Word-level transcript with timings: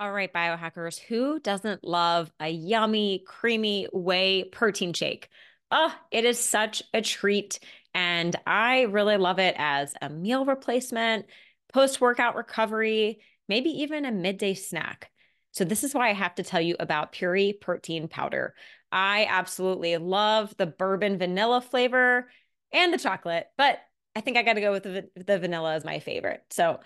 All 0.00 0.12
right, 0.12 0.32
biohackers, 0.32 0.98
who 0.98 1.38
doesn't 1.40 1.84
love 1.84 2.32
a 2.40 2.48
yummy, 2.48 3.22
creamy 3.26 3.86
whey 3.92 4.44
protein 4.44 4.94
shake? 4.94 5.28
Oh, 5.70 5.94
it 6.10 6.24
is 6.24 6.38
such 6.38 6.82
a 6.94 7.02
treat. 7.02 7.58
And 7.92 8.34
I 8.46 8.82
really 8.84 9.18
love 9.18 9.38
it 9.38 9.54
as 9.58 9.92
a 10.00 10.08
meal 10.08 10.46
replacement, 10.46 11.26
post 11.70 12.00
workout 12.00 12.34
recovery, 12.34 13.20
maybe 13.46 13.68
even 13.82 14.06
a 14.06 14.10
midday 14.10 14.54
snack. 14.54 15.10
So, 15.52 15.64
this 15.64 15.84
is 15.84 15.92
why 15.92 16.08
I 16.08 16.14
have 16.14 16.34
to 16.36 16.44
tell 16.44 16.62
you 16.62 16.76
about 16.80 17.12
Puori 17.12 17.60
protein 17.60 18.08
powder. 18.08 18.54
I 18.90 19.26
absolutely 19.28 19.98
love 19.98 20.56
the 20.56 20.66
bourbon 20.66 21.18
vanilla 21.18 21.60
flavor 21.60 22.30
and 22.72 22.94
the 22.94 22.98
chocolate, 22.98 23.48
but 23.58 23.78
I 24.16 24.22
think 24.22 24.38
I 24.38 24.44
got 24.44 24.54
to 24.54 24.60
go 24.62 24.72
with 24.72 24.84
the, 24.84 25.10
the 25.14 25.38
vanilla 25.38 25.74
as 25.74 25.84
my 25.84 25.98
favorite. 25.98 26.42
So, 26.50 26.80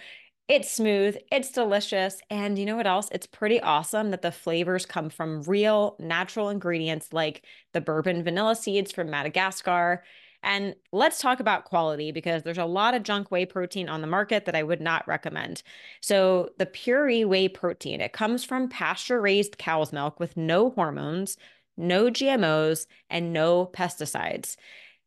it's 0.48 0.70
smooth, 0.70 1.16
it's 1.32 1.50
delicious, 1.50 2.20
and 2.28 2.58
you 2.58 2.66
know 2.66 2.76
what 2.76 2.86
else? 2.86 3.08
It's 3.12 3.26
pretty 3.26 3.60
awesome 3.60 4.10
that 4.10 4.20
the 4.20 4.30
flavors 4.32 4.84
come 4.84 5.08
from 5.08 5.42
real 5.44 5.96
natural 5.98 6.50
ingredients 6.50 7.12
like 7.12 7.44
the 7.72 7.80
bourbon 7.80 8.22
vanilla 8.22 8.54
seeds 8.54 8.92
from 8.92 9.08
Madagascar. 9.10 10.04
And 10.42 10.74
let's 10.92 11.20
talk 11.20 11.40
about 11.40 11.64
quality 11.64 12.12
because 12.12 12.42
there's 12.42 12.58
a 12.58 12.66
lot 12.66 12.94
of 12.94 13.02
junk 13.02 13.30
whey 13.30 13.46
protein 13.46 13.88
on 13.88 14.02
the 14.02 14.06
market 14.06 14.44
that 14.44 14.54
I 14.54 14.62
would 14.62 14.82
not 14.82 15.08
recommend. 15.08 15.62
So, 16.02 16.50
the 16.58 16.66
Puori 16.66 17.24
whey 17.24 17.48
protein, 17.48 18.02
it 18.02 18.12
comes 18.12 18.44
from 18.44 18.68
pasture 18.68 19.22
raised 19.22 19.56
cow's 19.56 19.92
milk 19.94 20.20
with 20.20 20.36
no 20.36 20.70
hormones, 20.70 21.38
no 21.78 22.10
GMOs, 22.10 22.86
and 23.08 23.32
no 23.32 23.66
pesticides. 23.66 24.56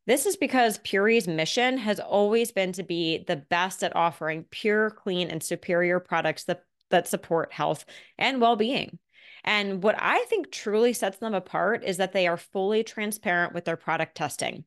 This 0.07 0.25
is 0.25 0.37
because 0.37 0.79
Puori's 0.79 1.27
mission 1.27 1.77
has 1.79 1.99
always 1.99 2.51
been 2.51 2.71
to 2.73 2.83
be 2.83 3.25
the 3.27 3.35
best 3.35 3.83
at 3.83 3.95
offering 3.95 4.45
pure, 4.49 4.89
clean, 4.89 5.29
and 5.29 5.43
superior 5.43 5.99
products 5.99 6.45
that, 6.45 6.63
that 6.89 7.09
support 7.09 7.51
health 7.51 7.85
and 8.17 8.39
well 8.39 8.55
being. 8.55 8.99
And 9.43 9.83
what 9.83 9.95
I 9.99 10.23
think 10.29 10.49
truly 10.49 10.93
sets 10.93 11.17
them 11.17 11.33
apart 11.33 11.83
is 11.83 11.97
that 11.97 12.13
they 12.13 12.25
are 12.25 12.37
fully 12.37 12.83
transparent 12.83 13.53
with 13.53 13.65
their 13.65 13.75
product 13.75 14.15
testing. 14.15 14.63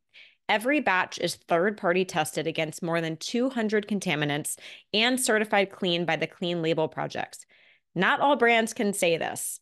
Every 0.48 0.80
batch 0.80 1.18
is 1.18 1.36
third 1.36 1.78
party 1.78 2.04
tested 2.04 2.46
against 2.46 2.82
more 2.82 3.00
than 3.00 3.16
200 3.16 3.86
contaminants 3.88 4.58
and 4.92 5.18
certified 5.18 5.70
clean 5.70 6.04
by 6.04 6.16
the 6.16 6.26
Clean 6.26 6.60
Label 6.60 6.88
Projects. 6.88 7.46
Not 7.94 8.20
all 8.20 8.36
brands 8.36 8.74
can 8.74 8.92
say 8.92 9.16
this. 9.16 9.60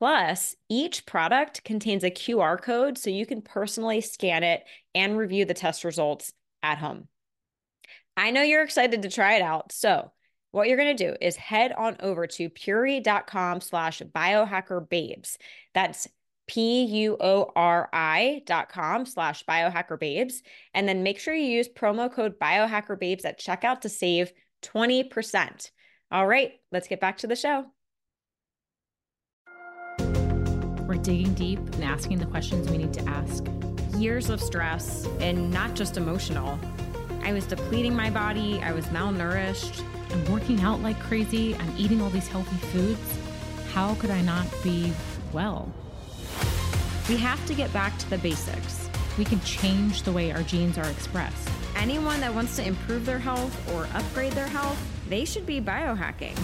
Plus, 0.00 0.56
each 0.70 1.04
product 1.04 1.62
contains 1.62 2.04
a 2.04 2.10
QR 2.10 2.60
code 2.60 2.96
so 2.96 3.10
you 3.10 3.26
can 3.26 3.42
personally 3.42 4.00
scan 4.00 4.42
it 4.42 4.64
and 4.94 5.18
review 5.18 5.44
the 5.44 5.52
test 5.52 5.84
results 5.84 6.32
at 6.62 6.78
home. 6.78 7.06
I 8.16 8.30
know 8.30 8.40
you're 8.40 8.62
excited 8.62 9.02
to 9.02 9.10
try 9.10 9.34
it 9.34 9.42
out. 9.42 9.72
So, 9.72 10.10
what 10.52 10.68
you're 10.68 10.78
going 10.78 10.96
to 10.96 11.06
do 11.10 11.16
is 11.20 11.36
head 11.36 11.72
on 11.72 11.98
over 12.00 12.26
to 12.26 12.48
puori.com 12.48 13.60
slash 13.60 14.00
biohackerbabes. 14.00 15.36
That's 15.74 16.08
P-U-O-R-I 16.48 18.42
dot 18.46 18.68
com 18.70 19.06
slash 19.06 19.44
biohackerbabes. 19.44 20.42
And 20.74 20.88
then 20.88 21.02
make 21.02 21.20
sure 21.20 21.34
you 21.34 21.44
use 21.44 21.68
promo 21.68 22.10
code 22.10 22.40
biohackerbabes 22.40 23.26
at 23.26 23.38
checkout 23.38 23.82
to 23.82 23.90
save 23.90 24.32
20%. 24.62 25.70
All 26.10 26.26
right, 26.26 26.52
let's 26.72 26.88
get 26.88 27.00
back 27.00 27.18
to 27.18 27.26
the 27.26 27.36
show. 27.36 27.66
We're 30.90 30.96
digging 30.96 31.34
deep 31.34 31.60
and 31.74 31.84
asking 31.84 32.18
the 32.18 32.26
questions 32.26 32.68
we 32.68 32.76
need 32.76 32.92
to 32.94 33.04
ask. 33.08 33.46
Years 33.96 34.28
of 34.28 34.40
stress 34.40 35.06
and 35.20 35.48
not 35.48 35.76
just 35.76 35.96
emotional. 35.96 36.58
I 37.22 37.32
was 37.32 37.46
depleting 37.46 37.94
my 37.94 38.10
body, 38.10 38.60
I 38.60 38.72
was 38.72 38.86
malnourished. 38.86 39.84
I'm 40.10 40.32
working 40.32 40.60
out 40.62 40.80
like 40.80 40.98
crazy. 40.98 41.54
I'm 41.54 41.72
eating 41.78 42.02
all 42.02 42.10
these 42.10 42.26
healthy 42.26 42.56
foods. 42.72 43.18
How 43.72 43.94
could 43.94 44.10
I 44.10 44.20
not 44.22 44.48
be 44.64 44.92
well? 45.32 45.72
We 47.08 47.16
have 47.18 47.46
to 47.46 47.54
get 47.54 47.72
back 47.72 47.96
to 47.98 48.10
the 48.10 48.18
basics. 48.18 48.90
We 49.16 49.24
can 49.24 49.40
change 49.42 50.02
the 50.02 50.10
way 50.10 50.32
our 50.32 50.42
genes 50.42 50.76
are 50.76 50.90
expressed. 50.90 51.48
Anyone 51.76 52.18
that 52.18 52.34
wants 52.34 52.56
to 52.56 52.66
improve 52.66 53.06
their 53.06 53.20
health 53.20 53.72
or 53.72 53.86
upgrade 53.94 54.32
their 54.32 54.48
health, 54.48 54.82
they 55.08 55.24
should 55.24 55.46
be 55.46 55.60
biohacking. 55.60 56.36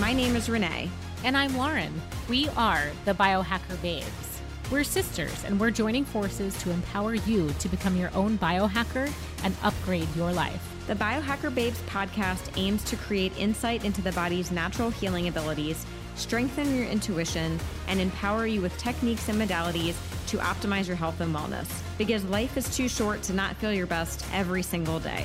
My 0.00 0.12
name 0.12 0.36
is 0.36 0.48
Renee. 0.48 0.88
And 1.24 1.36
I'm 1.36 1.56
Lauren. 1.56 1.92
We 2.28 2.46
are 2.58 2.84
the 3.06 3.14
Biohacker 3.14 3.80
Babes. 3.80 4.42
We're 4.70 4.84
sisters, 4.84 5.44
and 5.44 5.58
we're 5.58 5.70
joining 5.70 6.04
forces 6.04 6.54
to 6.58 6.70
empower 6.70 7.14
you 7.14 7.48
to 7.58 7.68
become 7.70 7.96
your 7.96 8.10
own 8.14 8.36
biohacker 8.36 9.10
and 9.44 9.56
upgrade 9.62 10.14
your 10.14 10.30
life. 10.30 10.62
The 10.88 10.94
Biohacker 10.94 11.54
Babes 11.54 11.80
podcast 11.86 12.52
aims 12.58 12.84
to 12.84 12.96
create 12.96 13.32
insight 13.38 13.82
into 13.86 14.02
the 14.02 14.12
body's 14.12 14.50
natural 14.50 14.90
healing 14.90 15.28
abilities, 15.28 15.86
strengthen 16.16 16.76
your 16.76 16.84
intuition, 16.84 17.58
and 17.86 17.98
empower 17.98 18.46
you 18.46 18.60
with 18.60 18.76
techniques 18.76 19.30
and 19.30 19.40
modalities 19.40 19.94
to 20.26 20.36
optimize 20.36 20.86
your 20.86 20.96
health 20.96 21.22
and 21.22 21.34
wellness. 21.34 21.80
Because 21.96 22.24
life 22.26 22.58
is 22.58 22.76
too 22.76 22.90
short 22.90 23.22
to 23.22 23.32
not 23.32 23.56
feel 23.56 23.72
your 23.72 23.86
best 23.86 24.26
every 24.34 24.62
single 24.62 25.00
day. 25.00 25.24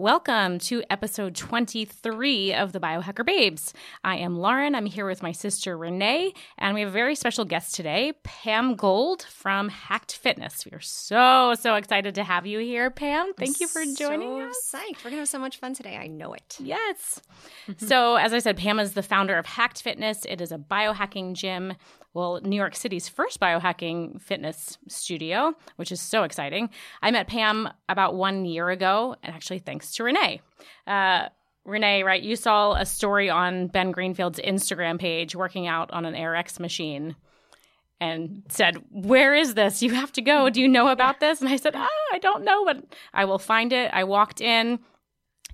Welcome 0.00 0.60
to 0.60 0.82
episode 0.88 1.36
23 1.36 2.54
of 2.54 2.72
the 2.72 2.80
Biohacker 2.80 3.22
Babes. 3.22 3.74
I 4.02 4.16
am 4.16 4.38
Lauren. 4.38 4.74
I'm 4.74 4.86
here 4.86 5.04
with 5.04 5.22
my 5.22 5.32
sister 5.32 5.76
Renee, 5.76 6.32
and 6.56 6.74
we 6.74 6.80
have 6.80 6.88
a 6.88 6.90
very 6.90 7.14
special 7.14 7.44
guest 7.44 7.74
today, 7.74 8.14
Pam 8.22 8.76
Gold 8.76 9.20
from 9.24 9.68
Hacked 9.68 10.16
Fitness. 10.16 10.64
We 10.64 10.72
are 10.72 10.80
so, 10.80 11.52
so 11.52 11.74
excited 11.74 12.14
to 12.14 12.24
have 12.24 12.46
you 12.46 12.60
here, 12.60 12.90
Pam. 12.90 13.34
Thank 13.34 13.50
I'm 13.50 13.60
you 13.60 13.68
for 13.68 13.84
joining 13.94 14.40
so 14.40 14.48
us. 14.48 14.72
Psyched. 14.74 15.04
We're 15.04 15.10
going 15.10 15.16
to 15.16 15.18
have 15.18 15.28
so 15.28 15.38
much 15.38 15.58
fun 15.58 15.74
today. 15.74 15.98
I 15.98 16.06
know 16.06 16.32
it. 16.32 16.56
Yes. 16.58 17.20
so, 17.76 18.16
as 18.16 18.32
I 18.32 18.38
said, 18.38 18.56
Pam 18.56 18.80
is 18.80 18.94
the 18.94 19.02
founder 19.02 19.36
of 19.36 19.44
Hacked 19.44 19.82
Fitness. 19.82 20.24
It 20.26 20.40
is 20.40 20.50
a 20.50 20.56
biohacking 20.56 21.34
gym 21.34 21.74
well, 22.12 22.40
New 22.42 22.56
York 22.56 22.74
City's 22.74 23.08
first 23.08 23.38
biohacking 23.38 24.20
fitness 24.20 24.78
studio, 24.88 25.54
which 25.76 25.92
is 25.92 26.00
so 26.00 26.24
exciting. 26.24 26.70
I 27.02 27.10
met 27.12 27.28
Pam 27.28 27.68
about 27.88 28.16
one 28.16 28.44
year 28.44 28.68
ago, 28.70 29.14
and 29.22 29.34
actually 29.34 29.60
thanks 29.60 29.89
to 29.92 30.04
Renee. 30.04 30.40
Uh, 30.86 31.28
Renee, 31.64 32.02
right? 32.02 32.22
You 32.22 32.36
saw 32.36 32.72
a 32.72 32.86
story 32.86 33.28
on 33.28 33.68
Ben 33.68 33.90
Greenfield's 33.90 34.40
Instagram 34.40 34.98
page 34.98 35.36
working 35.36 35.66
out 35.66 35.90
on 35.90 36.04
an 36.04 36.14
ARX 36.14 36.58
machine 36.58 37.16
and 38.00 38.42
said, 38.48 38.82
Where 38.90 39.34
is 39.34 39.54
this? 39.54 39.82
You 39.82 39.90
have 39.94 40.12
to 40.12 40.22
go. 40.22 40.48
Do 40.50 40.60
you 40.60 40.68
know 40.68 40.88
about 40.88 41.20
this? 41.20 41.40
And 41.40 41.48
I 41.50 41.56
said, 41.56 41.76
Oh, 41.76 42.08
I 42.12 42.18
don't 42.18 42.44
know, 42.44 42.64
but 42.64 42.84
I 43.12 43.24
will 43.26 43.38
find 43.38 43.72
it. 43.72 43.90
I 43.92 44.04
walked 44.04 44.40
in 44.40 44.78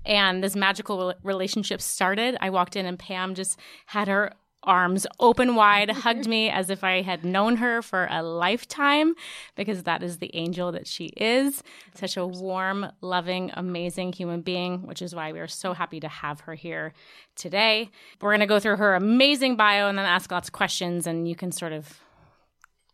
and 0.04 0.42
this 0.42 0.54
magical 0.54 1.12
relationship 1.22 1.82
started. 1.82 2.36
I 2.40 2.50
walked 2.50 2.76
in 2.76 2.86
and 2.86 2.98
Pam 2.98 3.34
just 3.34 3.58
had 3.86 4.08
her 4.08 4.32
arms 4.66 5.06
open 5.20 5.54
wide, 5.54 5.90
hugged 6.02 6.28
me 6.28 6.50
as 6.50 6.70
if 6.70 6.84
I 6.84 7.02
had 7.02 7.24
known 7.24 7.56
her 7.56 7.82
for 7.82 8.08
a 8.10 8.22
lifetime 8.22 9.14
because 9.54 9.84
that 9.84 10.02
is 10.02 10.18
the 10.18 10.30
angel 10.34 10.72
that 10.72 10.86
she 10.86 11.06
is. 11.16 11.62
Such 11.94 12.16
a 12.16 12.26
warm, 12.26 12.86
loving, 13.00 13.50
amazing 13.54 14.12
human 14.12 14.40
being, 14.42 14.86
which 14.86 15.00
is 15.00 15.14
why 15.14 15.32
we 15.32 15.40
are 15.40 15.48
so 15.48 15.72
happy 15.72 16.00
to 16.00 16.08
have 16.08 16.40
her 16.40 16.54
here 16.54 16.92
today. 17.36 17.90
We're 18.20 18.30
going 18.30 18.40
to 18.40 18.46
go 18.46 18.60
through 18.60 18.76
her 18.76 18.94
amazing 18.94 19.56
bio 19.56 19.88
and 19.88 19.96
then 19.96 20.06
ask 20.06 20.30
lots 20.30 20.48
of 20.48 20.52
questions, 20.52 21.06
and 21.06 21.28
you 21.28 21.36
can 21.36 21.52
sort 21.52 21.72
of 21.72 22.00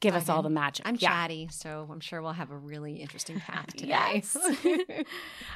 give 0.02 0.14
us 0.14 0.28
all 0.28 0.42
the 0.42 0.50
magic. 0.50 0.86
I'm 0.86 0.96
yeah. 0.96 1.08
chatty, 1.08 1.48
so 1.50 1.88
I'm 1.90 2.00
sure 2.00 2.20
we'll 2.20 2.32
have 2.32 2.50
a 2.50 2.56
really 2.56 2.96
interesting 2.96 3.40
path 3.40 3.66
today. 3.76 3.88
yes. 3.88 4.36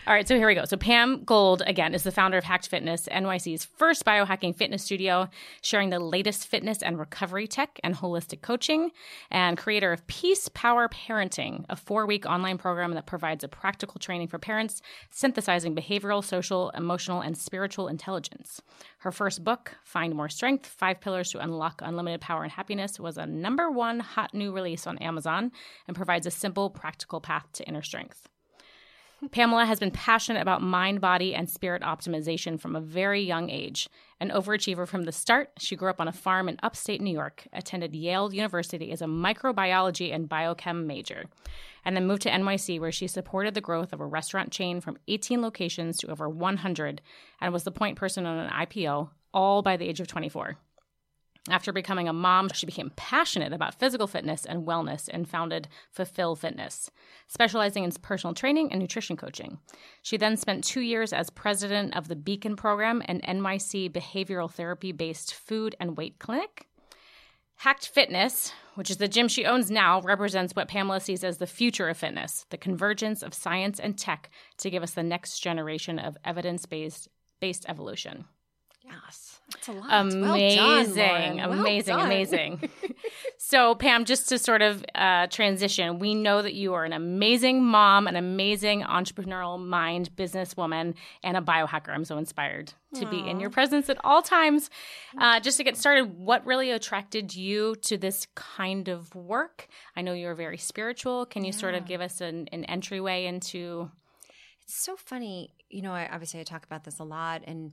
all 0.06 0.14
right, 0.14 0.26
so 0.26 0.37
here 0.37 0.46
we 0.46 0.54
go. 0.54 0.64
So 0.64 0.76
Pam 0.76 1.25
Gold 1.25 1.62
again 1.66 1.94
is 1.94 2.04
the 2.04 2.12
founder 2.12 2.38
of 2.38 2.44
Hacked 2.44 2.69
Fitness, 2.69 3.08
NYC's 3.12 3.64
first 3.64 4.04
biohacking 4.04 4.56
fitness 4.56 4.82
studio, 4.82 5.28
sharing 5.60 5.90
the 5.90 5.98
latest 5.98 6.46
fitness 6.46 6.82
and 6.82 6.98
recovery 6.98 7.46
tech 7.46 7.78
and 7.84 7.96
holistic 7.96 8.40
coaching, 8.40 8.93
and 9.31 9.58
creator 9.58 9.93
of 9.93 10.06
Peace 10.06 10.48
Power 10.54 10.88
Parenting, 10.88 11.64
a 11.69 11.76
four-week 11.76 12.25
online 12.25 12.56
program 12.56 12.93
that 12.94 13.06
provides 13.06 13.44
a 13.44 13.48
practical 13.48 13.98
training 13.98 14.28
for 14.28 14.38
parents 14.38 14.81
synthesizing 15.10 15.75
behavioral, 15.75 16.25
social, 16.25 16.70
emotional, 16.70 17.20
and 17.20 17.37
spiritual 17.37 17.88
intelligence. 17.88 18.62
Her 19.06 19.12
first 19.12 19.44
book, 19.44 19.76
Find 19.85 20.17
More 20.17 20.29
Strength: 20.29 20.67
Five 20.67 21.00
Pillars 21.00 21.31
to 21.31 21.38
Unlock 21.38 21.81
Unlimited 21.81 22.20
Power 22.20 22.43
and 22.43 22.50
Happiness, 22.50 22.99
was 22.99 23.17
a 23.17 23.25
number 23.25 23.70
one 23.70 24.00
hot 24.00 24.35
new 24.35 24.50
release 24.50 24.85
on 24.85 24.99
Amazon 24.99 25.53
and 25.87 25.97
provides 25.97 26.26
a 26.26 26.31
simple, 26.32 26.70
practical 26.70 27.20
path 27.20 27.47
to 27.53 27.64
inner 27.69 27.82
strength. 27.82 28.29
Pamela 29.31 29.65
has 29.65 29.81
been 29.81 29.91
passionate 29.91 30.43
about 30.43 30.61
mind, 30.61 31.01
body, 31.01 31.35
and 31.35 31.49
spirit 31.49 31.83
optimization 31.83 32.61
from 32.61 32.77
a 32.77 32.83
very 32.83 33.23
young 33.23 33.49
age. 33.49 33.89
An 34.21 34.31
overachiever 34.31 34.87
from 34.87 35.05
the 35.05 35.13
start, 35.13 35.53
she 35.59 35.75
grew 35.75 35.89
up 35.89 36.03
on 36.03 36.09
a 36.09 36.13
farm 36.13 36.51
in 36.51 36.59
upstate 36.63 37.01
New 37.01 37.13
York, 37.13 37.49
attended 37.53 37.97
Yale 37.97 38.33
University 38.35 38.93
as 38.93 39.01
a 39.01 39.07
microbiology 39.07 40.15
and 40.15 40.29
biochem 40.29 40.85
major, 40.85 41.25
and 41.83 41.97
then 41.97 42.07
moved 42.07 42.23
to 42.23 42.31
NYC 42.31 42.79
where 42.79 42.93
she 42.93 43.07
supported 43.07 43.55
the 43.55 43.63
growth 43.63 43.95
of 43.95 44.01
a 44.01 44.07
restaurant 44.07 44.53
chain 44.53 44.83
from 44.83 44.99
18 45.09 45.41
locations 45.41 45.97
to 45.99 46.11
over 46.11 46.29
100 46.29 47.01
and 47.41 47.53
was 47.55 47.65
the 47.65 47.71
point 47.71 47.97
person 47.97 48.27
on 48.27 48.39
an 48.39 48.51
IPO, 48.51 49.09
all 49.33 49.63
by 49.63 49.79
the 49.79 49.89
age 49.89 50.01
of 50.01 50.09
24. 50.09 50.59
After 51.48 51.72
becoming 51.72 52.08
a 52.08 52.12
mom, 52.12 52.48
she 52.52 52.66
became 52.66 52.90
passionate 52.96 53.52
about 53.52 53.78
physical 53.78 54.06
fitness 54.06 54.44
and 54.44 54.66
wellness 54.66 55.08
and 55.08 55.28
founded 55.28 55.69
Fulfill 55.93 56.34
Fitness, 56.34 56.90
specializing 57.28 57.84
in 57.84 57.93
personal 58.02 58.34
training 58.34 58.72
and 58.72 58.81
nutrition 58.81 59.16
coaching. 59.16 59.58
She 60.02 60.16
then 60.16 60.37
spent 60.37 60.64
two 60.64 60.81
years 60.81 61.12
as 61.12 61.31
president 61.31 61.96
of 61.96 62.08
the 62.08 62.16
Beacon 62.16 62.56
Program, 62.56 63.02
an 63.06 63.20
NYC 63.20 63.93
behavioral 63.93 64.50
therapy 64.50 64.90
based 64.90 65.34
food 65.34 65.76
and 65.78 65.96
weight 65.96 66.19
clinic. 66.19 66.66
Hacked 67.60 67.88
Fitness, 67.88 68.52
which 68.75 68.90
is 68.90 68.98
the 68.98 69.08
gym 69.08 69.28
she 69.28 69.46
owns 69.46 69.70
now, 69.70 70.00
represents 70.02 70.54
what 70.54 70.69
Pamela 70.69 71.00
sees 71.00 71.25
as 71.25 71.38
the 71.38 71.46
future 71.46 71.88
of 71.88 71.96
fitness, 71.96 72.44
the 72.50 72.58
convergence 72.58 73.22
of 73.22 73.32
science 73.32 73.81
and 73.81 73.96
tech 73.96 74.31
to 74.58 74.69
give 74.69 74.82
us 74.82 74.90
the 74.90 75.02
next 75.02 75.40
generation 75.40 75.98
of 75.98 76.19
evidence 76.25 76.66
based 76.66 77.08
evolution. 77.66 78.26
Yes. 78.84 79.40
That's 79.67 79.79
a 79.79 79.81
lot. 79.81 80.07
Amazing, 80.07 80.97
well 81.37 81.37
done, 81.37 81.59
amazing, 81.59 81.95
amazing. 81.95 82.71
so, 83.39 83.75
Pam, 83.75 84.05
just 84.05 84.29
to 84.29 84.39
sort 84.39 84.63
of 84.63 84.85
uh, 84.95 85.27
transition, 85.29 85.99
we 85.99 86.15
know 86.15 86.43
that 86.43 86.55
you 86.55 86.75
are 86.75 86.85
an 86.85 86.93
amazing 86.93 87.65
mom, 87.65 88.07
an 88.07 88.17
amazing 88.17 88.83
entrepreneurial 88.83 89.65
mind, 89.65 90.11
businesswoman, 90.17 90.95
and 91.23 91.37
a 91.37 91.41
biohacker. 91.41 91.89
I'm 91.89 92.05
so 92.05 92.19
inspired 92.19 92.73
to 92.95 93.07
be 93.07 93.29
in 93.29 93.41
your 93.41 93.51
presence 93.51 93.91
at 93.91 93.99
all 94.05 94.23
times. 94.23 94.71
Uh, 95.19 95.39
just 95.41 95.59
to 95.59 95.65
get 95.65 95.77
started, 95.77 96.19
what 96.19 96.47
really 96.47 96.71
attracted 96.71 97.35
you 97.35 97.77
to 97.83 97.99
this 97.99 98.27
kind 98.35 98.89
of 98.89 99.15
work? 99.15 99.69
I 99.95 100.03
know 100.03 100.13
you're 100.13 100.35
very 100.35 100.57
spiritual. 100.57 101.27
Can 101.27 101.45
you 101.45 101.53
yeah. 101.53 101.59
sort 101.59 101.75
of 101.75 101.85
give 101.87 102.01
us 102.01 102.21
an, 102.21 102.49
an 102.53 102.65
entryway 102.65 103.27
into? 103.27 103.91
It's 104.63 104.75
so 104.75 104.97
funny. 104.97 105.51
You 105.69 105.83
know, 105.83 105.93
I, 105.93 106.09
obviously 106.11 106.41
I 106.41 106.45
talk 106.45 106.65
about 106.65 106.85
this 106.85 106.99
a 106.99 107.05
lot, 107.05 107.43
and 107.47 107.73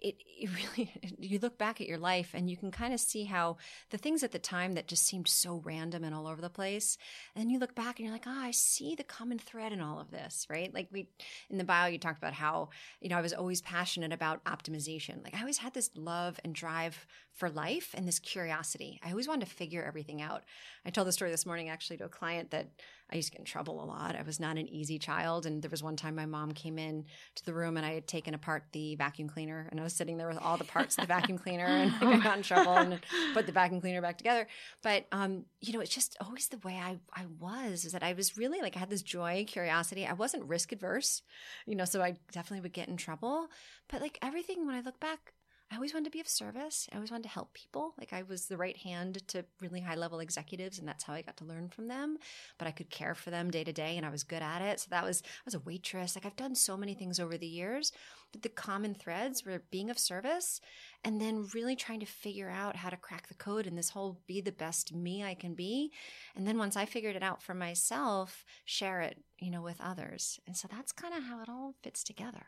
it, 0.00 0.16
it, 0.26 0.50
really 0.54 0.92
you 1.18 1.38
look 1.38 1.58
back 1.58 1.80
at 1.80 1.86
your 1.86 1.98
life 1.98 2.30
and 2.34 2.50
you 2.50 2.56
can 2.56 2.70
kind 2.70 2.92
of 2.92 3.00
see 3.00 3.24
how 3.24 3.56
the 3.90 3.98
things 3.98 4.22
at 4.22 4.32
the 4.32 4.38
time 4.38 4.74
that 4.74 4.88
just 4.88 5.04
seemed 5.04 5.28
so 5.28 5.62
random 5.64 6.04
and 6.04 6.14
all 6.14 6.26
over 6.26 6.40
the 6.40 6.50
place 6.50 6.98
and 7.34 7.50
you 7.50 7.58
look 7.58 7.74
back 7.74 7.98
and 7.98 8.06
you're 8.06 8.14
like 8.14 8.26
oh 8.26 8.40
i 8.40 8.50
see 8.50 8.94
the 8.94 9.04
common 9.04 9.38
thread 9.38 9.72
in 9.72 9.80
all 9.80 10.00
of 10.00 10.10
this 10.10 10.46
right? 10.50 10.72
Like 10.72 10.88
we 10.92 11.08
in 11.50 11.58
the 11.58 11.64
bio 11.64 11.88
you 11.88 11.98
talked 11.98 12.18
about 12.18 12.34
how 12.34 12.68
you 13.00 13.08
know 13.08 13.18
i 13.18 13.22
was 13.22 13.32
always 13.32 13.62
passionate 13.62 14.12
about 14.12 14.44
optimization. 14.44 15.22
Like 15.24 15.34
i 15.34 15.40
always 15.40 15.58
had 15.58 15.74
this 15.74 15.90
love 15.94 16.38
and 16.44 16.54
drive 16.54 17.06
for 17.36 17.48
life 17.50 17.94
and 17.94 18.06
this 18.06 18.18
curiosity 18.18 19.00
i 19.04 19.10
always 19.10 19.28
wanted 19.28 19.46
to 19.46 19.54
figure 19.54 19.84
everything 19.84 20.20
out 20.20 20.42
i 20.84 20.90
told 20.90 21.06
the 21.06 21.12
story 21.12 21.30
this 21.30 21.46
morning 21.46 21.68
actually 21.68 21.96
to 21.96 22.04
a 22.04 22.08
client 22.08 22.50
that 22.50 22.68
I 23.10 23.16
used 23.16 23.28
to 23.28 23.32
get 23.32 23.40
in 23.40 23.44
trouble 23.44 23.82
a 23.82 23.86
lot. 23.86 24.16
I 24.16 24.22
was 24.22 24.40
not 24.40 24.56
an 24.56 24.68
easy 24.68 24.98
child. 24.98 25.46
And 25.46 25.62
there 25.62 25.70
was 25.70 25.82
one 25.82 25.96
time 25.96 26.16
my 26.16 26.26
mom 26.26 26.52
came 26.52 26.78
in 26.78 27.04
to 27.36 27.44
the 27.44 27.54
room 27.54 27.76
and 27.76 27.86
I 27.86 27.94
had 27.94 28.08
taken 28.08 28.34
apart 28.34 28.64
the 28.72 28.96
vacuum 28.96 29.28
cleaner 29.28 29.68
and 29.70 29.78
I 29.78 29.84
was 29.84 29.92
sitting 29.92 30.16
there 30.16 30.28
with 30.28 30.38
all 30.38 30.56
the 30.56 30.64
parts 30.64 30.98
of 30.98 31.02
the 31.02 31.06
vacuum 31.06 31.38
cleaner 31.38 31.66
and 31.66 31.92
I 32.00 32.18
got 32.18 32.36
in 32.36 32.42
trouble 32.42 32.74
and 32.74 33.00
put 33.32 33.46
the 33.46 33.52
vacuum 33.52 33.80
cleaner 33.80 34.02
back 34.02 34.18
together. 34.18 34.48
But, 34.82 35.06
um, 35.12 35.44
you 35.60 35.72
know, 35.72 35.80
it's 35.80 35.94
just 35.94 36.16
always 36.20 36.48
the 36.48 36.58
way 36.58 36.80
I, 36.82 36.98
I 37.14 37.26
was 37.38 37.84
is 37.84 37.92
that 37.92 38.02
I 38.02 38.12
was 38.12 38.36
really 38.36 38.60
like, 38.60 38.76
I 38.76 38.80
had 38.80 38.90
this 38.90 39.02
joy, 39.02 39.44
curiosity. 39.46 40.04
I 40.04 40.14
wasn't 40.14 40.44
risk 40.44 40.72
adverse, 40.72 41.22
you 41.64 41.76
know, 41.76 41.84
so 41.84 42.02
I 42.02 42.16
definitely 42.32 42.62
would 42.62 42.72
get 42.72 42.88
in 42.88 42.96
trouble. 42.96 43.48
But 43.88 44.00
like 44.00 44.18
everything, 44.20 44.66
when 44.66 44.74
I 44.74 44.80
look 44.80 44.98
back, 44.98 45.32
I 45.70 45.74
always 45.74 45.92
wanted 45.92 46.04
to 46.04 46.10
be 46.12 46.20
of 46.20 46.28
service. 46.28 46.88
I 46.92 46.96
always 46.96 47.10
wanted 47.10 47.24
to 47.24 47.28
help 47.30 47.52
people. 47.52 47.94
Like 47.98 48.12
I 48.12 48.22
was 48.22 48.46
the 48.46 48.56
right 48.56 48.76
hand 48.76 49.26
to 49.28 49.44
really 49.60 49.80
high 49.80 49.96
level 49.96 50.20
executives, 50.20 50.78
and 50.78 50.86
that's 50.86 51.02
how 51.02 51.12
I 51.12 51.22
got 51.22 51.36
to 51.38 51.44
learn 51.44 51.70
from 51.70 51.88
them. 51.88 52.18
But 52.56 52.68
I 52.68 52.70
could 52.70 52.88
care 52.88 53.16
for 53.16 53.30
them 53.30 53.50
day 53.50 53.64
to 53.64 53.72
day, 53.72 53.96
and 53.96 54.06
I 54.06 54.10
was 54.10 54.22
good 54.22 54.42
at 54.42 54.62
it. 54.62 54.78
So 54.78 54.86
that 54.90 55.04
was 55.04 55.22
I 55.24 55.42
was 55.44 55.54
a 55.54 55.60
waitress. 55.60 56.14
Like 56.14 56.24
I've 56.24 56.36
done 56.36 56.54
so 56.54 56.76
many 56.76 56.94
things 56.94 57.18
over 57.18 57.36
the 57.36 57.48
years, 57.48 57.90
but 58.30 58.42
the 58.42 58.48
common 58.48 58.94
threads 58.94 59.44
were 59.44 59.64
being 59.72 59.90
of 59.90 59.98
service, 59.98 60.60
and 61.02 61.20
then 61.20 61.48
really 61.52 61.74
trying 61.74 62.00
to 62.00 62.06
figure 62.06 62.48
out 62.48 62.76
how 62.76 62.88
to 62.88 62.96
crack 62.96 63.26
the 63.26 63.34
code 63.34 63.66
in 63.66 63.74
this 63.74 63.90
whole 63.90 64.20
be 64.28 64.40
the 64.40 64.52
best 64.52 64.94
me 64.94 65.24
I 65.24 65.34
can 65.34 65.54
be. 65.54 65.90
And 66.36 66.46
then 66.46 66.58
once 66.58 66.76
I 66.76 66.86
figured 66.86 67.16
it 67.16 67.24
out 67.24 67.42
for 67.42 67.54
myself, 67.54 68.44
share 68.64 69.00
it, 69.00 69.18
you 69.40 69.50
know, 69.50 69.62
with 69.62 69.80
others. 69.80 70.38
And 70.46 70.56
so 70.56 70.68
that's 70.70 70.92
kind 70.92 71.12
of 71.12 71.24
how 71.24 71.42
it 71.42 71.48
all 71.48 71.74
fits 71.82 72.04
together. 72.04 72.46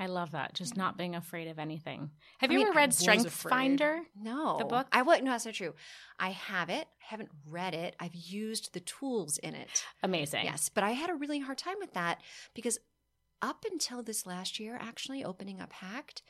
I 0.00 0.06
love 0.06 0.30
that. 0.30 0.54
Just 0.54 0.78
not 0.78 0.96
being 0.96 1.14
afraid 1.14 1.46
of 1.46 1.58
anything. 1.58 2.10
Have 2.38 2.48
I 2.48 2.54
you 2.54 2.60
mean, 2.60 2.68
ever 2.68 2.76
read 2.76 2.94
Strength 2.94 3.30
Finder? 3.30 4.00
No. 4.18 4.56
The 4.58 4.64
book? 4.64 4.86
I 4.90 5.02
would 5.02 5.22
no, 5.22 5.32
that's 5.32 5.44
not 5.44 5.54
true. 5.54 5.74
I 6.18 6.30
have 6.30 6.70
it. 6.70 6.88
I 7.02 7.04
haven't 7.04 7.28
read 7.46 7.74
it. 7.74 7.96
I've 8.00 8.14
used 8.14 8.72
the 8.72 8.80
tools 8.80 9.36
in 9.36 9.54
it. 9.54 9.84
Amazing. 10.02 10.46
Yes. 10.46 10.70
But 10.70 10.84
I 10.84 10.92
had 10.92 11.10
a 11.10 11.14
really 11.14 11.40
hard 11.40 11.58
time 11.58 11.76
with 11.78 11.92
that 11.92 12.22
because 12.54 12.78
up 13.42 13.66
until 13.70 14.02
this 14.02 14.26
last 14.26 14.58
year, 14.58 14.78
actually 14.80 15.22
opening 15.22 15.60
up 15.60 15.74
Hacked, 15.74 16.22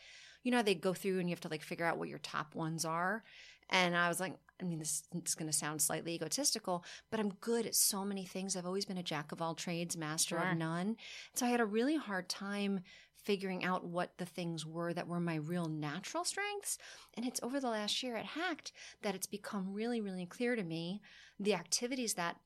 you 0.42 0.50
know, 0.50 0.62
they 0.62 0.74
go 0.74 0.92
through 0.92 1.20
and 1.20 1.28
you 1.28 1.32
have 1.32 1.40
to 1.40 1.48
like 1.48 1.62
figure 1.62 1.86
out 1.86 1.96
what 1.96 2.08
your 2.08 2.18
top 2.18 2.56
ones 2.56 2.84
are. 2.84 3.22
And 3.68 3.96
I 3.96 4.08
was 4.08 4.18
like, 4.18 4.34
I 4.60 4.64
mean, 4.64 4.80
this, 4.80 5.04
is 5.24 5.36
going 5.36 5.50
to 5.50 5.56
sound 5.56 5.80
slightly 5.80 6.14
egotistical, 6.14 6.84
but 7.08 7.20
I'm 7.20 7.30
good 7.40 7.66
at 7.66 7.76
so 7.76 8.04
many 8.04 8.26
things. 8.26 8.56
I've 8.56 8.66
always 8.66 8.84
been 8.84 8.98
a 8.98 9.02
jack 9.02 9.30
of 9.30 9.40
all 9.40 9.54
trades, 9.54 9.96
master 9.96 10.38
sure. 10.40 10.50
of 10.50 10.58
none. 10.58 10.96
So 11.34 11.46
I 11.46 11.50
had 11.50 11.60
a 11.60 11.64
really 11.64 11.96
hard 11.96 12.28
time 12.28 12.80
figuring 13.24 13.64
out 13.64 13.84
what 13.84 14.16
the 14.18 14.26
things 14.26 14.64
were 14.66 14.92
that 14.92 15.08
were 15.08 15.20
my 15.20 15.36
real 15.36 15.66
natural 15.66 16.24
strengths. 16.24 16.78
And 17.14 17.26
it's 17.26 17.40
over 17.42 17.60
the 17.60 17.70
last 17.70 18.02
year 18.02 18.16
at 18.16 18.24
Hacked 18.24 18.72
that 19.02 19.14
it's 19.14 19.26
become 19.26 19.72
really, 19.72 20.00
really 20.00 20.26
clear 20.26 20.56
to 20.56 20.62
me 20.62 21.00
the 21.38 21.54
activities 21.54 22.14
that 22.14 22.36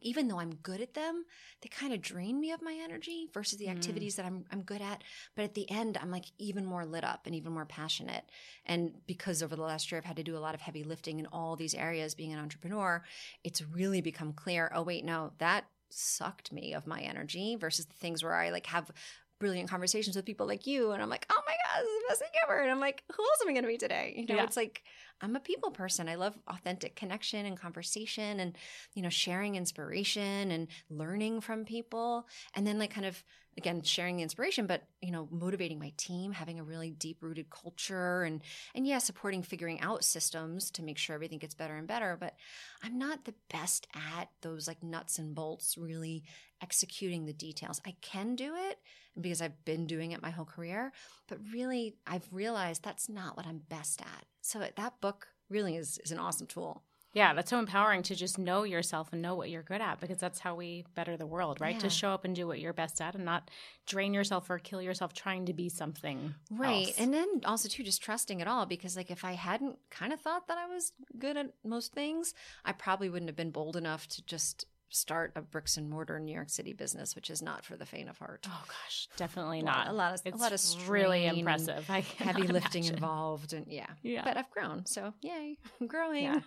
even 0.00 0.28
though 0.28 0.40
I'm 0.40 0.56
good 0.56 0.80
at 0.80 0.94
them, 0.94 1.24
they 1.62 1.68
kind 1.68 1.92
of 1.92 2.00
drain 2.00 2.40
me 2.40 2.52
of 2.52 2.62
my 2.62 2.76
energy 2.82 3.28
versus 3.32 3.58
the 3.58 3.66
mm. 3.66 3.72
activities 3.72 4.16
that 4.16 4.26
I'm 4.26 4.44
I'm 4.50 4.62
good 4.62 4.82
at. 4.82 5.02
But 5.36 5.44
at 5.44 5.54
the 5.54 5.70
end, 5.70 5.98
I'm 6.00 6.10
like 6.10 6.26
even 6.38 6.64
more 6.64 6.84
lit 6.84 7.04
up 7.04 7.26
and 7.26 7.34
even 7.34 7.52
more 7.52 7.64
passionate. 7.64 8.24
And 8.66 8.92
because 9.06 9.42
over 9.42 9.56
the 9.56 9.62
last 9.62 9.90
year 9.90 9.98
I've 9.98 10.04
had 10.04 10.16
to 10.16 10.22
do 10.22 10.36
a 10.36 10.40
lot 10.40 10.54
of 10.54 10.60
heavy 10.60 10.82
lifting 10.82 11.18
in 11.18 11.26
all 11.26 11.56
these 11.56 11.74
areas 11.74 12.14
being 12.14 12.32
an 12.32 12.40
entrepreneur, 12.40 13.02
it's 13.42 13.62
really 13.62 14.00
become 14.00 14.32
clear, 14.32 14.70
oh 14.74 14.82
wait, 14.82 15.04
no, 15.04 15.32
that 15.38 15.64
sucked 15.90 16.52
me 16.52 16.74
of 16.74 16.86
my 16.86 17.00
energy 17.00 17.56
versus 17.56 17.86
the 17.86 17.94
things 17.94 18.22
where 18.22 18.34
I 18.34 18.50
like 18.50 18.66
have 18.66 18.90
brilliant 19.44 19.68
conversations 19.68 20.16
with 20.16 20.24
people 20.24 20.46
like 20.46 20.66
you 20.66 20.92
and 20.92 21.02
I'm 21.02 21.10
like, 21.10 21.26
oh 21.28 21.42
my 21.46 21.52
God, 21.52 21.82
this 21.82 21.90
is 21.90 21.98
the 21.98 22.08
best 22.08 22.20
thing 22.20 22.40
ever. 22.44 22.62
And 22.62 22.70
I'm 22.70 22.80
like, 22.80 23.02
who 23.14 23.22
else 23.22 23.38
am 23.42 23.50
I 23.50 23.52
gonna 23.52 23.66
be 23.66 23.76
today? 23.76 24.14
You 24.16 24.24
know, 24.24 24.36
yeah. 24.36 24.44
it's 24.44 24.56
like 24.56 24.82
I'm 25.20 25.36
a 25.36 25.40
people 25.40 25.70
person. 25.70 26.08
I 26.08 26.14
love 26.14 26.34
authentic 26.48 26.96
connection 26.96 27.44
and 27.44 27.60
conversation 27.60 28.40
and, 28.40 28.56
you 28.94 29.02
know, 29.02 29.10
sharing 29.10 29.56
inspiration 29.56 30.50
and 30.50 30.68
learning 30.88 31.42
from 31.42 31.66
people. 31.66 32.26
And 32.54 32.66
then 32.66 32.78
like 32.78 32.94
kind 32.94 33.04
of 33.04 33.22
again 33.56 33.82
sharing 33.82 34.16
the 34.16 34.22
inspiration 34.22 34.66
but 34.66 34.84
you 35.00 35.10
know 35.10 35.28
motivating 35.30 35.78
my 35.78 35.92
team 35.96 36.32
having 36.32 36.58
a 36.58 36.64
really 36.64 36.90
deep 36.90 37.18
rooted 37.22 37.48
culture 37.50 38.22
and 38.22 38.42
and 38.74 38.86
yeah 38.86 38.98
supporting 38.98 39.42
figuring 39.42 39.80
out 39.80 40.04
systems 40.04 40.70
to 40.70 40.82
make 40.82 40.98
sure 40.98 41.14
everything 41.14 41.38
gets 41.38 41.54
better 41.54 41.76
and 41.76 41.86
better 41.86 42.16
but 42.18 42.34
i'm 42.82 42.98
not 42.98 43.24
the 43.24 43.34
best 43.50 43.86
at 43.94 44.28
those 44.42 44.66
like 44.66 44.82
nuts 44.82 45.18
and 45.18 45.34
bolts 45.34 45.76
really 45.76 46.22
executing 46.62 47.24
the 47.24 47.32
details 47.32 47.80
i 47.86 47.94
can 48.00 48.34
do 48.34 48.54
it 48.54 48.78
because 49.20 49.40
I've 49.40 49.64
been 49.64 49.86
doing 49.86 50.12
it 50.12 50.22
my 50.22 50.30
whole 50.30 50.44
career. 50.44 50.92
But 51.28 51.38
really, 51.52 51.96
I've 52.06 52.26
realized 52.32 52.82
that's 52.82 53.08
not 53.08 53.36
what 53.36 53.46
I'm 53.46 53.62
best 53.68 54.00
at. 54.00 54.24
So 54.40 54.58
that 54.58 55.00
book 55.00 55.28
really 55.48 55.76
is, 55.76 55.98
is 56.04 56.10
an 56.10 56.18
awesome 56.18 56.46
tool. 56.46 56.82
Yeah, 57.14 57.32
that's 57.32 57.48
so 57.48 57.60
empowering 57.60 58.02
to 58.04 58.16
just 58.16 58.38
know 58.38 58.64
yourself 58.64 59.12
and 59.12 59.22
know 59.22 59.36
what 59.36 59.48
you're 59.48 59.62
good 59.62 59.80
at 59.80 60.00
because 60.00 60.18
that's 60.18 60.40
how 60.40 60.56
we 60.56 60.84
better 60.94 61.16
the 61.16 61.26
world, 61.26 61.60
right? 61.60 61.76
Yeah. 61.76 61.80
To 61.82 61.90
show 61.90 62.10
up 62.10 62.24
and 62.24 62.34
do 62.34 62.46
what 62.46 62.60
you're 62.60 62.72
best 62.72 63.00
at 63.00 63.14
and 63.14 63.24
not 63.24 63.50
drain 63.86 64.12
yourself 64.12 64.50
or 64.50 64.58
kill 64.58 64.82
yourself 64.82 65.12
trying 65.14 65.46
to 65.46 65.52
be 65.54 65.68
something. 65.68 66.34
Right. 66.50 66.88
Else. 66.88 66.98
And 66.98 67.14
then 67.14 67.40
also 67.44 67.68
too 67.68 67.84
just 67.84 68.02
trusting 68.02 68.40
it 68.40 68.48
all 68.48 68.66
because 68.66 68.96
like 68.96 69.12
if 69.12 69.24
I 69.24 69.32
hadn't 69.32 69.78
kind 69.90 70.12
of 70.12 70.20
thought 70.20 70.48
that 70.48 70.58
I 70.58 70.66
was 70.66 70.92
good 71.16 71.36
at 71.36 71.54
most 71.64 71.92
things, 71.92 72.34
I 72.64 72.72
probably 72.72 73.08
wouldn't 73.08 73.28
have 73.28 73.36
been 73.36 73.52
bold 73.52 73.76
enough 73.76 74.08
to 74.08 74.22
just 74.24 74.66
start 74.88 75.32
a 75.36 75.40
bricks 75.40 75.76
and 75.76 75.88
mortar 75.90 76.18
New 76.20 76.32
York 76.32 76.50
City 76.50 76.72
business, 76.72 77.14
which 77.14 77.30
is 77.30 77.42
not 77.42 77.64
for 77.64 77.76
the 77.76 77.86
faint 77.86 78.08
of 78.08 78.18
heart. 78.18 78.46
Oh 78.48 78.64
gosh, 78.66 79.08
definitely 79.16 79.60
a 79.60 79.64
not. 79.64 79.86
Lot, 79.86 79.88
a 79.88 79.92
lot 79.92 80.14
of 80.14 80.20
it's 80.24 80.36
a 80.36 80.40
lot 80.40 80.52
of 80.52 80.60
strain, 80.60 80.90
really 80.90 81.26
impressive. 81.26 81.86
heavy 82.18 82.46
lifting 82.46 82.84
involved, 82.84 83.52
and 83.52 83.66
yeah, 83.68 83.86
yeah. 84.02 84.22
But 84.24 84.36
I've 84.36 84.50
grown, 84.50 84.86
so 84.86 85.12
yay, 85.20 85.58
I'm 85.80 85.86
growing. 85.88 86.24
Yeah. 86.24 86.40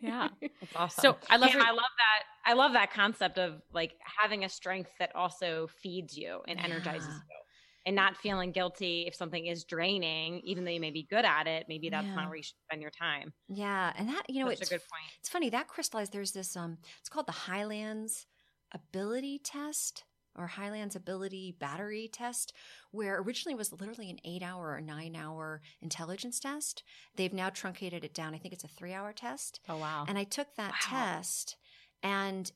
Yeah, 0.00 0.28
it's 0.40 0.76
awesome. 0.76 1.02
So 1.02 1.16
I 1.28 1.36
love, 1.36 1.50
yeah, 1.54 1.62
I 1.64 1.70
love 1.70 1.78
that. 1.78 2.50
I 2.50 2.54
love 2.54 2.72
that 2.72 2.92
concept 2.92 3.38
of 3.38 3.60
like 3.72 3.92
having 4.20 4.44
a 4.44 4.48
strength 4.48 4.90
that 4.98 5.14
also 5.14 5.68
feeds 5.82 6.16
you 6.16 6.40
and 6.48 6.58
energizes 6.58 7.08
you 7.08 7.36
and 7.84 7.96
not 7.96 8.16
feeling 8.16 8.52
guilty 8.52 9.04
if 9.06 9.14
something 9.14 9.46
is 9.46 9.64
draining, 9.64 10.40
even 10.44 10.64
though 10.64 10.70
you 10.70 10.80
may 10.80 10.90
be 10.90 11.06
good 11.08 11.24
at 11.24 11.46
it. 11.46 11.66
Maybe 11.68 11.90
that's 11.90 12.06
yeah. 12.06 12.14
not 12.14 12.28
where 12.28 12.36
you 12.36 12.42
should 12.42 12.56
spend 12.68 12.80
your 12.80 12.90
time. 12.90 13.32
Yeah, 13.48 13.92
and 13.96 14.08
that 14.08 14.22
you 14.28 14.44
know, 14.44 14.50
it's 14.50 14.60
a 14.60 14.66
good 14.66 14.80
point. 14.80 15.10
It's 15.20 15.28
funny 15.28 15.50
that 15.50 15.68
crystallized. 15.68 16.12
There's 16.12 16.32
this 16.32 16.56
um, 16.56 16.78
it's 17.00 17.08
called 17.08 17.26
the 17.26 17.32
Highlands 17.32 18.26
Ability 18.72 19.40
Test. 19.44 20.04
Or 20.36 20.46
Highlands 20.46 20.96
ability 20.96 21.56
battery 21.58 22.08
test, 22.12 22.52
where 22.90 23.18
originally 23.18 23.54
was 23.54 23.72
literally 23.72 24.10
an 24.10 24.18
eight 24.24 24.42
hour 24.42 24.72
or 24.72 24.80
nine 24.80 25.14
hour 25.16 25.60
intelligence 25.80 26.40
test. 26.40 26.82
They've 27.16 27.32
now 27.32 27.50
truncated 27.50 28.04
it 28.04 28.14
down. 28.14 28.34
I 28.34 28.38
think 28.38 28.54
it's 28.54 28.64
a 28.64 28.68
three 28.68 28.92
hour 28.92 29.12
test. 29.12 29.60
Oh, 29.68 29.76
wow. 29.78 30.04
And 30.08 30.18
I 30.18 30.24
took 30.24 30.54
that 30.56 30.72
Wow. 30.72 31.14
test, 31.16 31.56
and 32.02 32.50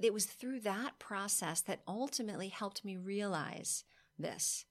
it 0.00 0.12
was 0.12 0.26
through 0.26 0.60
that 0.60 0.98
process 0.98 1.60
that 1.62 1.82
ultimately 1.86 2.48
helped 2.48 2.84
me 2.84 2.96
realize 2.96 3.84
this. 4.18 4.64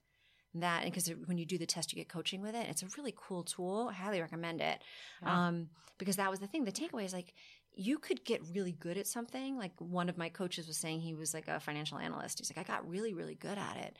That 0.54 0.84
because 0.84 1.08
when 1.24 1.38
you 1.38 1.46
do 1.46 1.56
the 1.56 1.64
test, 1.64 1.92
you 1.92 1.96
get 1.96 2.10
coaching 2.10 2.42
with 2.42 2.54
it. 2.54 2.68
It's 2.68 2.82
a 2.82 2.88
really 2.98 3.14
cool 3.16 3.42
tool. 3.42 3.88
I 3.90 3.94
highly 3.94 4.20
recommend 4.20 4.60
it. 4.60 4.82
Yeah. 5.22 5.46
Um, 5.48 5.70
because 5.96 6.16
that 6.16 6.30
was 6.30 6.40
the 6.40 6.46
thing. 6.46 6.64
The 6.64 6.72
takeaway 6.72 7.04
is 7.04 7.14
like 7.14 7.32
you 7.74 7.98
could 7.98 8.24
get 8.24 8.42
really 8.54 8.72
good 8.72 8.98
at 8.98 9.06
something. 9.06 9.56
Like 9.58 9.72
one 9.78 10.08
of 10.08 10.18
my 10.18 10.28
coaches 10.28 10.66
was 10.66 10.76
saying 10.76 11.00
he 11.00 11.14
was 11.14 11.32
like 11.34 11.48
a 11.48 11.60
financial 11.60 11.98
analyst. 11.98 12.38
He's 12.38 12.54
like, 12.54 12.68
I 12.68 12.70
got 12.72 12.88
really, 12.88 13.14
really 13.14 13.34
good 13.34 13.58
at 13.58 13.76
it. 13.78 13.96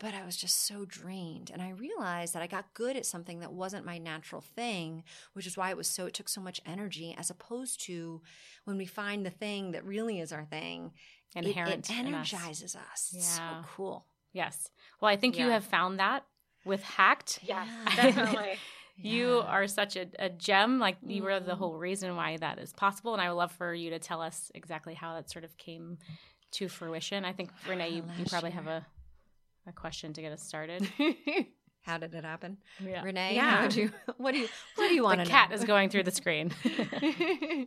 But 0.00 0.14
I 0.14 0.24
was 0.24 0.36
just 0.36 0.64
so 0.66 0.84
drained. 0.84 1.50
And 1.52 1.60
I 1.60 1.70
realized 1.70 2.32
that 2.34 2.42
I 2.42 2.46
got 2.46 2.72
good 2.74 2.96
at 2.96 3.04
something 3.04 3.40
that 3.40 3.52
wasn't 3.52 3.84
my 3.84 3.98
natural 3.98 4.40
thing, 4.40 5.02
which 5.32 5.44
is 5.46 5.56
why 5.56 5.70
it 5.70 5.76
was 5.76 5.88
so, 5.88 6.06
it 6.06 6.14
took 6.14 6.28
so 6.28 6.40
much 6.40 6.60
energy 6.64 7.16
as 7.18 7.30
opposed 7.30 7.80
to 7.86 8.22
when 8.64 8.76
we 8.76 8.86
find 8.86 9.26
the 9.26 9.30
thing 9.30 9.72
that 9.72 9.84
really 9.84 10.20
is 10.20 10.32
our 10.32 10.44
thing, 10.44 10.92
it- 11.34 11.44
Inherent 11.46 11.90
it, 11.90 11.98
in 11.98 12.14
us. 12.14 12.32
energizes 12.32 12.76
us. 12.76 13.12
It's 13.12 13.26
so 13.26 13.42
cool. 13.74 14.06
Yes. 14.32 14.70
Well, 15.00 15.10
I 15.10 15.16
think 15.16 15.36
you 15.36 15.48
have 15.48 15.64
found 15.64 15.98
that 15.98 16.24
with 16.64 16.84
Hacked. 16.84 17.40
Yes, 17.42 17.66
Yeah. 17.68 17.96
definitely. 18.12 18.58
You 19.00 19.42
are 19.46 19.66
such 19.66 19.96
a, 19.96 20.06
a 20.18 20.28
gem. 20.28 20.78
Like 20.78 20.96
you 21.06 21.22
were 21.22 21.40
the 21.40 21.54
whole 21.54 21.76
reason 21.78 22.16
why 22.16 22.36
that 22.38 22.58
is 22.58 22.72
possible. 22.72 23.12
And 23.12 23.22
I 23.22 23.28
would 23.28 23.36
love 23.36 23.52
for 23.52 23.72
you 23.74 23.90
to 23.90 23.98
tell 23.98 24.20
us 24.20 24.50
exactly 24.54 24.94
how 24.94 25.14
that 25.14 25.30
sort 25.30 25.44
of 25.44 25.56
came 25.56 25.98
to 26.52 26.68
fruition. 26.68 27.24
I 27.24 27.32
think 27.32 27.50
Renee, 27.68 27.90
you, 27.90 28.04
you 28.18 28.24
probably 28.26 28.50
have 28.50 28.66
a 28.66 28.84
a 29.66 29.72
question 29.72 30.12
to 30.14 30.22
get 30.22 30.32
us 30.32 30.42
started. 30.42 30.88
How 31.82 31.96
did 31.98 32.14
it 32.14 32.24
happen? 32.24 32.56
yeah. 32.84 33.02
Renee, 33.02 33.34
Yeah. 33.36 33.50
how 33.56 33.62
would 33.62 33.74
you, 33.74 33.90
what 34.18 34.32
do 34.32 34.38
you, 34.40 34.48
what 34.76 34.88
do 34.88 34.94
you 34.94 35.02
want 35.02 35.18
The 35.20 35.24
to 35.24 35.30
cat 35.30 35.48
know? 35.50 35.56
is 35.56 35.64
going 35.64 35.88
through 35.88 36.02
the 36.04 36.10
screen. 36.10 36.52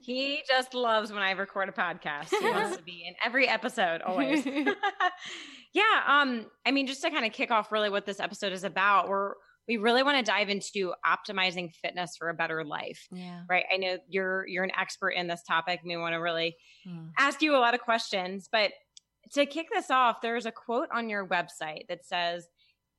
He 0.02 0.42
just 0.48 0.74
loves 0.74 1.12
when 1.12 1.22
I 1.24 1.32
record 1.32 1.70
a 1.70 1.72
podcast. 1.72 2.30
He 2.30 2.44
wants 2.52 2.78
to 2.78 2.84
be 2.84 3.04
in 3.08 3.16
every 3.24 3.48
episode 3.48 4.02
always. 4.02 4.46
yeah, 5.74 5.84
um 6.08 6.46
I 6.66 6.72
mean 6.72 6.88
just 6.88 7.02
to 7.04 7.10
kind 7.10 7.26
of 7.26 7.32
kick 7.32 7.52
off 7.52 7.72
really 7.72 7.90
what 7.90 8.06
this 8.06 8.20
episode 8.20 8.52
is 8.54 8.64
about, 8.64 9.08
we're 9.10 9.34
we 9.68 9.78
really 9.78 10.04
want 10.04 10.18
to 10.18 10.24
dive 10.24 10.50
into 10.50 10.94
optimizing 11.06 11.74
fitness 11.76 12.16
for 12.18 12.30
a 12.30 12.34
better 12.34 12.64
life. 12.66 13.08
yeah. 13.12 13.44
Right? 13.50 13.66
I 13.72 13.78
know 13.78 13.98
you're 14.10 14.46
you're 14.48 14.64
an 14.64 14.72
expert 14.78 15.12
in 15.12 15.28
this 15.28 15.44
topic. 15.44 15.80
and 15.82 15.90
We 15.90 15.98
want 15.98 16.14
to 16.14 16.20
really 16.22 16.56
Hmm. 16.84 17.10
ask 17.18 17.42
you 17.42 17.56
a 17.56 17.60
lot 17.60 17.74
of 17.76 17.82
questions, 17.82 18.50
but 18.52 18.72
to 19.34 19.46
kick 19.46 19.68
this 19.72 19.92
off, 19.92 20.20
there's 20.22 20.46
a 20.48 20.52
quote 20.52 20.90
on 20.92 21.10
your 21.10 21.28
website 21.28 21.88
that 21.90 22.04
says, 22.06 22.48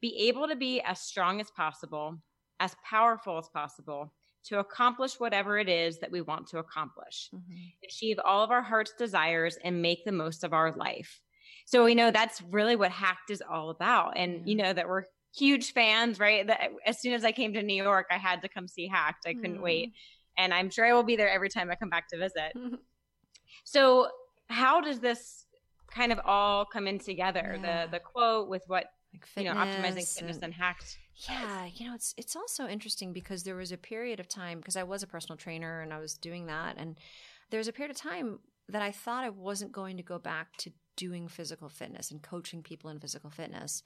"Be 0.00 0.28
able 0.28 0.46
to 0.48 0.56
be 0.56 0.80
as 0.80 1.00
strong 1.00 1.40
as 1.40 1.50
possible, 1.50 2.18
as 2.60 2.76
powerful 2.88 3.38
as 3.38 3.48
possible." 3.48 4.14
To 4.46 4.58
accomplish 4.58 5.20
whatever 5.20 5.56
it 5.58 5.68
is 5.68 6.00
that 6.00 6.10
we 6.10 6.20
want 6.20 6.48
to 6.48 6.58
accomplish 6.58 7.28
Mhm. 7.32 7.74
achieve 7.84 8.18
all 8.24 8.42
of 8.42 8.50
our 8.50 8.62
heart's 8.62 8.92
desires 8.94 9.56
and 9.62 9.80
make 9.82 10.04
the 10.04 10.10
most 10.10 10.42
of 10.42 10.52
our 10.52 10.72
life. 10.72 11.20
So 11.64 11.84
we 11.84 11.94
know 11.94 12.10
that's 12.10 12.42
really 12.42 12.74
what 12.74 12.90
Hacked 12.90 13.30
is 13.30 13.40
all 13.42 13.70
about. 13.70 14.16
And 14.16 14.48
you 14.48 14.56
know 14.56 14.72
that 14.72 14.88
we're 14.88 15.04
huge 15.34 15.72
fans, 15.72 16.18
right? 16.20 16.46
That 16.46 16.70
as 16.86 17.00
soon 17.00 17.12
as 17.14 17.24
I 17.24 17.32
came 17.32 17.52
to 17.54 17.62
New 17.62 17.82
York, 17.82 18.06
I 18.10 18.18
had 18.18 18.42
to 18.42 18.48
come 18.48 18.68
see 18.68 18.86
Hacked. 18.86 19.26
I 19.26 19.34
couldn't 19.34 19.58
Mm. 19.58 19.62
wait. 19.62 19.92
And 20.38 20.52
I'm 20.54 20.70
sure 20.70 20.84
I 20.86 20.92
will 20.92 21.02
be 21.02 21.16
there 21.16 21.30
every 21.30 21.48
time 21.48 21.70
I 21.70 21.74
come 21.74 21.90
back 21.90 22.08
to 22.08 22.18
visit. 22.18 22.52
So 23.64 24.08
how 24.48 24.80
does 24.80 25.00
this 25.00 25.46
kind 25.90 26.12
of 26.12 26.20
all 26.24 26.64
come 26.64 26.86
in 26.86 26.98
together? 26.98 27.58
Yeah. 27.62 27.86
The 27.86 27.92
the 27.92 28.00
quote 28.00 28.48
with 28.48 28.62
what 28.66 28.86
Like 29.12 29.26
you 29.36 29.44
know, 29.52 29.58
optimizing 29.58 29.82
fitness 29.82 30.14
fitness 30.18 30.36
and- 30.36 30.44
and 30.44 30.54
Hacked. 30.54 30.98
Yeah, 31.28 31.66
you 31.66 31.86
know, 31.88 31.94
it's 31.94 32.14
it's 32.16 32.34
also 32.34 32.66
interesting 32.66 33.12
because 33.12 33.42
there 33.44 33.54
was 33.56 33.72
a 33.72 33.76
period 33.78 34.18
of 34.20 34.28
time 34.28 34.58
because 34.58 34.76
I 34.76 34.82
was 34.82 35.02
a 35.02 35.06
personal 35.06 35.36
trainer 35.36 35.80
and 35.82 35.92
I 35.92 35.98
was 35.98 36.14
doing 36.14 36.46
that 36.46 36.76
and 36.78 36.98
there 37.50 37.58
was 37.58 37.68
a 37.68 37.72
period 37.72 37.90
of 37.90 37.98
time 38.00 38.40
that 38.68 38.80
I 38.80 38.90
thought 38.92 39.24
I 39.24 39.28
wasn't 39.30 39.72
going 39.72 39.98
to 39.98 40.02
go 40.02 40.18
back 40.18 40.56
to 40.58 40.72
doing 40.96 41.28
physical 41.28 41.68
fitness 41.68 42.10
and 42.10 42.22
coaching 42.22 42.62
people 42.62 42.88
in 42.90 42.98
physical 43.00 43.28
fitness 43.30 43.82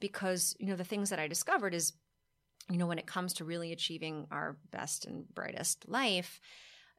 because, 0.00 0.56
you 0.58 0.66
know, 0.66 0.76
the 0.76 0.84
things 0.84 1.10
that 1.10 1.18
I 1.18 1.26
discovered 1.26 1.74
is 1.74 1.92
you 2.70 2.76
know, 2.76 2.86
when 2.86 2.98
it 2.98 3.06
comes 3.06 3.32
to 3.34 3.44
really 3.44 3.72
achieving 3.72 4.26
our 4.30 4.56
best 4.70 5.06
and 5.06 5.24
brightest 5.34 5.88
life, 5.88 6.40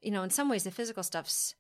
you 0.02 0.12
know, 0.12 0.24
in 0.24 0.30
some 0.30 0.50
ways 0.50 0.64
the 0.64 0.72
physical 0.72 1.04
stuff's 1.04 1.56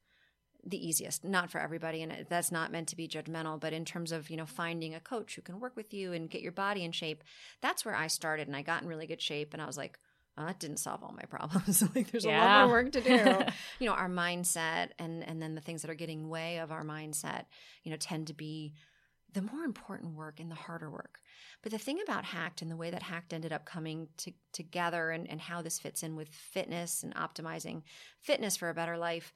the 0.65 0.88
easiest, 0.88 1.24
not 1.24 1.50
for 1.50 1.60
everybody. 1.60 2.01
And 2.01 2.25
that's 2.27 2.51
not 2.51 2.72
meant 2.72 2.89
to 2.89 2.98
be 2.98 3.08
judgmental, 3.08 3.60
but 3.60 3.72
in 3.72 3.86
terms 3.86 4.12
of, 4.12 4.29
you 4.29 4.38
know, 4.38 4.46
finding 4.46 4.93
a 4.93 5.00
coach 5.00 5.36
who 5.36 5.41
can 5.41 5.60
work 5.60 5.75
with 5.75 5.93
you 5.93 6.12
and 6.12 6.29
get 6.29 6.41
your 6.41 6.51
body 6.51 6.84
in 6.84 6.91
shape, 6.91 7.24
that's 7.62 7.86
where 7.86 7.96
I 7.96 8.08
started 8.08 8.48
and 8.48 8.55
I 8.55 8.62
got 8.62 8.81
in 8.81 8.88
really 8.88 9.08
good 9.08 9.22
shape. 9.22 9.53
And 9.53 9.62
I 9.62 9.65
was 9.65 9.77
like, 9.77 9.98
oh, 10.38 10.46
that 10.46 10.60
didn't 10.60 10.77
solve 10.77 11.03
all 11.03 11.13
my 11.13 11.24
problems. 11.24 11.84
like 11.96 12.12
there's 12.12 12.25
a 12.25 12.29
lot 12.29 12.67
more 12.67 12.75
work 12.75 12.91
to 12.93 13.01
do. 13.01 13.12
you 13.79 13.88
know, 13.88 13.93
our 13.93 14.10
mindset 14.10 14.89
and, 14.98 15.24
and 15.25 15.41
then 15.41 15.55
the 15.55 15.62
things 15.62 15.81
that 15.84 15.91
are 15.91 15.96
getting 15.96 16.29
way 16.29 16.60
of 16.60 16.72
our 16.72 16.84
mindset, 16.84 17.46
you 17.84 17.91
know, 17.91 17.98
tend 17.98 18.27
to 18.27 18.34
be 18.34 18.74
the 19.34 19.42
more 19.42 19.64
important 19.64 20.16
work 20.16 20.40
and 20.40 20.50
the 20.50 20.56
harder 20.56 20.90
work. 20.90 21.20
But 21.62 21.72
the 21.72 21.78
thing 21.78 22.00
about 22.02 22.26
Hacked 22.26 22.62
and 22.62 22.72
the 22.72 22.76
way 22.78 22.90
that 22.90 23.04
Hacked 23.04 23.34
ended 23.34 23.54
up 23.54 23.66
coming 23.66 24.08
to, 24.18 24.32
together 24.54 25.12
and, 25.12 25.30
and 25.30 25.40
how 25.40 25.62
this 25.62 25.80
fits 25.80 26.04
in 26.04 26.16
with 26.16 26.30
fitness 26.30 27.04
and 27.04 27.14
optimizing 27.16 27.84
fitness 28.22 28.58
for 28.58 28.70
a 28.70 28.74
better 28.74 28.98
life, 28.98 29.34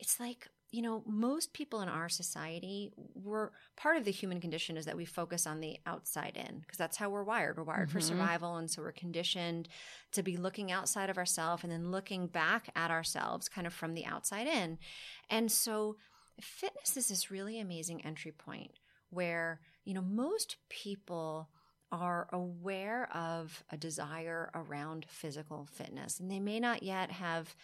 it's 0.00 0.18
like, 0.18 0.48
you 0.72 0.82
know, 0.82 1.04
most 1.06 1.52
people 1.52 1.82
in 1.82 1.88
our 1.88 2.08
society, 2.08 2.90
we're 3.14 3.50
part 3.76 3.98
of 3.98 4.04
the 4.04 4.10
human 4.10 4.40
condition 4.40 4.76
is 4.76 4.86
that 4.86 4.96
we 4.96 5.04
focus 5.04 5.46
on 5.46 5.60
the 5.60 5.76
outside 5.84 6.36
in 6.36 6.60
because 6.60 6.78
that's 6.78 6.96
how 6.96 7.10
we're 7.10 7.22
wired. 7.22 7.58
We're 7.58 7.64
wired 7.64 7.90
for 7.90 7.98
Mhm. 7.98 8.02
survival. 8.08 8.56
And 8.56 8.70
so 8.70 8.82
we're 8.82 8.92
conditioned 8.92 9.68
to 10.12 10.22
be 10.22 10.36
looking 10.36 10.72
outside 10.72 11.10
of 11.10 11.18
ourselves 11.18 11.62
and 11.62 11.70
then 11.70 11.90
looking 11.90 12.26
back 12.26 12.70
at 12.74 12.90
ourselves 12.90 13.48
kind 13.48 13.66
of 13.66 13.74
from 13.74 13.94
the 13.94 14.06
outside 14.06 14.46
in. 14.46 14.78
And 15.28 15.52
so 15.52 15.96
fitness 16.40 16.96
is 16.96 17.08
this 17.08 17.30
really 17.30 17.60
amazing 17.60 18.04
entry 18.04 18.32
point 18.32 18.72
where, 19.12 19.60
you 19.84 19.94
know, 19.94 20.02
most 20.02 20.56
people 20.68 21.48
are 21.90 22.28
aware 22.32 23.08
of 23.14 23.62
a 23.70 23.76
desire 23.76 24.50
around 24.54 25.04
physical 25.08 25.68
fitness. 25.70 26.18
And 26.18 26.30
they 26.30 26.40
may 26.40 26.58
not 26.58 26.82
yet 26.82 27.10
have 27.10 27.54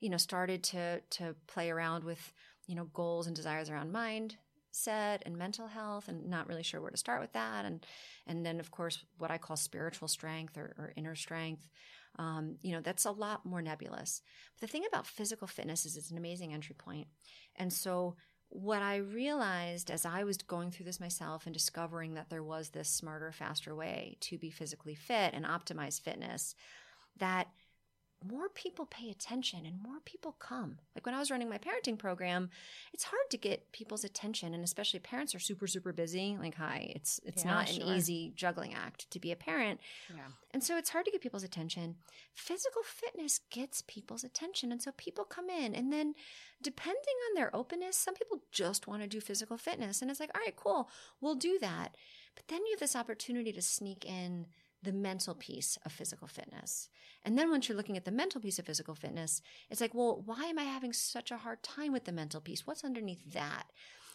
you 0.00 0.10
know 0.10 0.16
started 0.16 0.64
to 0.64 1.00
to 1.10 1.36
play 1.46 1.70
around 1.70 2.02
with 2.02 2.32
you 2.66 2.74
know 2.74 2.86
goals 2.92 3.28
and 3.28 3.36
desires 3.36 3.70
around 3.70 3.92
mind 3.92 4.36
mindset 4.72 5.18
and 5.26 5.36
mental 5.36 5.66
health 5.66 6.08
and 6.08 6.28
not 6.28 6.48
really 6.48 6.62
sure 6.62 6.80
where 6.80 6.90
to 6.90 6.96
start 6.96 7.20
with 7.20 7.32
that. 7.32 7.64
And 7.64 7.84
and 8.26 8.44
then 8.44 8.60
of 8.60 8.70
course 8.70 9.04
what 9.18 9.30
i 9.30 9.38
call 9.38 9.56
spiritual 9.56 10.08
strength 10.08 10.56
or, 10.56 10.74
or 10.78 10.92
inner 10.96 11.14
strength 11.14 11.68
um, 12.18 12.56
you 12.62 12.72
know 12.72 12.80
that's 12.80 13.06
a 13.06 13.10
lot 13.10 13.46
more 13.46 13.62
nebulous. 13.62 14.20
But 14.54 14.68
the 14.68 14.72
thing 14.72 14.84
about 14.86 15.06
physical 15.06 15.46
fitness 15.46 15.86
is 15.86 15.96
it's 15.96 16.10
an 16.10 16.18
amazing 16.18 16.52
entry 16.52 16.74
point. 16.76 17.06
And 17.56 17.72
so 17.72 18.16
what 18.52 18.82
I 18.82 18.96
realized 18.96 19.90
as 19.90 20.04
I 20.04 20.24
was 20.24 20.36
going 20.38 20.70
through 20.70 20.84
this 20.84 21.00
myself 21.00 21.46
and 21.46 21.54
discovering 21.54 22.14
that 22.14 22.28
there 22.28 22.42
was 22.42 22.68
this 22.68 22.88
smarter, 22.88 23.32
faster 23.32 23.74
way 23.74 24.16
to 24.20 24.36
be 24.36 24.50
physically 24.50 24.94
fit 24.94 25.32
and 25.32 25.46
optimize 25.46 26.00
fitness, 26.00 26.54
that 27.18 27.48
more 28.24 28.48
people 28.48 28.86
pay 28.86 29.10
attention 29.10 29.66
and 29.66 29.82
more 29.82 30.00
people 30.04 30.32
come. 30.38 30.78
Like 30.94 31.06
when 31.06 31.14
I 31.14 31.18
was 31.18 31.30
running 31.30 31.48
my 31.48 31.58
parenting 31.58 31.98
program, 31.98 32.50
it's 32.92 33.04
hard 33.04 33.30
to 33.30 33.36
get 33.36 33.72
people's 33.72 34.04
attention 34.04 34.54
and 34.54 34.62
especially 34.64 35.00
parents 35.00 35.34
are 35.34 35.38
super 35.38 35.66
super 35.66 35.92
busy. 35.92 36.36
Like 36.38 36.56
hi, 36.56 36.92
it's 36.94 37.20
it's 37.24 37.44
Yeah, 37.44 37.52
not 37.52 37.70
an 37.70 37.82
easy 37.82 38.32
juggling 38.34 38.74
act 38.74 39.10
to 39.10 39.18
be 39.20 39.32
a 39.32 39.36
parent. 39.36 39.80
Yeah. 40.08 40.22
And 40.52 40.62
so 40.62 40.76
it's 40.76 40.90
hard 40.90 41.04
to 41.06 41.10
get 41.10 41.22
people's 41.22 41.44
attention. 41.44 41.96
Physical 42.34 42.82
fitness 42.82 43.40
gets 43.50 43.82
people's 43.82 44.24
attention. 44.24 44.70
And 44.70 44.82
so 44.82 44.92
people 44.96 45.24
come 45.24 45.48
in 45.48 45.74
and 45.74 45.92
then 45.92 46.14
depending 46.62 47.16
on 47.28 47.34
their 47.34 47.54
openness, 47.54 47.96
some 47.96 48.14
people 48.14 48.42
just 48.52 48.86
want 48.86 49.02
to 49.02 49.08
do 49.08 49.20
physical 49.20 49.56
fitness. 49.56 50.02
And 50.02 50.10
it's 50.10 50.20
like, 50.20 50.30
all 50.34 50.42
right, 50.44 50.56
cool, 50.56 50.88
we'll 51.20 51.34
do 51.34 51.58
that. 51.60 51.96
But 52.34 52.48
then 52.48 52.60
you 52.66 52.72
have 52.72 52.80
this 52.80 52.96
opportunity 52.96 53.52
to 53.52 53.62
sneak 53.62 54.04
in 54.04 54.46
the 54.82 54.92
mental 54.92 55.34
piece 55.34 55.78
of 55.84 55.92
physical 55.92 56.26
fitness. 56.26 56.88
And 57.24 57.38
then 57.38 57.50
once 57.50 57.68
you're 57.68 57.76
looking 57.76 57.96
at 57.96 58.04
the 58.04 58.10
mental 58.10 58.40
piece 58.40 58.58
of 58.58 58.66
physical 58.66 58.94
fitness, 58.94 59.42
it's 59.70 59.80
like, 59.80 59.94
well, 59.94 60.22
why 60.24 60.44
am 60.44 60.58
I 60.58 60.64
having 60.64 60.92
such 60.92 61.30
a 61.30 61.36
hard 61.38 61.62
time 61.62 61.92
with 61.92 62.04
the 62.04 62.12
mental 62.12 62.40
piece? 62.40 62.66
What's 62.66 62.84
underneath 62.84 63.32
that? 63.32 63.64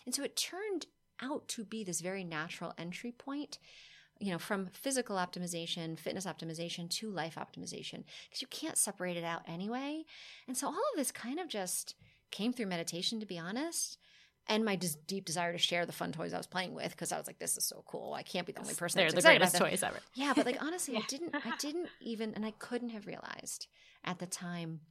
And 0.06 0.14
so 0.14 0.24
it 0.24 0.36
turned 0.36 0.88
out 1.22 1.48
to 1.50 1.64
be 1.64 1.84
this 1.84 2.02
very 2.02 2.24
natural 2.24 2.74
entry 2.78 3.12
point 3.12 3.60
you 4.20 4.32
know, 4.32 4.40
from 4.40 4.68
physical 4.74 5.18
optimization, 5.18 5.98
fitness 5.98 6.26
optimization 6.26 6.90
to 6.90 7.10
life 7.10 7.36
optimization, 7.36 8.04
because 8.26 8.42
you 8.42 8.48
can't 8.48 8.78
separate 8.78 9.18
it 9.18 9.24
out 9.24 9.44
anyway. 9.48 10.04
And 10.48 10.58
so 10.58 10.68
all 10.68 10.74
of 10.74 10.98
this 10.98 11.12
kind 11.12 11.40
of 11.40 11.48
just 11.48 11.96
came 12.32 12.54
through 12.54 12.66
meditation, 12.66 13.20
to 13.20 13.26
be 13.26 13.38
honest, 13.38 13.98
and 14.50 14.64
my 14.64 14.76
deep 14.76 15.26
desire 15.26 15.52
to 15.52 15.58
share 15.58 15.86
the 15.86 15.92
fun 15.92 16.12
toys 16.12 16.34
I 16.34 16.38
was 16.38 16.48
playing 16.48 16.74
with, 16.74 16.92
because 16.92 17.12
I 17.12 17.18
was 17.18 17.28
like, 17.28 17.40
this 17.40 17.58
is 17.58 17.66
so 17.66 17.84
cool. 17.86 18.14
I 18.14 18.24
can't 18.24 18.46
be 18.46 18.54
the 18.54 18.62
only 18.62 18.74
person 18.74 19.00
They're 19.00 19.12
the 19.12 19.22
greatest 19.22 19.58
toys 19.58 19.84
ever. 19.84 20.00
Yeah, 20.16 20.34
but 20.36 20.46
like 20.46 20.62
honestly, 20.64 20.96
I 20.96 21.02
didn't 21.08 21.36
I 21.36 21.56
didn't 21.58 21.90
even 22.02 22.34
and 22.34 22.46
I 22.46 22.52
couldn't 22.52 22.90
have 22.90 23.08
realized 23.08 23.68
at 24.04 24.20
the 24.20 24.26
time 24.26 24.82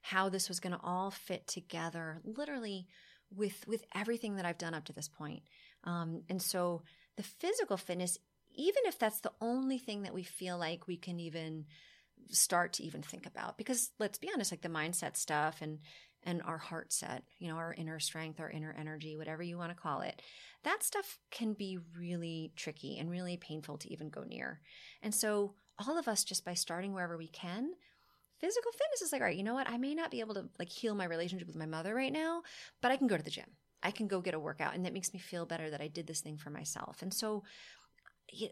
how 0.00 0.28
this 0.28 0.48
was 0.48 0.60
going 0.60 0.72
to 0.72 0.80
all 0.82 1.10
fit 1.10 1.46
together 1.46 2.20
literally 2.24 2.86
with 3.34 3.66
with 3.66 3.84
everything 3.94 4.36
that 4.36 4.44
I've 4.44 4.58
done 4.58 4.74
up 4.74 4.84
to 4.86 4.92
this 4.92 5.08
point. 5.08 5.42
Um, 5.84 6.22
and 6.28 6.40
so 6.40 6.82
the 7.16 7.22
physical 7.22 7.76
fitness, 7.76 8.18
even 8.54 8.82
if 8.86 8.98
that's 8.98 9.20
the 9.20 9.32
only 9.40 9.78
thing 9.78 10.02
that 10.02 10.14
we 10.14 10.22
feel 10.22 10.58
like 10.58 10.86
we 10.86 10.96
can 10.96 11.20
even 11.20 11.66
start 12.30 12.74
to 12.74 12.84
even 12.84 13.02
think 13.02 13.26
about, 13.26 13.58
because 13.58 13.90
let's 13.98 14.18
be 14.18 14.30
honest, 14.32 14.52
like 14.52 14.62
the 14.62 14.68
mindset 14.68 15.16
stuff 15.16 15.58
and 15.60 15.78
and 16.26 16.42
our 16.42 16.58
heart 16.58 16.92
set, 16.92 17.22
you 17.38 17.48
know, 17.48 17.56
our 17.56 17.72
inner 17.72 17.98
strength, 18.00 18.40
our 18.40 18.50
inner 18.50 18.74
energy, 18.78 19.16
whatever 19.16 19.42
you 19.42 19.56
want 19.56 19.70
to 19.70 19.80
call 19.80 20.00
it, 20.00 20.20
that 20.64 20.82
stuff 20.82 21.18
can 21.30 21.54
be 21.54 21.78
really 21.96 22.52
tricky 22.56 22.98
and 22.98 23.08
really 23.08 23.36
painful 23.36 23.78
to 23.78 23.92
even 23.92 24.10
go 24.10 24.24
near. 24.24 24.60
And 25.02 25.14
so, 25.14 25.54
all 25.78 25.98
of 25.98 26.08
us, 26.08 26.24
just 26.24 26.44
by 26.44 26.54
starting 26.54 26.92
wherever 26.92 27.16
we 27.16 27.28
can, 27.28 27.70
physical 28.40 28.72
fitness 28.72 29.02
is 29.02 29.12
like, 29.12 29.20
all 29.20 29.26
right, 29.26 29.36
you 29.36 29.44
know 29.44 29.54
what? 29.54 29.68
I 29.68 29.78
may 29.78 29.94
not 29.94 30.10
be 30.10 30.20
able 30.20 30.34
to 30.34 30.48
like 30.58 30.70
heal 30.70 30.94
my 30.94 31.04
relationship 31.04 31.46
with 31.46 31.56
my 31.56 31.66
mother 31.66 31.94
right 31.94 32.12
now, 32.12 32.42
but 32.82 32.90
I 32.90 32.96
can 32.96 33.06
go 33.06 33.16
to 33.16 33.22
the 33.22 33.30
gym. 33.30 33.46
I 33.82 33.90
can 33.92 34.08
go 34.08 34.20
get 34.20 34.34
a 34.34 34.40
workout, 34.40 34.74
and 34.74 34.84
that 34.84 34.92
makes 34.92 35.12
me 35.12 35.20
feel 35.20 35.46
better 35.46 35.70
that 35.70 35.80
I 35.80 35.86
did 35.86 36.06
this 36.06 36.20
thing 36.20 36.38
for 36.38 36.50
myself. 36.50 37.02
And 37.02 37.14
so, 37.14 37.44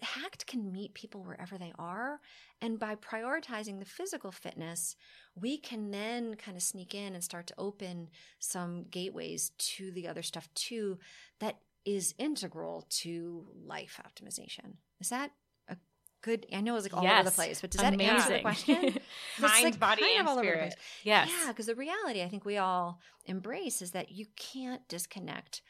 Hacked 0.03 0.47
can 0.47 0.73
meet 0.73 0.95
people 0.95 1.23
wherever 1.23 1.59
they 1.59 1.73
are. 1.79 2.21
And 2.61 2.79
by 2.79 2.95
prioritizing 2.95 3.79
the 3.79 3.85
physical 3.85 4.31
fitness, 4.31 4.97
we 5.35 5.59
can 5.59 5.91
then 5.91 6.37
kind 6.37 6.57
of 6.57 6.63
sneak 6.63 6.95
in 6.95 7.15
and 7.15 7.23
start 7.23 7.47
to 7.49 7.55
open 7.59 8.09
some 8.39 8.85
gateways 8.91 9.51
to 9.59 9.91
the 9.91 10.07
other 10.09 10.23
stuff 10.23 10.49
too 10.55 10.99
that 11.41 11.59
is 11.85 12.15
integral 12.19 12.87
to 12.89 13.47
life 13.67 14.01
optimization. 14.07 14.75
Is 15.01 15.11
that 15.11 15.33
a 15.69 15.77
good? 16.23 16.47
I 16.53 16.61
know 16.61 16.73
it 16.73 16.77
was 16.77 16.85
like 16.85 16.97
all 16.97 17.03
yes. 17.03 17.21
over 17.21 17.31
the 17.31 17.35
place, 17.35 17.61
but 17.61 17.71
does 17.71 17.83
Amazing. 17.83 17.99
that 17.99 18.13
answer 18.13 18.33
the 18.33 18.41
question? 18.41 18.75
Mind, 19.41 19.65
like 19.65 19.79
body, 19.79 20.03
kind 20.03 20.19
and 20.19 20.29
of 20.29 20.33
all 20.33 20.39
over 20.39 20.47
the 20.47 20.53
spirit. 20.53 20.77
Yes. 21.03 21.31
Yeah, 21.31 21.49
because 21.49 21.67
the 21.67 21.75
reality 21.75 22.23
I 22.23 22.29
think 22.29 22.45
we 22.45 22.57
all 22.57 23.01
embrace 23.27 23.83
is 23.83 23.91
that 23.91 24.11
you 24.11 24.27
can't 24.37 24.87
disconnect 24.89 25.63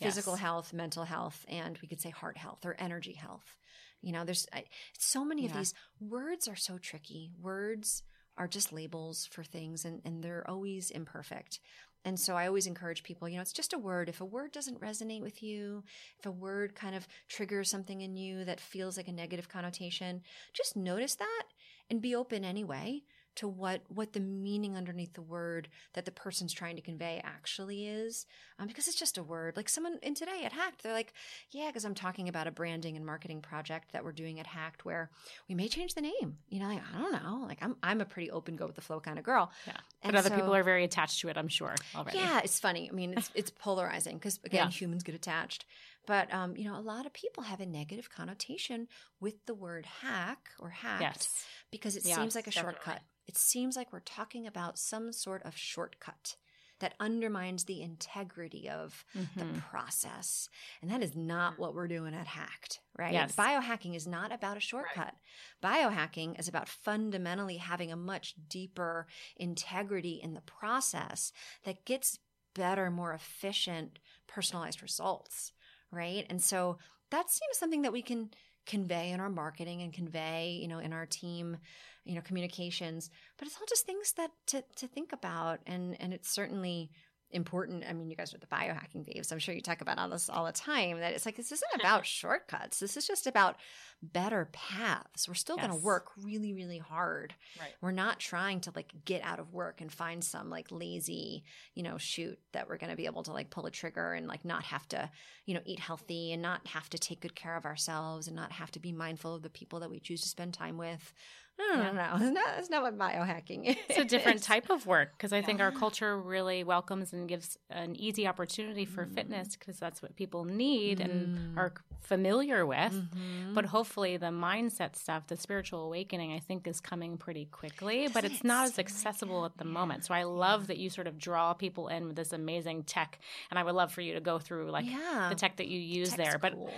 physical 0.00 0.34
Yes. 0.34 0.40
health, 0.40 0.72
mental 0.72 1.04
health, 1.04 1.44
and 1.48 1.78
we 1.82 1.88
could 1.88 2.00
say 2.00 2.10
heart 2.10 2.36
health 2.36 2.64
or 2.64 2.74
energy 2.78 3.12
health. 3.12 3.56
You 4.02 4.12
know, 4.12 4.24
there's 4.24 4.46
I, 4.52 4.64
so 4.98 5.24
many 5.24 5.44
of 5.44 5.52
these 5.52 5.74
words 6.00 6.48
are 6.48 6.56
so 6.56 6.78
tricky. 6.78 7.32
Words 7.40 8.02
are 8.38 8.48
just 8.48 8.72
labels 8.72 9.26
for 9.26 9.44
things 9.44 9.84
and, 9.84 10.00
and 10.04 10.22
they're 10.22 10.48
always 10.48 10.90
imperfect. 10.90 11.60
And 12.02 12.18
so 12.18 12.34
I 12.34 12.46
always 12.46 12.66
encourage 12.66 13.02
people, 13.02 13.28
you 13.28 13.36
know, 13.36 13.42
it's 13.42 13.52
just 13.52 13.74
a 13.74 13.78
word. 13.78 14.08
If 14.08 14.22
a 14.22 14.24
word 14.24 14.52
doesn't 14.52 14.80
resonate 14.80 15.20
with 15.20 15.42
you, 15.42 15.84
if 16.18 16.24
a 16.24 16.30
word 16.30 16.74
kind 16.74 16.94
of 16.94 17.06
triggers 17.28 17.68
something 17.68 18.00
in 18.00 18.16
you 18.16 18.44
that 18.46 18.58
feels 18.58 18.96
like 18.96 19.08
a 19.08 19.12
negative 19.12 19.50
connotation, 19.50 20.22
just 20.54 20.76
notice 20.76 21.14
that 21.16 21.42
and 21.90 22.00
be 22.00 22.14
open 22.14 22.42
anyway 22.42 23.02
to 23.40 23.48
what 23.48 23.82
what 23.88 24.12
the 24.14 24.20
meaning 24.20 24.76
underneath 24.76 25.12
the 25.12 25.20
word 25.22 25.68
that 25.92 26.04
the 26.06 26.10
person's 26.10 26.52
trying 26.52 26.76
to 26.76 26.82
convey 26.82 27.20
actually 27.22 27.86
is 27.86 28.24
um, 28.58 28.66
because 28.66 28.88
it's 28.88 28.98
just 28.98 29.18
a 29.18 29.22
word 29.22 29.56
like 29.56 29.68
someone 29.68 29.98
in 30.02 30.14
today 30.14 30.42
at 30.44 30.52
hacked 30.52 30.82
they're 30.82 30.92
like 30.94 31.12
yeah 31.50 31.66
because 31.68 31.84
i'm 31.84 31.94
talking 31.94 32.28
about 32.28 32.46
a 32.46 32.50
branding 32.50 32.96
and 32.96 33.04
marketing 33.04 33.40
project 33.40 33.92
that 33.92 34.04
we're 34.04 34.12
doing 34.12 34.38
at 34.40 34.46
hacked 34.46 34.84
where 34.84 35.10
we 35.48 35.54
may 35.54 35.68
change 35.68 35.94
the 35.94 36.00
name 36.00 36.36
you 36.48 36.58
know 36.60 36.68
like, 36.68 36.82
i 36.94 36.98
don't 36.98 37.12
know 37.12 37.44
like 37.46 37.58
i'm 37.62 37.76
i'm 37.82 38.00
a 38.00 38.04
pretty 38.04 38.30
open 38.30 38.56
go 38.56 38.66
with 38.66 38.74
the 38.76 38.80
flow 38.80 39.00
kind 39.00 39.18
of 39.18 39.24
girl 39.24 39.50
Yeah. 39.66 39.76
And 40.02 40.12
but 40.12 40.20
other 40.20 40.30
so- 40.30 40.36
people 40.36 40.54
are 40.54 40.62
very 40.62 40.84
attached 40.84 41.20
to 41.20 41.28
it, 41.28 41.36
I'm 41.36 41.48
sure, 41.48 41.74
already. 41.94 42.16
yeah, 42.16 42.40
it's 42.42 42.58
funny. 42.58 42.88
I 42.90 42.94
mean, 42.94 43.12
it's 43.18 43.30
it's 43.40 43.50
polarizing 43.50 44.16
because 44.16 44.40
again, 44.46 44.68
Yeah. 44.68 44.70
humans 44.70 45.02
get 45.02 45.14
attached. 45.14 45.66
But 46.06 46.32
um, 46.32 46.56
you 46.56 46.64
know, 46.64 46.74
a 46.78 46.80
lot 46.80 47.04
of 47.04 47.12
people 47.12 47.42
have 47.42 47.60
a 47.60 47.66
negative 47.66 48.08
connotation 48.08 48.88
with 49.20 49.34
the 49.44 49.52
word 49.54 49.84
hack 49.84 50.48
or 50.58 50.70
hacked 50.70 51.02
Yes. 51.02 51.44
because 51.70 51.96
it 51.96 52.06
Yeah, 52.06 52.16
seems 52.16 52.34
like 52.34 52.46
a 52.46 52.50
definitely. 52.50 52.80
shortcut. 52.82 53.02
It 53.26 53.36
seems 53.36 53.76
like 53.76 53.92
we're 53.92 54.00
talking 54.00 54.46
about 54.46 54.78
some 54.78 55.12
sort 55.12 55.42
of 55.44 55.56
shortcut 55.56 56.36
that 56.80 56.94
undermines 56.98 57.64
the 57.64 57.82
integrity 57.82 58.68
of 58.68 59.04
Mhm. 59.14 59.34
the 59.54 59.60
process. 59.60 60.48
And 60.80 60.90
that 60.90 61.02
is 61.02 61.14
not 61.14 61.58
what 61.58 61.74
we're 61.74 61.88
doing 61.88 62.14
at 62.14 62.26
Hacked, 62.26 62.80
right? 62.98 63.12
Yes. 63.12 63.36
Biohacking 63.36 63.94
is 63.94 64.06
not 64.06 64.32
about 64.32 64.56
a 64.56 64.60
shortcut. 64.60 65.14
Biohacking 65.62 66.38
is 66.40 66.48
about 66.48 66.68
fundamentally 66.70 67.58
having 67.58 67.92
a 67.92 67.96
much 67.96 68.34
deeper 68.48 69.06
integrity 69.36 70.14
in 70.22 70.32
the 70.32 70.40
process 70.40 71.32
that 71.64 71.84
gets 71.84 72.18
better, 72.54 72.90
more 72.90 73.12
efficient, 73.12 73.98
personalized 74.26 74.82
results, 74.82 75.52
right? 75.90 76.24
And 76.30 76.42
so 76.42 76.78
you 77.12 77.18
know 77.18 77.52
something 77.52 77.82
that 77.82 77.92
we 77.92 78.02
can 78.02 78.32
convey 78.66 79.10
in 79.10 79.20
our 79.20 79.28
marketing 79.28 79.82
and 79.82 79.92
convey, 79.92 80.52
you 80.52 80.68
know, 80.68 80.78
in 80.78 80.92
our 80.92 81.06
team, 81.06 81.58
you 82.04 82.14
know, 82.14 82.22
communications. 82.22 83.10
But 83.38 83.48
it's 83.48 83.56
all 83.56 83.66
just 83.68 83.86
things 83.86 84.12
that 84.16 84.30
to 84.48 84.64
to 84.76 84.86
think 84.86 85.12
about, 85.12 85.60
and 85.66 85.96
and 86.00 86.12
it's 86.12 86.30
certainly 86.30 86.90
important. 87.32 87.84
I 87.88 87.92
mean, 87.92 88.10
you 88.10 88.16
guys 88.16 88.34
are 88.34 88.38
the 88.38 88.46
biohacking 88.46 89.06
babes. 89.06 89.30
I'm 89.30 89.38
sure 89.38 89.54
you 89.54 89.60
talk 89.60 89.80
about 89.80 89.98
all 89.98 90.08
this 90.08 90.28
all 90.28 90.46
the 90.46 90.52
time. 90.52 90.98
That 91.00 91.12
it's 91.12 91.26
like 91.26 91.36
this 91.36 91.52
isn't 91.52 91.74
about 91.80 92.06
shortcuts. 92.06 92.80
This 92.80 92.96
is 92.96 93.06
just 93.06 93.26
about 93.26 93.56
better 94.02 94.48
paths. 94.52 95.28
We're 95.28 95.34
still 95.34 95.56
going 95.56 95.70
to 95.70 95.76
work 95.76 96.10
really, 96.22 96.54
really 96.54 96.78
hard. 96.78 97.34
Right. 97.58 97.70
We're 97.80 97.90
not 97.90 98.18
trying 98.18 98.60
to 98.62 98.72
like 98.74 98.92
get 99.04 99.22
out 99.22 99.38
of 99.38 99.52
work 99.52 99.80
and 99.80 99.92
find 99.92 100.24
some 100.24 100.50
like 100.50 100.68
lazy, 100.70 101.44
you 101.74 101.82
know, 101.82 101.98
shoot 101.98 102.38
that 102.52 102.68
we're 102.68 102.78
going 102.78 102.90
to 102.90 102.96
be 102.96 103.06
able 103.06 103.22
to 103.24 103.32
like 103.32 103.50
pull 103.50 103.66
a 103.66 103.70
trigger 103.70 104.14
and 104.14 104.26
like 104.26 104.44
not 104.44 104.64
have 104.64 104.88
to, 104.88 105.10
you 105.46 105.54
know, 105.54 105.60
eat 105.66 105.80
healthy 105.80 106.32
and 106.32 106.42
not 106.42 106.66
have 106.66 106.88
to 106.90 106.98
take 106.98 107.20
good 107.20 107.34
care 107.34 107.56
of 107.56 107.66
ourselves 107.66 108.26
and 108.26 108.36
not 108.36 108.52
have 108.52 108.70
to 108.72 108.80
be 108.80 108.92
mindful 108.92 109.34
of 109.34 109.42
the 109.42 109.50
people 109.50 109.80
that 109.80 109.90
we 109.90 110.00
choose 110.00 110.22
to 110.22 110.28
spend 110.28 110.54
time 110.54 110.78
with. 110.78 111.12
No, 111.58 111.74
no, 111.76 111.82
Yeah. 111.82 111.92
no, 111.92 111.92
no. 111.92 112.18
That's 112.18 112.32
not, 112.34 112.44
that's 112.56 112.70
not 112.70 112.82
what 112.82 112.98
biohacking 112.98 113.66
is. 113.68 113.76
It's 113.88 113.98
a 113.98 114.04
different 114.04 114.42
type 114.42 114.70
of 114.70 114.86
work 114.86 115.12
because 115.16 115.32
I 115.32 115.42
think 115.42 115.60
our 115.60 115.70
culture 115.70 116.18
really 116.18 116.64
welcomes 116.64 117.12
and 117.12 117.28
gives 117.28 117.58
an 117.68 117.94
easy 117.96 118.26
opportunity 118.26 118.84
for 118.86 119.04
Mm. 119.04 119.14
fitness 119.14 119.56
because 119.56 119.78
that's 119.78 120.00
what 120.02 120.16
people 120.16 120.44
need 120.44 121.00
and 121.00 121.54
Mm. 121.54 121.56
are 121.58 121.72
familiar 122.00 122.64
with. 122.64 122.92
Mhm. 122.94 123.54
But 123.54 123.66
hopefully, 123.66 124.16
the 124.16 124.26
mindset 124.26 124.96
stuff, 124.96 125.26
the 125.26 125.36
spiritual 125.36 125.84
awakening, 125.84 126.32
I 126.32 126.38
think 126.38 126.66
is 126.66 126.80
coming 126.80 127.18
pretty 127.18 127.44
quickly, 127.44 128.06
but 128.08 128.22
Doesn't 128.22 128.30
it's 128.32 128.40
it 128.40 128.46
not 128.46 128.64
as 128.64 128.70
seem 128.74 128.76
like 128.84 128.86
accessible 128.86 129.44
at 129.44 129.58
the 129.58 129.64
moment. 129.64 130.04
So 130.06 130.14
I 130.14 130.22
love 130.22 130.66
that 130.68 130.78
you 130.78 130.88
sort 130.88 131.06
of 131.06 131.18
draw 131.18 131.52
people 131.52 131.88
in 131.88 132.06
with 132.06 132.16
this 132.16 132.32
amazing 132.32 132.84
tech. 132.84 133.18
And 133.50 133.58
I 133.58 133.64
would 133.64 133.74
love 133.74 133.92
for 133.92 134.00
you 134.00 134.14
to 134.14 134.20
go 134.20 134.38
through 134.38 134.70
like 134.70 134.86
yeah. 134.86 135.28
the 135.28 135.34
tech 135.34 135.56
that 135.56 135.68
you 135.68 135.78
use 135.78 136.10
Tech's 136.14 136.30
there. 136.30 136.38
But 136.38 136.54
cool. 136.54 136.72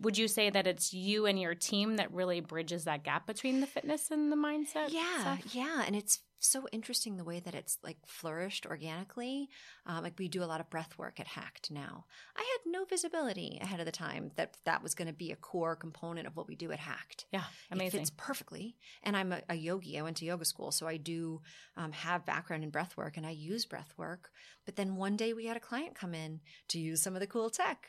Would 0.00 0.18
you 0.18 0.28
say 0.28 0.50
that 0.50 0.66
it's 0.66 0.92
you 0.92 1.26
and 1.26 1.40
your 1.40 1.54
team 1.54 1.96
that 1.96 2.12
really 2.12 2.40
bridges 2.40 2.84
that 2.84 3.04
gap 3.04 3.26
between 3.26 3.60
the 3.60 3.66
fitness 3.66 4.10
and 4.10 4.30
the 4.32 4.36
mindset? 4.36 4.88
yeah 4.90 5.20
stuff? 5.20 5.54
yeah 5.54 5.82
and 5.86 5.94
it's 5.96 6.20
so 6.40 6.68
interesting 6.70 7.16
the 7.16 7.24
way 7.24 7.40
that 7.40 7.52
it's 7.54 7.78
like 7.82 7.96
flourished 8.06 8.64
organically 8.64 9.48
um, 9.86 10.04
like 10.04 10.14
we 10.20 10.28
do 10.28 10.40
a 10.42 10.46
lot 10.46 10.60
of 10.60 10.70
breath 10.70 10.96
work 10.96 11.18
at 11.18 11.26
hacked 11.26 11.68
now 11.68 12.04
i 12.36 12.40
had 12.40 12.70
no 12.72 12.84
visibility 12.84 13.58
ahead 13.60 13.80
of 13.80 13.86
the 13.86 13.90
time 13.92 14.30
that 14.36 14.56
that 14.64 14.80
was 14.80 14.94
going 14.94 15.08
to 15.08 15.12
be 15.14 15.32
a 15.32 15.36
core 15.36 15.74
component 15.74 16.28
of 16.28 16.36
what 16.36 16.46
we 16.46 16.54
do 16.54 16.70
at 16.70 16.78
hacked 16.78 17.24
Yeah, 17.32 17.42
amazing. 17.72 17.98
it 17.98 18.02
fits 18.02 18.12
perfectly 18.16 18.76
and 19.02 19.16
i'm 19.16 19.32
a, 19.32 19.42
a 19.48 19.56
yogi 19.56 19.98
i 19.98 20.02
went 20.02 20.16
to 20.18 20.24
yoga 20.26 20.44
school 20.44 20.70
so 20.70 20.86
i 20.86 20.96
do 20.96 21.40
um, 21.76 21.90
have 21.90 22.24
background 22.24 22.62
in 22.62 22.70
breath 22.70 22.96
work 22.96 23.16
and 23.16 23.26
i 23.26 23.30
use 23.30 23.64
breath 23.64 23.92
work 23.96 24.30
but 24.64 24.76
then 24.76 24.94
one 24.94 25.16
day 25.16 25.32
we 25.32 25.46
had 25.46 25.56
a 25.56 25.60
client 25.60 25.96
come 25.96 26.14
in 26.14 26.38
to 26.68 26.78
use 26.78 27.02
some 27.02 27.14
of 27.14 27.20
the 27.20 27.26
cool 27.26 27.50
tech 27.50 27.88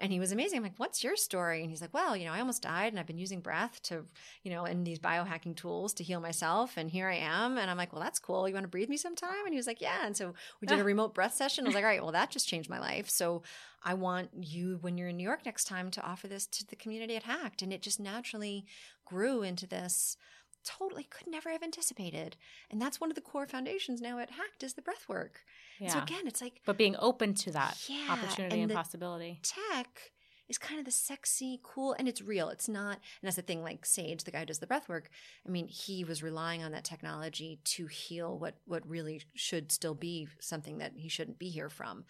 and 0.00 0.10
he 0.10 0.18
was 0.18 0.32
amazing. 0.32 0.56
I'm 0.56 0.62
like, 0.62 0.78
what's 0.78 1.04
your 1.04 1.14
story? 1.14 1.60
And 1.60 1.70
he's 1.70 1.82
like, 1.82 1.92
well, 1.92 2.16
you 2.16 2.24
know, 2.24 2.32
I 2.32 2.40
almost 2.40 2.62
died 2.62 2.92
and 2.92 2.98
I've 2.98 3.06
been 3.06 3.18
using 3.18 3.40
breath 3.40 3.82
to, 3.84 4.06
you 4.42 4.50
know, 4.50 4.64
and 4.64 4.86
these 4.86 4.98
biohacking 4.98 5.54
tools 5.54 5.92
to 5.94 6.04
heal 6.04 6.20
myself. 6.20 6.78
And 6.78 6.90
here 6.90 7.06
I 7.06 7.16
am. 7.16 7.58
And 7.58 7.70
I'm 7.70 7.76
like, 7.76 7.92
well, 7.92 8.02
that's 8.02 8.18
cool. 8.18 8.48
You 8.48 8.54
want 8.54 8.64
to 8.64 8.68
breathe 8.68 8.88
me 8.88 8.96
sometime? 8.96 9.44
And 9.44 9.52
he 9.52 9.58
was 9.58 9.66
like, 9.66 9.82
yeah. 9.82 10.06
And 10.06 10.16
so 10.16 10.32
we 10.60 10.66
did 10.66 10.80
a 10.80 10.84
remote 10.92 11.14
breath 11.14 11.34
session. 11.34 11.64
I 11.64 11.68
was 11.68 11.74
like, 11.74 11.84
all 11.84 11.90
right, 11.90 12.02
well, 12.02 12.12
that 12.12 12.30
just 12.30 12.48
changed 12.48 12.70
my 12.70 12.80
life. 12.80 13.10
So 13.10 13.42
I 13.84 13.94
want 13.94 14.30
you, 14.32 14.78
when 14.80 14.96
you're 14.96 15.08
in 15.08 15.18
New 15.18 15.24
York 15.24 15.44
next 15.44 15.64
time, 15.64 15.90
to 15.90 16.02
offer 16.02 16.28
this 16.28 16.46
to 16.46 16.66
the 16.66 16.76
community 16.76 17.16
at 17.16 17.24
Hacked. 17.24 17.60
And 17.60 17.72
it 17.72 17.82
just 17.82 18.00
naturally 18.00 18.64
grew 19.04 19.42
into 19.42 19.66
this 19.66 20.16
totally 20.64 21.04
could 21.04 21.26
never 21.26 21.50
have 21.50 21.62
anticipated. 21.62 22.36
And 22.70 22.80
that's 22.80 23.00
one 23.00 23.10
of 23.10 23.14
the 23.14 23.20
core 23.20 23.46
foundations 23.46 24.00
now 24.00 24.18
at 24.18 24.30
Hacked 24.30 24.62
is 24.62 24.74
the 24.74 24.82
breath 24.82 25.08
work. 25.08 25.40
yeah. 25.78 25.92
So 25.92 25.98
again, 26.00 26.26
it's 26.26 26.40
like 26.40 26.60
but 26.66 26.76
being 26.78 26.96
open 26.98 27.34
to 27.34 27.50
that 27.52 27.78
Yeah, 27.88 28.12
opportunity 28.12 28.60
and 28.60 28.70
and, 28.70 28.76
possibility. 28.76 29.40
tech 29.42 30.12
is 30.48 30.58
kind 30.58 30.80
of 30.80 30.84
the 30.84 30.90
sexy, 30.90 31.60
cool, 31.62 31.94
and 31.98 32.08
it's 32.08 32.20
real. 32.20 32.48
It's 32.48 32.68
not, 32.68 32.94
and 32.94 33.22
that's 33.22 33.36
the 33.36 33.42
thing. 33.42 33.62
Like 33.62 33.86
Sage, 33.86 34.24
the 34.24 34.32
guy 34.32 34.40
who 34.40 34.46
does 34.46 34.58
the 34.58 34.66
breath 34.66 34.88
work. 34.88 35.08
I 35.46 35.50
mean, 35.50 35.68
he 35.68 36.02
was 36.02 36.22
relying 36.24 36.64
on 36.64 36.72
that 36.72 36.82
technology 36.84 37.60
to 37.64 37.86
heal 37.86 38.36
what 38.38 38.56
what 38.66 38.86
really 38.88 39.22
should 39.34 39.70
still 39.70 39.94
be 39.94 40.26
something 40.40 40.78
that 40.78 40.92
he 40.96 41.08
shouldn't 41.08 41.38
be 41.38 41.50
here 41.50 41.68
from. 41.68 42.04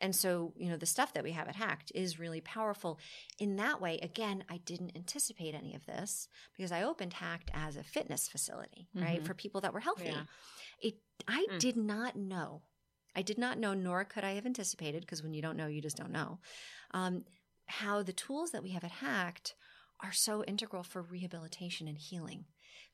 And 0.00 0.14
so, 0.14 0.52
you 0.56 0.68
know, 0.70 0.76
the 0.76 0.86
stuff 0.86 1.12
that 1.14 1.24
we 1.24 1.32
have 1.32 1.48
at 1.48 1.56
Hacked 1.56 1.90
is 1.94 2.18
really 2.20 2.40
powerful. 2.40 2.98
In 3.38 3.56
that 3.56 3.80
way, 3.80 3.98
again, 3.98 4.44
I 4.48 4.58
didn't 4.58 4.96
anticipate 4.96 5.54
any 5.54 5.74
of 5.74 5.86
this 5.86 6.28
because 6.56 6.70
I 6.70 6.82
opened 6.84 7.14
Hacked 7.14 7.50
as 7.52 7.76
a 7.76 7.82
fitness 7.82 8.28
facility, 8.28 8.88
right, 8.94 9.20
Mhm. 9.20 9.26
for 9.26 9.34
people 9.34 9.60
that 9.62 9.72
were 9.72 9.80
healthy. 9.80 10.10
Yeah. 10.10 10.26
It, 10.80 11.02
I 11.26 11.46
Mm. 11.50 11.58
did 11.58 11.76
not 11.76 12.14
know. 12.16 12.62
I 13.16 13.22
did 13.22 13.38
not 13.38 13.58
know, 13.58 13.74
nor 13.74 14.04
could 14.04 14.22
I 14.22 14.34
have 14.34 14.46
anticipated, 14.46 15.00
because 15.00 15.22
when 15.22 15.34
you 15.34 15.42
don't 15.42 15.56
know, 15.56 15.66
you 15.66 15.80
just 15.82 15.96
don't 15.96 16.12
know, 16.12 16.38
um, 16.92 17.24
how 17.66 18.02
the 18.02 18.12
tools 18.12 18.52
that 18.52 18.62
we 18.62 18.70
have 18.70 18.84
at 18.84 18.92
Hacked 18.92 19.54
are 20.00 20.12
so 20.12 20.44
integral 20.44 20.84
for 20.84 21.02
rehabilitation 21.02 21.88
and 21.88 21.98
healing. 21.98 22.46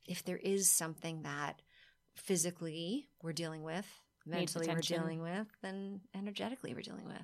If 0.05 0.23
there 0.23 0.37
is 0.37 0.71
something 0.71 1.21
that 1.21 1.61
physically 2.15 3.09
we're 3.21 3.33
dealing 3.33 3.61
with, 3.61 3.87
mentally 4.25 4.67
we're 4.67 4.79
dealing 4.81 5.21
with 5.21 5.47
and 5.63 6.01
energetically 6.15 6.73
we're 6.73 6.81
dealing 6.81 7.05
with. 7.05 7.23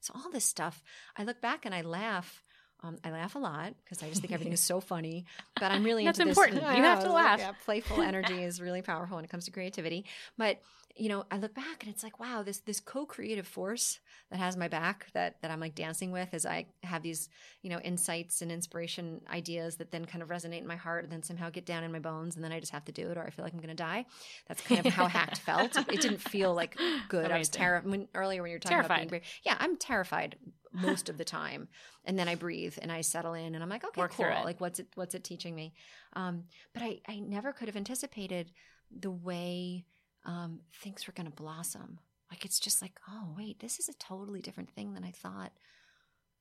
So 0.00 0.14
all 0.16 0.30
this 0.30 0.44
stuff, 0.44 0.82
I 1.16 1.24
look 1.24 1.40
back 1.40 1.64
and 1.64 1.74
I 1.74 1.82
laugh. 1.82 2.42
Um, 2.84 2.98
I 3.04 3.10
laugh 3.10 3.34
a 3.34 3.38
lot 3.38 3.74
because 3.84 4.02
I 4.02 4.08
just 4.08 4.20
think 4.20 4.32
everything 4.32 4.52
is 4.52 4.60
so 4.72 4.80
funny. 4.80 5.24
But 5.60 5.70
I'm 5.72 5.84
really 5.84 6.04
That's 6.04 6.18
into 6.18 6.30
this- 6.30 6.38
important. 6.38 6.76
You 6.76 6.82
have 6.82 7.00
to 7.04 7.06
like, 7.12 7.24
laugh. 7.24 7.38
yeah, 7.40 7.52
playful 7.64 8.00
energy 8.02 8.42
is 8.42 8.60
really 8.60 8.82
powerful 8.82 9.16
when 9.16 9.24
it 9.24 9.30
comes 9.30 9.44
to 9.46 9.50
creativity. 9.50 10.04
But 10.36 10.60
you 10.94 11.08
know, 11.08 11.24
I 11.30 11.38
look 11.38 11.54
back 11.54 11.84
and 11.84 11.90
it's 11.94 12.02
like, 12.02 12.20
wow, 12.20 12.42
this 12.42 12.58
this 12.58 12.78
co-creative 12.78 13.46
force 13.46 13.98
that 14.30 14.38
has 14.38 14.58
my 14.58 14.68
back 14.68 15.06
that 15.14 15.40
that 15.40 15.50
I'm 15.50 15.58
like 15.58 15.74
dancing 15.74 16.12
with 16.12 16.28
as 16.34 16.44
I 16.44 16.66
have 16.82 17.02
these, 17.02 17.30
you 17.62 17.70
know, 17.70 17.78
insights 17.78 18.42
and 18.42 18.52
inspiration 18.52 19.22
ideas 19.32 19.76
that 19.76 19.90
then 19.90 20.04
kind 20.04 20.22
of 20.22 20.28
resonate 20.28 20.58
in 20.60 20.66
my 20.66 20.76
heart 20.76 21.04
and 21.04 21.10
then 21.12 21.22
somehow 21.22 21.48
get 21.48 21.64
down 21.64 21.82
in 21.82 21.92
my 21.92 21.98
bones 21.98 22.34
and 22.34 22.44
then 22.44 22.52
I 22.52 22.60
just 22.60 22.72
have 22.72 22.84
to 22.84 22.92
do 22.92 23.08
it 23.10 23.16
or 23.16 23.22
I 23.22 23.30
feel 23.30 23.42
like 23.42 23.54
I'm 23.54 23.60
going 23.60 23.74
to 23.74 23.74
die. 23.74 24.04
That's 24.48 24.60
kind 24.60 24.84
of 24.84 24.92
how 24.92 25.06
hacked 25.06 25.38
felt. 25.38 25.74
It 25.78 26.02
didn't 26.02 26.20
feel 26.20 26.52
like 26.52 26.76
good. 27.08 27.30
I 27.30 27.38
was 27.38 27.48
terrified 27.48 28.08
earlier 28.14 28.42
when 28.42 28.50
you 28.50 28.56
were 28.56 28.60
talking 28.60 28.76
about 28.78 28.88
Terrified. 28.88 28.96
being 28.98 29.08
brave. 29.08 29.22
Yeah, 29.46 29.56
I'm 29.58 29.78
terrified 29.78 30.36
most 30.72 31.08
of 31.08 31.18
the 31.18 31.24
time. 31.40 31.68
And 32.04 32.18
then 32.18 32.28
I 32.28 32.34
breathe 32.34 32.76
and 32.80 32.90
I 32.90 33.00
settle 33.00 33.34
in 33.34 33.54
and 33.54 33.62
I'm 33.62 33.68
like, 33.68 33.84
okay, 33.84 34.00
Work 34.00 34.12
cool. 34.12 34.26
Like 34.26 34.60
what's 34.60 34.78
it 34.78 34.88
what's 34.94 35.14
it 35.14 35.24
teaching 35.24 35.54
me? 35.54 35.74
Um, 36.14 36.44
but 36.72 36.82
I, 36.82 37.00
I 37.08 37.20
never 37.20 37.52
could 37.52 37.68
have 37.68 37.76
anticipated 37.76 38.52
the 38.90 39.10
way 39.10 39.84
um, 40.24 40.60
things 40.82 41.06
were 41.06 41.12
going 41.12 41.30
to 41.30 41.32
blossom. 41.34 41.98
Like 42.30 42.44
it's 42.44 42.60
just 42.60 42.80
like, 42.80 42.98
oh 43.08 43.34
wait, 43.36 43.60
this 43.60 43.78
is 43.78 43.88
a 43.88 43.94
totally 43.94 44.40
different 44.40 44.70
thing 44.70 44.94
than 44.94 45.04
I 45.04 45.10
thought 45.10 45.52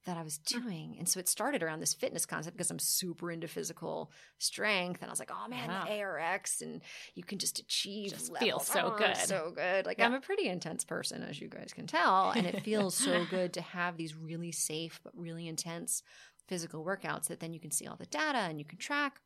that 0.05 0.17
I 0.17 0.23
was 0.23 0.37
doing. 0.39 0.95
And 0.97 1.07
so 1.07 1.19
it 1.19 1.27
started 1.27 1.61
around 1.61 1.79
this 1.79 1.93
fitness 1.93 2.25
concept 2.25 2.57
because 2.57 2.71
I'm 2.71 2.79
super 2.79 3.31
into 3.31 3.47
physical 3.47 4.11
strength. 4.39 5.01
And 5.01 5.09
I 5.09 5.11
was 5.11 5.19
like, 5.19 5.31
oh 5.31 5.47
man, 5.47 5.69
uh-huh. 5.69 5.85
Wow. 5.87 5.95
the 5.95 6.01
ARX 6.01 6.61
and 6.61 6.81
you 7.13 7.23
can 7.23 7.37
just 7.37 7.59
achieve 7.59 8.09
Just 8.11 8.35
feels 8.37 8.65
so 8.65 8.93
Oh, 8.93 8.97
good. 8.97 9.15
So 9.17 9.51
good. 9.55 9.85
Like 9.85 9.99
Yeah. 9.99 10.07
I'm 10.07 10.13
a 10.15 10.21
pretty 10.21 10.47
intense 10.47 10.83
person, 10.83 11.21
as 11.21 11.39
you 11.39 11.49
guys 11.49 11.71
can 11.73 11.85
tell. 11.85 12.31
And 12.31 12.47
it 12.47 12.61
feels 12.63 12.95
so 12.95 13.25
good 13.29 13.53
to 13.53 13.61
have 13.61 13.95
these 13.97 14.15
really 14.15 14.51
safe 14.51 14.99
but 15.03 15.13
really 15.15 15.47
intense 15.47 16.01
physical 16.47 16.83
workouts 16.83 17.27
that 17.27 17.39
then 17.39 17.53
you 17.53 17.59
can 17.59 17.71
see 17.71 17.85
all 17.85 17.95
the 17.95 18.07
data 18.07 18.39
and 18.39 18.57
you 18.57 18.65
can 18.65 18.79
track. 18.79 19.19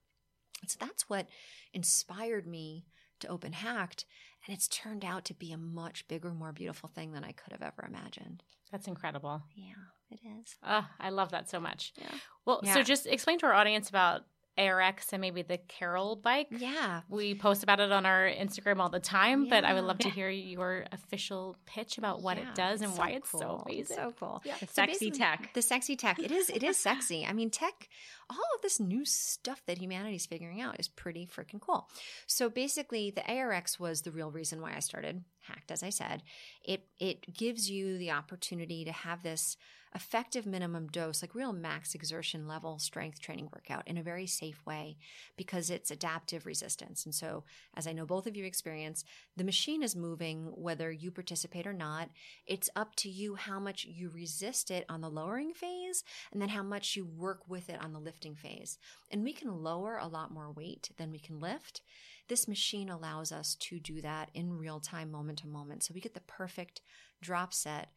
And 0.62 0.70
so 0.70 0.78
that's 0.82 1.10
what 1.10 1.28
inspired 1.74 2.48
me 2.48 2.86
to 3.22 3.28
open 3.28 3.54
Hacked. 3.54 4.06
And 4.46 4.56
it's 4.56 4.68
turned 4.68 5.04
out 5.06 5.26
to 5.26 5.34
be 5.34 5.52
a 5.52 5.58
much 5.58 6.08
bigger, 6.08 6.32
more 6.34 6.52
beautiful 6.52 6.90
thing 6.94 7.14
than 7.14 7.24
I 7.24 7.32
could 7.32 7.52
have 7.54 7.62
ever 7.62 7.86
imagined. 7.88 8.44
That's 8.72 8.88
incredible. 8.88 9.44
Yeah, 9.56 9.74
it 10.12 10.20
is. 10.42 10.56
Oh, 10.66 10.86
I 11.00 11.10
love 11.10 11.32
that 11.32 11.50
so 11.50 11.60
much. 11.60 11.94
Yeah. 11.98 12.08
Well, 12.46 12.62
so 12.66 12.84
just 12.84 13.08
explain 13.08 13.40
to 13.40 13.48
our 13.48 13.54
audience 13.54 13.90
about 13.90 14.22
ARX 14.58 15.12
and 15.12 15.20
maybe 15.20 15.42
the 15.42 15.58
Carol 15.58 16.16
bike. 16.16 16.48
Yeah. 16.50 17.02
We 17.10 17.36
post 17.36 17.62
about 17.64 17.82
it 17.82 17.92
on 17.92 18.06
our 18.06 18.26
Instagram 18.26 18.80
all 18.80 18.88
the 18.88 19.02
time, 19.02 19.50
but 19.50 19.66
I 19.66 19.74
would 19.74 19.84
love 19.84 19.98
to 20.00 20.10
hear 20.10 20.30
your 20.30 20.86
official 20.94 21.58
pitch 21.66 21.98
about 21.98 22.22
what 22.22 22.38
Yeah, 22.38 22.48
it 22.50 22.56
does 22.56 22.80
and 22.82 22.92
it's 22.92 22.98
why 22.98 23.10
it's 23.10 23.30
so 23.32 23.40
cool. 23.40 23.64
amazing. 23.68 23.98
So 23.98 24.14
cool. 24.18 24.42
Yeah. 24.46 24.54
The 24.62 24.68
sexy 24.68 25.10
basically- 25.10 25.20
tech. 25.20 25.50
The 25.56 25.62
sexy 25.62 25.96
tech. 25.98 26.20
It 26.20 26.32
is. 26.32 26.50
It 26.50 26.64
is 26.64 26.78
sexy. 26.90 27.26
I 27.26 27.34
mean, 27.34 27.50
tech. 27.50 27.90
All 28.30 28.38
of 28.56 28.62
this 28.62 28.80
new 28.80 29.04
stuff 29.04 29.62
that 29.66 29.78
humanity's 29.80 30.26
figuring 30.26 30.62
out 30.62 30.80
is 30.80 30.88
pretty 30.88 31.28
freaking 31.28 31.60
cool. 31.60 31.90
So 32.26 32.50
basically, 32.50 33.12
the 33.12 33.24
ARX 33.30 33.78
was 33.78 34.04
the 34.04 34.12
real 34.12 34.32
reason 34.32 34.62
why 34.62 34.74
I 34.76 34.80
started 34.80 35.24
Hacked. 35.42 35.70
As 35.70 35.84
I 35.84 35.90
said, 35.90 36.24
it 36.64 36.88
it 36.98 37.34
gives 37.36 37.70
you 37.70 37.98
the 37.98 38.12
opportunity 38.12 38.86
to 38.86 38.92
have 38.94 39.22
this 39.22 39.58
effective 39.96 40.46
minimum 40.46 40.88
dose, 40.88 41.22
like 41.22 41.34
real 41.34 41.54
max 41.54 41.96
exertion 41.96 42.48
level 42.48 42.78
strength 42.78 43.22
training 43.22 43.50
workout 43.54 43.88
in 43.88 43.98
a 43.98 44.04
very 44.04 44.28
safe 44.28 44.64
way 44.66 44.98
because 45.38 45.70
it's 45.70 45.90
adaptive 45.90 46.46
resistance. 46.46 47.06
And 47.06 47.16
so, 47.16 47.46
as 47.76 47.88
I 47.88 47.94
know 47.94 48.06
both 48.06 48.28
of 48.28 48.36
you 48.36 48.44
experience, 48.44 49.06
the 49.38 49.46
machine 49.46 49.82
is 49.82 49.96
moving 49.96 50.52
whether 50.54 50.92
you 50.92 51.12
participate 51.12 51.66
or 51.66 51.74
not. 51.74 52.10
It's 52.46 52.70
up 52.76 52.96
to 52.98 53.10
you 53.10 53.36
how 53.36 53.60
much 53.60 53.86
you 53.86 54.10
resist 54.10 54.70
it 54.70 54.86
on 54.90 55.00
the 55.00 55.10
lowering 55.10 55.54
phase 55.54 56.04
and 56.34 56.42
then 56.42 56.50
how 56.50 56.64
much 56.64 56.98
you 56.98 57.06
work 57.06 57.48
with 57.48 57.70
it 57.70 57.82
on 57.82 57.94
the 57.94 58.00
lifting 58.00 58.36
phase. 58.36 58.78
And 59.10 59.24
we 59.24 59.32
can 59.32 59.64
lower 59.64 59.98
a 59.98 60.08
lot 60.08 60.32
more 60.32 60.52
weight 60.52 60.90
than 60.98 61.10
we 61.10 61.20
can 61.20 61.40
lift. 61.40 61.82
This 62.28 62.48
machine 62.48 62.90
allows 62.90 63.32
us 63.32 63.56
to 63.56 63.80
do 63.80 64.02
that 64.02 64.30
in 64.34 64.58
real 64.58 64.80
time, 64.80 65.12
moment 65.12 65.40
to 65.40 65.48
moment. 65.48 65.84
So 65.84 65.94
we 65.94 66.02
get 66.02 66.16
the 66.16 66.22
perfect 66.22 66.82
drop 67.22 67.54
set. 67.54 67.90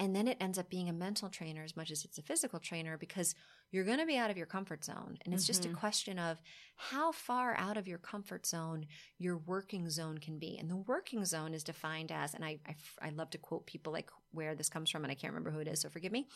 And 0.00 0.16
then 0.16 0.26
it 0.26 0.38
ends 0.40 0.58
up 0.58 0.68
being 0.70 0.88
a 0.88 0.92
mental 0.94 1.28
trainer 1.28 1.62
as 1.62 1.76
much 1.76 1.90
as 1.92 2.04
it's 2.04 2.18
a 2.18 2.22
physical 2.22 2.58
trainer 2.58 2.98
because 2.98 3.34
you're 3.70 3.84
going 3.84 3.98
to 3.98 4.06
be 4.06 4.16
out 4.16 4.30
of 4.30 4.36
your 4.36 4.46
comfort 4.46 4.84
zone. 4.84 5.18
And 5.24 5.32
it's 5.34 5.46
just 5.46 5.66
a 5.66 5.68
Mhm. 5.68 5.78
question 5.78 6.18
of 6.18 6.40
how 6.76 7.12
far 7.12 7.54
out 7.56 7.76
of 7.76 7.86
your 7.86 7.98
comfort 7.98 8.46
zone 8.46 8.86
your 9.18 9.36
working 9.36 9.90
zone 9.90 10.18
can 10.18 10.38
be. 10.38 10.58
And 10.58 10.70
the 10.70 10.76
working 10.76 11.24
zone 11.26 11.54
is 11.54 11.62
defined 11.62 12.10
as, 12.10 12.34
and 12.34 12.44
I, 12.44 12.60
I, 12.66 12.74
I 13.02 13.10
love 13.10 13.30
to 13.30 13.38
quote 13.38 13.66
people 13.66 13.92
like 13.92 14.10
where 14.32 14.54
this 14.56 14.70
comes 14.70 14.90
from, 14.90 15.04
and 15.04 15.12
I 15.12 15.14
can't 15.14 15.32
remember 15.32 15.50
who 15.50 15.60
it 15.60 15.68
is, 15.68 15.80
so 15.82 15.90
forgive 15.90 16.12
me. 16.12 16.26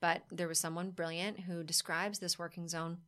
But 0.00 0.22
there 0.30 0.48
was 0.48 0.60
someone 0.60 0.90
brilliant 0.90 1.40
who 1.40 1.64
describes 1.64 2.18
this 2.18 2.38
working 2.38 2.68
zone. 2.68 2.98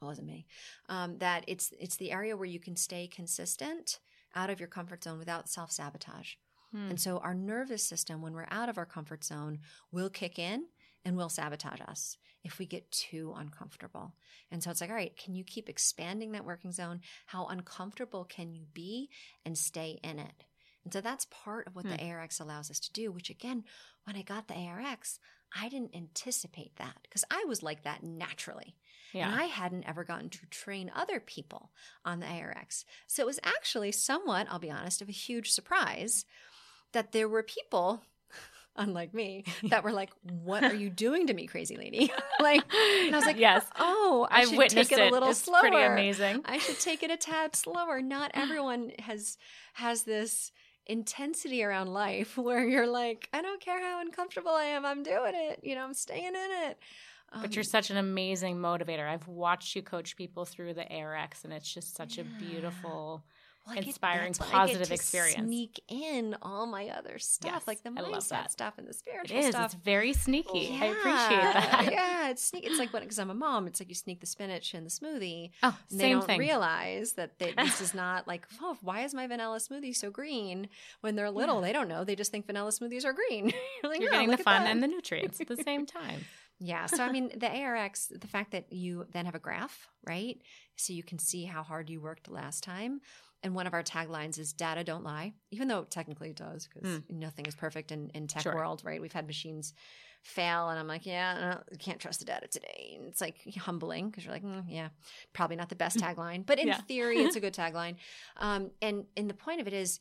Well, 0.00 0.08
it 0.08 0.12
wasn't 0.12 0.28
me. 0.28 0.46
Um, 0.88 1.18
that 1.18 1.44
it's 1.48 1.72
it's 1.80 1.96
the 1.96 2.12
area 2.12 2.36
where 2.36 2.46
you 2.46 2.60
can 2.60 2.76
stay 2.76 3.08
consistent 3.08 3.98
out 4.34 4.50
of 4.50 4.60
your 4.60 4.68
comfort 4.68 5.02
zone 5.04 5.18
without 5.18 5.48
self 5.48 5.72
sabotage. 5.72 6.34
Hmm. 6.72 6.90
And 6.90 7.00
so 7.00 7.18
our 7.18 7.34
nervous 7.34 7.82
system, 7.82 8.22
when 8.22 8.34
we're 8.34 8.48
out 8.50 8.68
of 8.68 8.78
our 8.78 8.86
comfort 8.86 9.24
zone, 9.24 9.60
will 9.90 10.10
kick 10.10 10.38
in 10.38 10.66
and 11.04 11.16
will 11.16 11.28
sabotage 11.28 11.80
us 11.80 12.16
if 12.44 12.58
we 12.58 12.66
get 12.66 12.90
too 12.90 13.34
uncomfortable. 13.36 14.14
And 14.50 14.62
so 14.62 14.70
it's 14.70 14.80
like, 14.80 14.90
all 14.90 14.96
right, 14.96 15.16
can 15.16 15.34
you 15.34 15.44
keep 15.44 15.68
expanding 15.68 16.32
that 16.32 16.44
working 16.44 16.72
zone? 16.72 17.00
How 17.26 17.46
uncomfortable 17.46 18.24
can 18.24 18.52
you 18.52 18.64
be 18.72 19.10
and 19.44 19.56
stay 19.56 19.98
in 20.02 20.18
it? 20.18 20.44
And 20.84 20.92
so 20.92 21.00
that's 21.00 21.26
part 21.26 21.66
of 21.66 21.74
what 21.74 21.84
the 21.84 22.02
ARX 22.02 22.40
allows 22.40 22.70
us 22.70 22.80
to 22.80 22.92
do, 22.92 23.12
which 23.12 23.28
again, 23.28 23.64
when 24.04 24.16
I 24.16 24.22
got 24.22 24.48
the 24.48 24.54
ARX, 24.54 25.18
I 25.54 25.68
didn't 25.68 25.94
anticipate 25.94 26.76
that 26.76 26.96
because 27.02 27.24
I 27.30 27.44
was 27.46 27.62
like 27.62 27.82
that 27.84 28.02
naturally. 28.02 28.74
yeah. 29.12 29.30
And 29.30 29.38
I 29.38 29.44
hadn't 29.44 29.88
ever 29.88 30.04
gotten 30.04 30.30
to 30.30 30.46
train 30.46 30.90
other 30.94 31.20
people 31.20 31.72
on 32.04 32.20
the 32.20 32.26
ARX. 32.26 32.84
So 33.06 33.22
it 33.22 33.26
was 33.26 33.40
actually 33.42 33.92
somewhat, 33.92 34.46
I'll 34.50 34.58
be 34.58 34.70
honest, 34.70 35.02
of 35.02 35.08
a 35.08 35.12
huge 35.12 35.50
surprise 35.50 36.24
that 36.92 37.12
there 37.12 37.28
were 37.28 37.42
people, 37.42 38.02
unlike 38.76 39.12
me, 39.14 39.44
that 39.64 39.84
were 39.84 39.92
like, 39.92 40.10
What 40.22 40.62
are 40.64 40.74
you 40.74 40.90
doing 40.90 41.26
to 41.26 41.34
me, 41.34 41.46
crazy 41.46 41.76
lady? 41.76 42.12
like, 42.40 42.62
and 42.72 43.14
I 43.14 43.18
was 43.18 43.26
like, 43.26 43.38
yes. 43.38 43.64
Oh, 43.78 44.26
I 44.30 44.42
I've 44.42 44.48
should 44.48 44.58
witnessed 44.58 44.90
take 44.90 44.98
it 44.98 45.08
a 45.08 45.10
little 45.12 45.30
it's 45.30 45.42
slower. 45.42 45.60
pretty 45.60 45.82
amazing. 45.82 46.42
I 46.44 46.58
should 46.58 46.78
take 46.80 47.02
it 47.02 47.10
a 47.10 47.16
tad 47.16 47.56
slower. 47.56 48.00
Not 48.00 48.30
everyone 48.34 48.92
has 49.00 49.36
has 49.74 50.02
this 50.04 50.52
intensity 50.86 51.62
around 51.62 51.88
life 51.88 52.38
where 52.38 52.66
you're 52.66 52.86
like, 52.86 53.28
I 53.32 53.42
don't 53.42 53.60
care 53.60 53.80
how 53.80 54.00
uncomfortable 54.00 54.52
I 54.52 54.64
am, 54.64 54.86
I'm 54.86 55.02
doing 55.02 55.34
it. 55.34 55.60
You 55.62 55.74
know, 55.74 55.84
I'm 55.84 55.92
staying 55.94 56.28
in 56.28 56.34
it. 56.68 56.78
But 57.30 57.44
Um, 57.44 57.50
you're 57.50 57.62
such 57.64 57.90
an 57.90 57.98
amazing 57.98 58.56
motivator. 58.56 59.06
I've 59.06 59.28
watched 59.28 59.76
you 59.76 59.82
coach 59.82 60.16
people 60.16 60.46
through 60.46 60.72
the 60.72 60.86
ARX, 60.90 61.44
and 61.44 61.52
it's 61.52 61.70
just 61.70 61.94
such 61.94 62.16
a 62.16 62.24
beautiful. 62.24 63.22
I 63.70 63.74
get- 63.76 63.86
inspiring, 63.86 64.34
I 64.40 64.44
get 64.44 64.52
positive 64.52 64.88
to 64.88 64.94
experience. 64.94 65.46
Sneak 65.46 65.80
in 65.88 66.36
all 66.42 66.66
my 66.66 66.88
other 66.88 67.18
stuff, 67.18 67.52
Yes, 67.54 67.66
like 67.66 67.82
the 67.82 67.90
I 67.96 68.00
love 68.00 68.12
mindset 68.12 68.28
that. 68.30 68.52
stuff 68.52 68.74
and 68.78 68.86
the 68.86 68.90
It 68.90 68.96
spiritual 68.96 69.38
is. 69.38 69.48
stuff. 69.50 69.74
It's 69.74 69.82
very 69.84 70.12
sneaky. 70.12 70.68
I 70.80 70.86
Yeah, 70.86 70.90
appreciate 70.92 71.52
that. 71.54 71.88
yeah, 71.92 72.28
it's 72.30 72.44
sneak. 72.44 72.64
It's 72.66 72.78
like 72.78 72.92
when 72.92 73.02
because 73.02 73.18
I'm 73.18 73.30
a 73.30 73.34
mom. 73.34 73.66
It's 73.66 73.80
like 73.80 73.88
you 73.88 73.94
sneak 73.94 74.20
the 74.20 74.26
spinach 74.26 74.74
in 74.74 74.84
the 74.84 74.90
smoothie. 74.90 75.50
Oh, 75.62 75.76
And 75.90 75.98
same 76.00 76.08
they 76.08 76.12
don't 76.12 76.26
thing. 76.26 76.38
realize 76.38 77.12
that 77.14 77.38
they, 77.38 77.52
this 77.52 77.80
is 77.80 77.94
not 78.04 78.26
like, 78.26 78.46
oh, 78.62 78.76
why 78.82 79.02
is 79.04 79.14
my 79.14 79.26
vanilla 79.26 79.58
smoothie 79.58 79.94
so 79.96 80.10
green? 80.10 80.68
When 81.00 81.16
they're 81.16 81.30
little, 81.30 81.60
they 81.60 81.72
don't 81.72 81.88
know. 81.88 82.04
They 82.04 82.16
just 82.16 82.30
think 82.30 82.46
vanilla 82.46 82.70
smoothies 82.70 83.04
are 83.04 83.12
green. 83.12 83.52
You're, 83.82 83.92
like, 83.92 84.00
You're 84.00 84.10
"No, 84.10 84.16
getting 84.18 84.30
the 84.30 84.38
fun 84.38 84.66
and 84.66 84.82
the 84.82 84.86
nutrients 84.88 85.40
at 85.40 85.46
the 85.48 85.56
same 85.56 85.86
time. 85.86 86.20
Yeah. 86.60 86.86
So, 86.86 87.04
I 87.04 87.12
mean, 87.12 87.30
the 87.36 87.46
ARX, 87.48 88.08
the 88.08 88.26
fact 88.26 88.50
that 88.50 88.72
you 88.72 89.06
then 89.12 89.26
have 89.26 89.36
a 89.36 89.38
graph, 89.38 89.86
right? 90.04 90.40
So 90.74 90.92
you 90.92 91.04
can 91.04 91.18
see 91.20 91.44
how 91.44 91.62
hard 91.62 91.88
you 91.88 92.00
worked 92.00 92.28
last 92.28 92.64
time. 92.64 93.00
And 93.44 93.54
one 93.54 93.68
of 93.68 93.74
our 93.74 93.84
taglines 93.84 94.38
is 94.38 94.52
data 94.52 94.82
don't 94.82 95.04
lie, 95.04 95.32
even 95.52 95.68
though 95.68 95.84
technically 95.84 96.30
it 96.30 96.36
does 96.36 96.68
because 96.72 97.00
nothing 97.08 97.46
is 97.46 97.54
perfect 97.54 97.92
in, 97.92 98.10
in 98.10 98.26
tech 98.26 98.42
Sure. 98.42 98.54
world, 98.54 98.82
right? 98.84 99.00
We've 99.00 99.12
had 99.12 99.28
machines 99.28 99.74
fail 100.22 100.68
and 100.68 100.78
I'm 100.78 100.88
like, 100.88 101.06
yeah, 101.06 101.58
you 101.70 101.78
can't 101.78 102.00
trust 102.00 102.18
the 102.18 102.24
data 102.24 102.48
today. 102.48 102.96
And 102.96 103.06
it's 103.06 103.20
like 103.20 103.36
humbling 103.56 104.10
because 104.10 104.24
you're 104.24 104.32
like, 104.34 104.42
mm, 104.42 104.64
yeah, 104.68 104.88
probably 105.32 105.54
not 105.54 105.68
the 105.68 105.76
best 105.76 106.00
tagline, 106.00 106.44
but 106.44 106.58
in 106.58 106.66
Yeah. 106.66 106.78
theory, 106.88 107.20
it's 107.20 107.36
a 107.36 107.40
good 107.46 107.54
tagline. 107.54 107.94
Um, 108.38 108.72
and, 108.82 109.04
and 109.16 109.30
the 109.30 109.34
point 109.34 109.60
of 109.60 109.68
it 109.68 109.72
is 109.72 110.00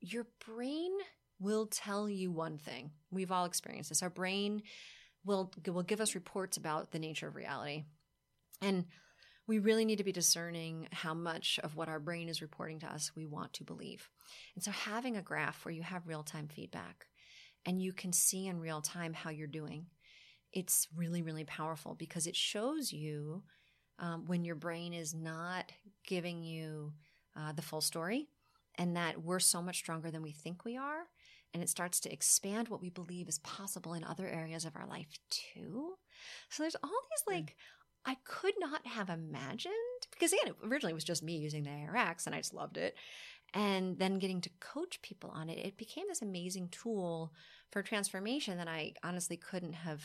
your 0.00 0.26
brain 0.44 0.90
will 1.38 1.66
tell 1.66 2.08
you 2.08 2.32
one 2.32 2.58
thing. 2.58 2.90
We've 3.12 3.30
all 3.30 3.44
experienced 3.44 3.90
this. 3.90 4.02
Our 4.02 4.10
brain 4.10 4.62
will 5.24 5.52
will 5.68 5.82
give 5.82 6.00
us 6.00 6.14
reports 6.14 6.56
about 6.56 6.90
the 6.90 6.98
nature 6.98 7.28
of 7.28 7.36
reality. 7.36 7.84
And 8.60 8.84
we 9.46 9.58
really 9.58 9.84
need 9.84 9.98
to 9.98 10.04
be 10.04 10.12
discerning 10.12 10.88
how 10.90 11.14
much 11.14 11.60
of 11.62 11.76
what 11.76 11.88
our 11.88 12.00
brain 12.00 12.28
is 12.28 12.40
reporting 12.40 12.78
to 12.80 12.86
us 12.86 13.12
we 13.14 13.26
want 13.26 13.52
to 13.54 13.64
believe. 13.64 14.08
And 14.54 14.64
so 14.64 14.70
having 14.70 15.16
a 15.16 15.22
graph 15.22 15.64
where 15.64 15.74
you 15.74 15.82
have 15.82 16.06
real-time 16.06 16.48
feedback 16.48 17.06
and 17.66 17.80
you 17.82 17.92
can 17.92 18.12
see 18.12 18.46
in 18.46 18.58
real 18.60 18.80
time 18.80 19.12
how 19.12 19.30
you're 19.30 19.46
doing, 19.46 19.86
it's 20.52 20.88
really, 20.96 21.22
really 21.22 21.44
powerful 21.44 21.94
because 21.94 22.26
it 22.26 22.36
shows 22.36 22.92
you 22.92 23.42
um, 23.98 24.24
when 24.26 24.44
your 24.44 24.56
brain 24.56 24.92
is 24.92 25.14
not 25.14 25.70
giving 26.06 26.42
you 26.42 26.92
uh, 27.36 27.52
the 27.52 27.62
full 27.62 27.80
story 27.80 28.28
and 28.76 28.96
that 28.96 29.22
we're 29.22 29.40
so 29.40 29.62
much 29.62 29.76
stronger 29.76 30.10
than 30.10 30.22
we 30.22 30.32
think 30.32 30.64
we 30.64 30.76
are. 30.76 31.04
And 31.52 31.62
it 31.62 31.68
starts 31.68 32.00
to 32.00 32.12
expand 32.12 32.68
what 32.68 32.80
we 32.80 32.90
believe 32.90 33.28
is 33.28 33.38
possible 33.38 33.94
in 33.94 34.02
other 34.02 34.26
areas 34.26 34.64
of 34.64 34.74
our 34.74 34.88
life 34.88 35.18
too. 35.30 35.94
So 36.48 36.64
there's 36.64 36.74
all 36.82 36.90
these 36.90 37.34
like, 37.34 37.56
I 38.06 38.16
could 38.24 38.54
not 38.58 38.86
have 38.86 39.08
imagined 39.08 39.72
because 40.12 40.32
again, 40.32 40.54
originally 40.64 40.92
it 40.92 40.94
was 40.94 41.04
just 41.04 41.22
me 41.22 41.36
using 41.36 41.62
the 41.64 41.70
ARX 41.70 42.26
and 42.26 42.34
I 42.34 42.38
just 42.38 42.54
loved 42.54 42.76
it. 42.76 42.94
And 43.54 43.98
then 43.98 44.18
getting 44.18 44.40
to 44.42 44.50
coach 44.60 45.00
people 45.00 45.30
on 45.30 45.48
it, 45.48 45.58
it 45.64 45.76
became 45.76 46.04
this 46.08 46.22
amazing 46.22 46.68
tool 46.70 47.32
for 47.70 47.82
transformation 47.82 48.58
that 48.58 48.68
I 48.68 48.94
honestly 49.04 49.36
couldn't 49.36 49.74
have 49.74 50.02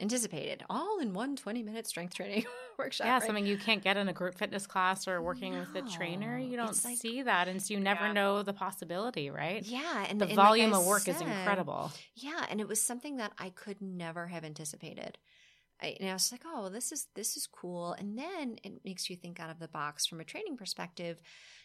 anticipated 0.00 0.62
all 0.70 1.00
in 1.00 1.12
one 1.12 1.34
20 1.36 1.62
minute 1.62 1.86
strength 1.86 2.14
training 2.14 2.44
workshop. 2.78 3.06
Yeah, 3.06 3.14
right? 3.14 3.22
something 3.22 3.44
you 3.46 3.58
can't 3.58 3.82
get 3.82 3.96
in 3.96 4.08
a 4.08 4.12
group 4.12 4.36
fitness 4.36 4.66
class 4.66 5.08
or 5.08 5.20
working 5.20 5.58
with 5.58 5.74
a 5.74 5.82
trainer. 5.90 6.38
You 6.38 6.56
don't 6.56 6.84
like- 6.84 6.96
see 6.98 7.22
that. 7.22 7.48
And 7.48 7.60
so 7.60 7.74
you 7.74 7.80
never 7.80 8.06
Yeah. 8.06 8.12
know 8.12 8.42
the 8.42 8.52
possibility, 8.52 9.28
right? 9.28 9.62
Yeah, 9.64 10.06
and 10.08 10.20
The 10.20 10.26
and 10.26 10.36
volume 10.36 10.72
I 10.72 10.78
of 10.78 10.86
work 10.86 11.08
is 11.08 11.20
incredible. 11.20 11.90
Yeah, 12.14 12.46
and 12.48 12.60
it 12.60 12.68
was 12.68 12.80
something 12.80 13.16
that 13.16 13.32
I 13.38 13.50
could 13.50 13.80
never 13.82 14.28
have 14.28 14.44
anticipated. 14.44 15.18
I, 15.80 15.96
and 16.00 16.10
I 16.10 16.12
was 16.12 16.32
like, 16.32 16.42
oh, 16.46 16.62
well, 16.62 16.70
this 16.70 16.90
is 16.92 17.06
this 17.14 17.36
is 17.36 17.46
cool. 17.46 17.92
And 17.94 18.18
then 18.18 18.58
it 18.64 18.84
makes 18.84 19.08
you 19.08 19.16
think 19.16 19.38
out 19.40 19.50
of 19.50 19.58
the 19.58 19.68
box 19.68 20.06
from 20.06 20.20
a 20.20 20.24
training 20.24 20.56
perspective, 20.56 21.20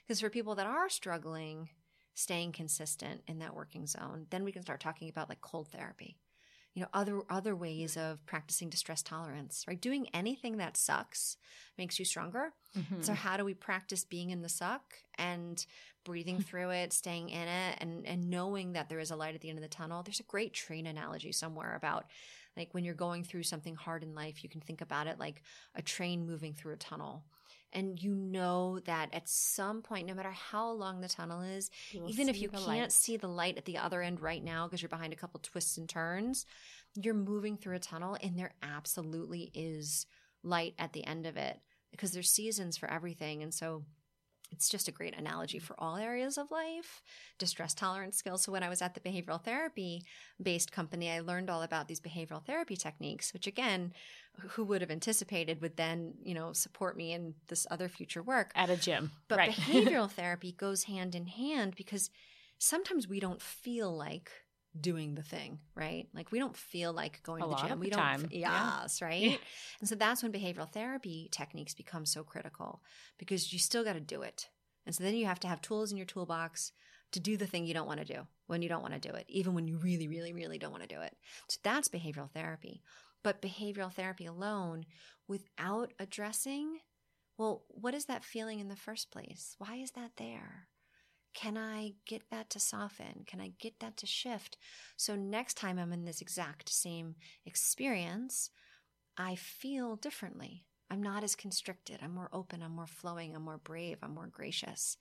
because 0.06 0.20
for 0.22 0.30
people 0.30 0.56
that 0.56 0.68
are 0.68 0.90
struggling, 0.90 1.70
staying 2.14 2.52
consistent 2.52 3.22
in 3.28 3.40
that 3.40 3.56
working 3.56 3.88
zone, 3.88 4.28
then 4.30 4.44
we 4.44 4.52
can 4.52 4.62
start 4.62 4.80
talking 4.80 5.10
about 5.10 5.30
like 5.30 5.42
cold 5.42 5.70
therapy, 5.70 6.18
you 6.74 6.82
know, 6.82 6.88
other 6.94 7.22
other 7.30 7.56
ways 7.56 7.98
of 7.98 8.24
practicing 8.26 8.70
distress 8.70 9.02
tolerance. 9.02 9.66
Right, 9.68 9.82
doing 9.82 10.08
anything 10.14 10.58
that 10.58 10.78
sucks 10.78 11.38
makes 11.78 11.98
you 11.98 12.06
stronger. 12.06 12.54
Mhm. 12.78 13.04
So 13.04 13.14
how 13.14 13.38
do 13.38 13.46
we 13.46 13.54
practice 13.56 14.04
being 14.06 14.30
in 14.30 14.42
the 14.42 14.50
suck 14.50 14.94
and 15.18 15.66
breathing 16.04 16.40
through 16.42 16.70
it, 16.72 16.94
staying 16.94 17.30
in 17.30 17.48
it, 17.48 17.78
and 17.82 18.06
and 18.06 18.30
knowing 18.30 18.74
that 18.74 18.90
there 18.90 19.00
is 19.00 19.10
a 19.12 19.16
light 19.16 19.34
at 19.36 19.42
the 19.42 19.50
end 19.50 19.58
of 19.58 19.64
the 19.64 19.68
tunnel? 19.70 20.04
There's 20.04 20.20
a 20.20 20.24
great 20.24 20.54
train 20.54 20.86
analogy 20.86 21.32
somewhere 21.32 21.76
about 21.76 22.06
like 22.56 22.74
when 22.74 22.84
you're 22.84 22.94
going 22.94 23.24
through 23.24 23.44
something 23.44 23.76
hard 23.76 24.04
in 24.04 24.16
life, 24.16 24.44
you 24.44 24.50
can 24.50 24.62
think 24.62 24.82
about 24.82 25.08
it 25.08 25.20
like 25.20 25.42
a 25.76 25.82
train 25.82 26.26
moving 26.26 26.54
through 26.54 26.74
a 26.74 26.78
tunnel. 26.78 27.24
And 27.76 28.02
you 28.02 28.14
know 28.14 28.80
that 28.86 29.10
at 29.14 29.28
some 29.28 29.82
point, 29.82 30.08
no 30.08 30.14
matter 30.14 30.32
how 30.32 30.70
long 30.72 31.02
the 31.02 31.08
tunnel 31.08 31.42
is, 31.42 31.72
even 32.08 32.30
if 32.30 32.40
you 32.40 32.50
can't 32.50 32.68
light. 32.68 32.92
see 32.92 33.18
the 33.18 33.28
light 33.28 33.58
at 33.58 33.66
the 33.66 33.80
other 33.80 34.04
end 34.04 34.22
right 34.22 34.44
now 34.44 34.68
because 34.68 34.82
you're 34.82 34.90
behind 34.90 35.12
a 35.12 35.16
couple 35.16 35.40
twists 35.42 35.78
and 35.78 35.90
turns, 35.90 36.46
you're 36.94 37.16
moving 37.16 37.58
through 37.58 37.76
a 37.76 37.80
tunnel 37.80 38.16
and 38.22 38.38
there 38.38 38.54
absolutely 38.62 39.50
is 39.56 40.06
light 40.44 40.76
at 40.78 40.94
the 40.94 41.04
end 41.06 41.26
of 41.26 41.36
it 41.36 41.60
because 41.90 42.12
there's 42.12 42.30
seasons 42.30 42.78
for 42.78 42.90
everything. 42.92 43.42
And 43.42 43.52
so 43.52 43.84
it's 44.54 44.70
just 44.70 44.88
a 44.88 44.92
great 44.92 45.18
analogy 45.18 45.60
for 45.60 45.76
all 45.80 45.98
areas 45.98 46.38
of 46.38 46.52
life, 46.52 47.02
distress 47.40 47.74
tolerance 47.74 48.18
skills. 48.18 48.44
So 48.44 48.52
when 48.52 48.64
I 48.64 48.70
was 48.70 48.82
at 48.82 48.94
the 48.94 49.00
behavioral 49.00 49.44
therapy 49.44 50.04
based 50.42 50.72
company, 50.72 51.12
I 51.12 51.22
learned 51.22 51.50
all 51.50 51.64
about 51.64 51.88
these 51.88 52.00
behavioral 52.00 52.46
therapy 52.46 52.76
techniques, 52.76 53.34
which 53.34 53.48
again, 53.48 53.94
who 54.50 54.64
would 54.64 54.82
have 54.82 54.92
anticipated 54.92 55.62
would 55.62 55.78
then, 55.78 56.14
you 56.24 56.34
know, 56.34 56.54
support 56.54 56.96
me 56.96 57.14
in 57.14 57.34
this 57.48 57.66
other 57.72 57.90
future 57.90 58.22
work. 58.22 58.52
at 58.56 58.70
a 58.70 58.78
gym. 58.78 59.12
But 59.28 59.40
right. 59.40 59.52
behavioral 59.54 60.10
therapy 60.10 60.52
goes 60.52 60.84
hand 60.84 61.16
in 61.16 61.28
hand 61.28 61.76
because 61.76 62.10
sometimes 62.58 63.08
we 63.08 63.20
don't 63.20 63.42
feel 63.42 63.96
like 63.96 64.32
doing 64.80 65.16
the 65.16 65.22
thing, 65.24 65.60
right? 65.76 66.08
Like 66.14 66.32
we 66.32 66.40
don't 66.40 66.56
feel 66.56 66.94
like 66.94 67.22
going 67.24 67.44
A 67.44 67.46
to 67.46 67.52
the 67.52 67.68
gym. 67.68 67.80
we 67.80 67.90
the 67.90 67.96
don't 67.96 68.04
time. 68.04 68.28
Yeah. 68.32 68.82
Yes, 68.82 69.02
right? 69.02 69.22
Yeah. 69.22 69.38
And 69.80 69.90
so 69.90 69.96
that's 69.96 70.24
when 70.24 70.32
behavioral 70.32 70.70
therapy 70.72 71.30
techniques 71.32 71.74
become 71.74 72.06
so 72.06 72.24
critical 72.24 72.82
because 73.18 73.54
you 73.54 73.60
still 73.60 73.84
got 73.84 73.94
to 73.94 74.00
do 74.00 74.22
it. 74.22 74.50
And 74.86 74.94
so 74.96 75.04
then 75.04 75.16
you 75.16 75.26
have 75.26 75.40
to 75.42 75.48
have 75.48 75.62
tools 75.62 75.92
in 75.92 75.98
your 75.98 76.06
toolbox 76.06 76.72
to 77.12 77.20
do 77.20 77.38
the 77.38 77.46
thing 77.46 77.66
you 77.66 77.74
don't 77.74 77.88
want 77.88 78.00
to 78.00 78.14
do 78.14 78.28
when 78.48 78.62
you 78.62 78.70
don't 78.70 78.82
want 78.82 78.94
to 78.94 79.00
do 79.00 79.14
it, 79.14 79.26
even 79.30 79.54
when 79.54 79.68
you 79.68 79.78
really, 79.78 80.08
really, 80.08 80.34
really 80.34 80.58
don't 80.58 80.72
want 80.72 80.84
to 80.84 80.96
do 80.96 81.02
it. 81.02 81.16
So 81.48 81.60
that's 81.64 81.88
behavioral 81.88 82.32
therapy. 82.32 82.82
But 83.24 83.42
behavioral 83.42 83.94
therapy 83.94 84.26
alone, 84.26 84.86
without 85.28 85.94
addressing, 86.00 86.80
well, 87.38 87.64
what 87.70 87.94
is 87.94 88.06
that 88.06 88.26
feeling 88.26 88.60
in 88.60 88.68
the 88.68 88.76
first 88.76 89.12
place? 89.12 89.56
Why 89.60 89.76
is 89.76 89.92
that 89.92 90.12
there? 90.18 90.68
Can 91.34 91.58
I 91.58 91.94
get 92.06 92.30
that 92.30 92.50
to 92.52 92.60
soften? 92.60 93.24
Can 93.26 93.42
I 93.42 93.54
get 93.60 93.80
that 93.80 93.98
to 93.98 94.06
shift? 94.06 94.58
So 94.98 95.16
next 95.16 95.56
time 95.56 95.80
I'm 95.80 95.92
in 95.92 96.06
this 96.06 96.22
exact 96.22 96.70
same 96.70 97.16
experience, 97.46 98.50
I 99.18 99.36
feel 99.36 99.96
differently. 99.96 100.66
I'm 100.90 101.02
not 101.02 101.24
as 101.24 101.36
constricted. 101.36 102.00
I'm 102.04 102.14
more 102.14 102.30
open. 102.32 102.62
I'm 102.62 102.76
more 102.76 102.88
flowing. 102.88 103.36
I'm 103.36 103.44
more 103.44 103.58
brave. 103.58 103.98
I'm 104.04 104.14
more 104.14 104.28
gracious. 104.28 104.98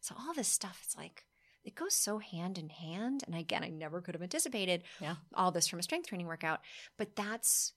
So 0.00 0.14
all 0.18 0.32
this 0.32 0.48
stuff, 0.48 0.80
it's 0.84 0.96
like, 0.96 1.24
it 1.64 1.74
goes 1.74 1.94
so 1.94 2.18
hand 2.18 2.56
in 2.58 2.70
hand. 2.70 3.22
And 3.26 3.34
again, 3.34 3.62
I 3.62 3.68
never 3.68 4.00
could 4.00 4.14
have 4.14 4.22
anticipated 4.22 4.84
Yeah. 5.00 5.16
all 5.34 5.50
this 5.50 5.68
from 5.68 5.78
a 5.78 5.82
strength 5.82 6.08
training 6.08 6.26
workout, 6.26 6.60
but 6.96 7.14
that's 7.16 7.72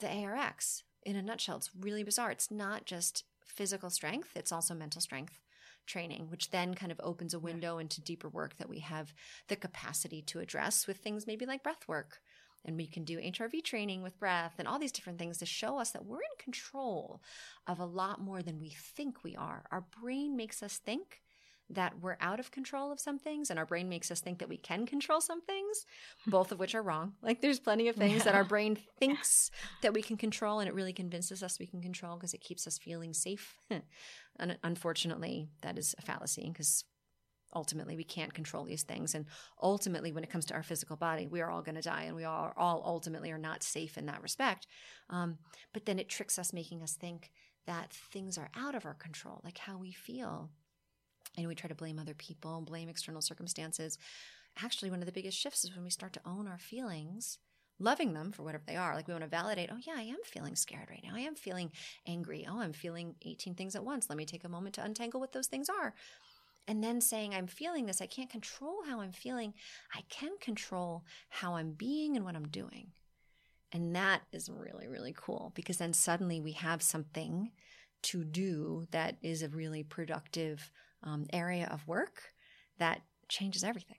the 0.00 0.08
ARX 0.08 0.84
in 1.02 1.16
a 1.16 1.22
nutshell. 1.22 1.56
It's 1.58 1.70
really 1.78 2.02
bizarre. 2.02 2.30
It's 2.30 2.50
not 2.50 2.86
just 2.86 3.24
physical 3.44 3.90
strength, 3.90 4.30
it's 4.34 4.52
also 4.52 4.74
mental 4.74 5.00
strength 5.00 5.38
training, 5.86 6.28
which 6.30 6.50
then 6.50 6.74
kind 6.74 6.92
of 6.92 7.00
opens 7.02 7.34
a 7.34 7.38
window 7.38 7.78
into 7.78 8.00
deeper 8.00 8.28
work 8.28 8.56
that 8.58 8.68
we 8.68 8.80
have 8.80 9.12
the 9.48 9.56
capacity 9.56 10.22
to 10.22 10.40
address 10.40 10.86
with 10.86 10.98
things 10.98 11.26
maybe 11.26 11.46
like 11.46 11.62
breath 11.62 11.86
work. 11.88 12.20
And 12.64 12.76
we 12.76 12.86
can 12.86 13.04
do 13.04 13.18
HRV 13.18 13.64
training 13.64 14.02
with 14.02 14.18
breath 14.20 14.54
and 14.58 14.68
all 14.68 14.78
these 14.78 14.92
different 14.92 15.18
things 15.18 15.38
to 15.38 15.46
show 15.46 15.78
us 15.78 15.90
that 15.90 16.04
we're 16.04 16.18
in 16.18 16.38
control 16.38 17.20
of 17.66 17.80
a 17.80 17.84
lot 17.84 18.20
more 18.20 18.42
than 18.42 18.60
we 18.60 18.70
think 18.70 19.24
we 19.24 19.34
are. 19.34 19.64
Our 19.72 19.84
brain 20.00 20.36
makes 20.36 20.62
us 20.62 20.78
think 20.78 21.22
that 21.74 22.00
we're 22.00 22.16
out 22.20 22.40
of 22.40 22.50
control 22.50 22.92
of 22.92 23.00
some 23.00 23.18
things, 23.18 23.50
and 23.50 23.58
our 23.58 23.66
brain 23.66 23.88
makes 23.88 24.10
us 24.10 24.20
think 24.20 24.38
that 24.38 24.48
we 24.48 24.56
can 24.56 24.86
control 24.86 25.20
some 25.20 25.40
things, 25.40 25.86
both 26.26 26.52
of 26.52 26.58
which 26.58 26.74
are 26.74 26.82
wrong. 26.82 27.14
Like 27.22 27.40
there's 27.40 27.60
plenty 27.60 27.88
of 27.88 27.96
things 27.96 28.24
that 28.24 28.34
our 28.34 28.44
brain 28.44 28.76
thinks 28.98 29.50
that 29.80 29.94
we 29.94 30.02
can 30.02 30.16
control, 30.16 30.60
and 30.60 30.68
it 30.68 30.74
really 30.74 30.92
convinces 30.92 31.42
us 31.42 31.58
we 31.58 31.66
can 31.66 31.80
control 31.80 32.16
because 32.16 32.34
it 32.34 32.40
keeps 32.40 32.66
us 32.66 32.78
feeling 32.78 33.14
safe. 33.14 33.56
and 34.38 34.58
unfortunately, 34.62 35.48
that 35.62 35.78
is 35.78 35.94
a 35.98 36.02
fallacy 36.02 36.48
because 36.48 36.84
ultimately 37.54 37.96
we 37.96 38.04
can't 38.04 38.34
control 38.34 38.64
these 38.64 38.82
things. 38.82 39.14
And 39.14 39.26
ultimately, 39.62 40.12
when 40.12 40.24
it 40.24 40.30
comes 40.30 40.46
to 40.46 40.54
our 40.54 40.62
physical 40.62 40.96
body, 40.96 41.26
we 41.26 41.40
are 41.40 41.50
all 41.50 41.62
going 41.62 41.74
to 41.76 41.82
die, 41.82 42.04
and 42.04 42.16
we 42.16 42.24
are 42.24 42.52
all 42.56 42.82
ultimately 42.84 43.30
are 43.30 43.38
not 43.38 43.62
safe 43.62 43.96
in 43.96 44.06
that 44.06 44.22
respect. 44.22 44.66
Um, 45.10 45.38
but 45.72 45.86
then 45.86 45.98
it 45.98 46.08
tricks 46.08 46.38
us, 46.38 46.52
making 46.52 46.82
us 46.82 46.94
think 46.94 47.30
that 47.66 47.92
things 47.92 48.38
are 48.38 48.50
out 48.56 48.74
of 48.74 48.84
our 48.84 48.94
control, 48.94 49.40
like 49.44 49.58
how 49.58 49.78
we 49.78 49.92
feel. 49.92 50.50
And 51.36 51.48
we 51.48 51.54
try 51.54 51.68
to 51.68 51.74
blame 51.74 51.98
other 51.98 52.14
people, 52.14 52.60
blame 52.60 52.88
external 52.88 53.22
circumstances. 53.22 53.98
Actually, 54.62 54.90
one 54.90 55.00
of 55.00 55.06
the 55.06 55.12
biggest 55.12 55.38
shifts 55.38 55.64
is 55.64 55.74
when 55.74 55.84
we 55.84 55.90
start 55.90 56.12
to 56.12 56.20
own 56.26 56.46
our 56.46 56.58
feelings, 56.58 57.38
loving 57.78 58.12
them 58.12 58.32
for 58.32 58.42
whatever 58.42 58.64
they 58.66 58.76
are. 58.76 58.94
Like 58.94 59.08
we 59.08 59.14
want 59.14 59.24
to 59.24 59.30
validate, 59.30 59.70
oh, 59.72 59.78
yeah, 59.86 59.94
I 59.96 60.02
am 60.02 60.18
feeling 60.24 60.56
scared 60.56 60.90
right 60.90 61.02
now. 61.02 61.14
I 61.14 61.20
am 61.20 61.34
feeling 61.34 61.72
angry. 62.06 62.46
Oh, 62.48 62.60
I'm 62.60 62.74
feeling 62.74 63.14
18 63.22 63.54
things 63.54 63.74
at 63.74 63.84
once. 63.84 64.08
Let 64.08 64.18
me 64.18 64.26
take 64.26 64.44
a 64.44 64.48
moment 64.48 64.74
to 64.74 64.84
untangle 64.84 65.20
what 65.20 65.32
those 65.32 65.46
things 65.46 65.68
are. 65.68 65.94
And 66.68 66.84
then 66.84 67.00
saying, 67.00 67.34
I'm 67.34 67.48
feeling 67.48 67.86
this. 67.86 68.00
I 68.00 68.06
can't 68.06 68.30
control 68.30 68.82
how 68.86 69.00
I'm 69.00 69.12
feeling. 69.12 69.54
I 69.94 70.02
can 70.08 70.32
control 70.40 71.04
how 71.28 71.54
I'm 71.56 71.72
being 71.72 72.16
and 72.16 72.24
what 72.24 72.36
I'm 72.36 72.48
doing. 72.48 72.92
And 73.72 73.96
that 73.96 74.22
is 74.32 74.50
really, 74.50 74.86
really 74.86 75.14
cool 75.16 75.50
because 75.54 75.78
then 75.78 75.94
suddenly 75.94 76.40
we 76.40 76.52
have 76.52 76.82
something 76.82 77.50
to 78.02 78.24
do 78.24 78.86
that 78.90 79.16
is 79.22 79.42
a 79.42 79.48
really 79.48 79.82
productive 79.82 80.70
um, 81.02 81.26
area 81.32 81.68
of 81.70 81.86
work 81.86 82.22
that 82.78 83.00
changes 83.28 83.64
everything. 83.64 83.96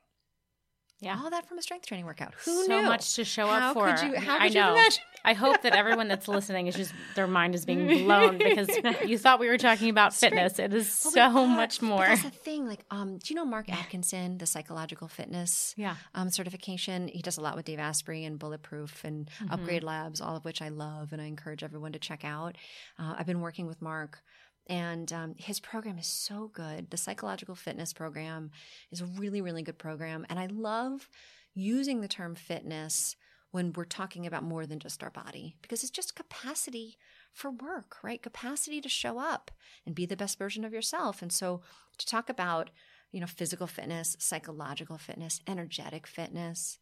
Yeah. 0.99 1.19
All 1.21 1.29
that 1.31 1.49
from 1.49 1.57
a 1.57 1.61
strength 1.61 1.85
training 1.87 2.05
workout. 2.05 2.33
Who 2.45 2.63
so 2.65 2.79
knew? 2.79 2.87
much 2.87 3.15
to 3.15 3.25
show 3.25 3.47
How 3.47 3.71
up 3.71 3.73
for. 3.73 3.91
could 3.93 4.07
you- 4.07 4.19
how 4.21 4.37
I 4.37 4.47
could 4.47 4.53
you 4.55 4.61
know. 4.61 4.71
imagine? 4.71 5.01
I 5.25 5.33
hope 5.33 5.61
that 5.63 5.73
everyone 5.75 6.07
that's 6.07 6.29
listening 6.29 6.67
is 6.67 6.75
just 6.75 6.93
their 7.15 7.27
mind 7.27 7.55
is 7.55 7.65
being 7.65 7.87
blown 8.05 8.37
because 8.37 8.69
you 9.05 9.17
thought 9.17 9.39
we 9.39 9.47
were 9.49 9.57
talking 9.57 9.89
about 9.89 10.13
fitness. 10.13 10.59
It 10.59 10.73
is 10.73 11.01
Well, 11.03 11.11
so 11.13 11.41
we 11.43 11.45
are, 11.45 11.55
much 11.55 11.81
more. 11.81 12.05
That's 12.05 12.23
the 12.23 12.29
thing. 12.29 12.67
Like, 12.67 12.85
um, 12.89 13.17
do 13.17 13.25
you 13.33 13.35
know 13.35 13.43
Mark 13.45 13.69
Atkinson, 13.69 14.37
the 14.37 14.45
psychological 14.45 15.09
fitness 15.09 15.73
Yeah. 15.77 15.95
um, 16.13 16.29
certification? 16.29 17.09
He 17.09 17.21
does 17.21 17.37
a 17.37 17.41
lot 17.41 17.57
with 17.57 17.65
Dave 17.65 17.79
Asprey 17.79 18.23
and 18.23 18.39
Bulletproof 18.39 19.03
and 19.03 19.25
Mm-hmm. 19.41 19.51
Upgrade 19.53 19.83
Labs, 19.83 20.21
all 20.21 20.37
of 20.37 20.45
which 20.45 20.61
I 20.61 20.69
love 20.69 21.11
and 21.11 21.21
I 21.21 21.25
encourage 21.25 21.63
everyone 21.63 21.91
to 21.93 21.99
check 21.99 22.23
out. 22.23 22.55
Uh, 22.97 23.15
I've 23.17 23.25
been 23.27 23.41
working 23.41 23.65
with 23.67 23.81
Mark. 23.81 24.21
And 24.67 25.11
um, 25.11 25.35
his 25.37 25.59
program 25.59 25.97
is 25.97 26.07
so 26.07 26.49
good. 26.53 26.89
The 26.89 26.97
psychological 26.97 27.55
fitness 27.55 27.93
program 27.93 28.51
is 28.91 29.01
a 29.01 29.05
really, 29.05 29.41
really 29.41 29.61
good 29.61 29.77
program. 29.77 30.25
And 30.29 30.39
I 30.39 30.45
love 30.47 31.09
using 31.53 32.01
the 32.01 32.07
term 32.07 32.35
fitness 32.35 33.15
when 33.51 33.71
we're 33.73 33.85
talking 33.85 34.25
about 34.25 34.43
more 34.43 34.65
than 34.65 34.79
just 34.79 35.03
our 35.03 35.11
body 35.11 35.55
because 35.61 35.83
it's 35.83 35.91
just 35.91 36.15
capacity 36.15 36.97
for 37.31 37.51
work, 37.51 37.97
right? 38.01 38.21
Capacity 38.21 38.81
to 38.81 38.89
show 38.89 39.19
up 39.19 39.51
and 39.85 39.93
be 39.93 40.07
the 40.07 40.17
best 40.17 40.39
version 40.39 40.65
of 40.65 40.73
yourself. 40.73 41.21
And 41.21 41.31
so 41.31 41.61
to 41.99 42.05
talk 42.05 42.29
about, 42.29 42.71
you 43.11 43.19
know, 43.19 43.27
physical 43.27 43.67
fitness, 43.67 44.15
psychological 44.19 44.97
fitness, 44.97 45.39
energetic 45.47 46.07
fitness, 46.07 46.79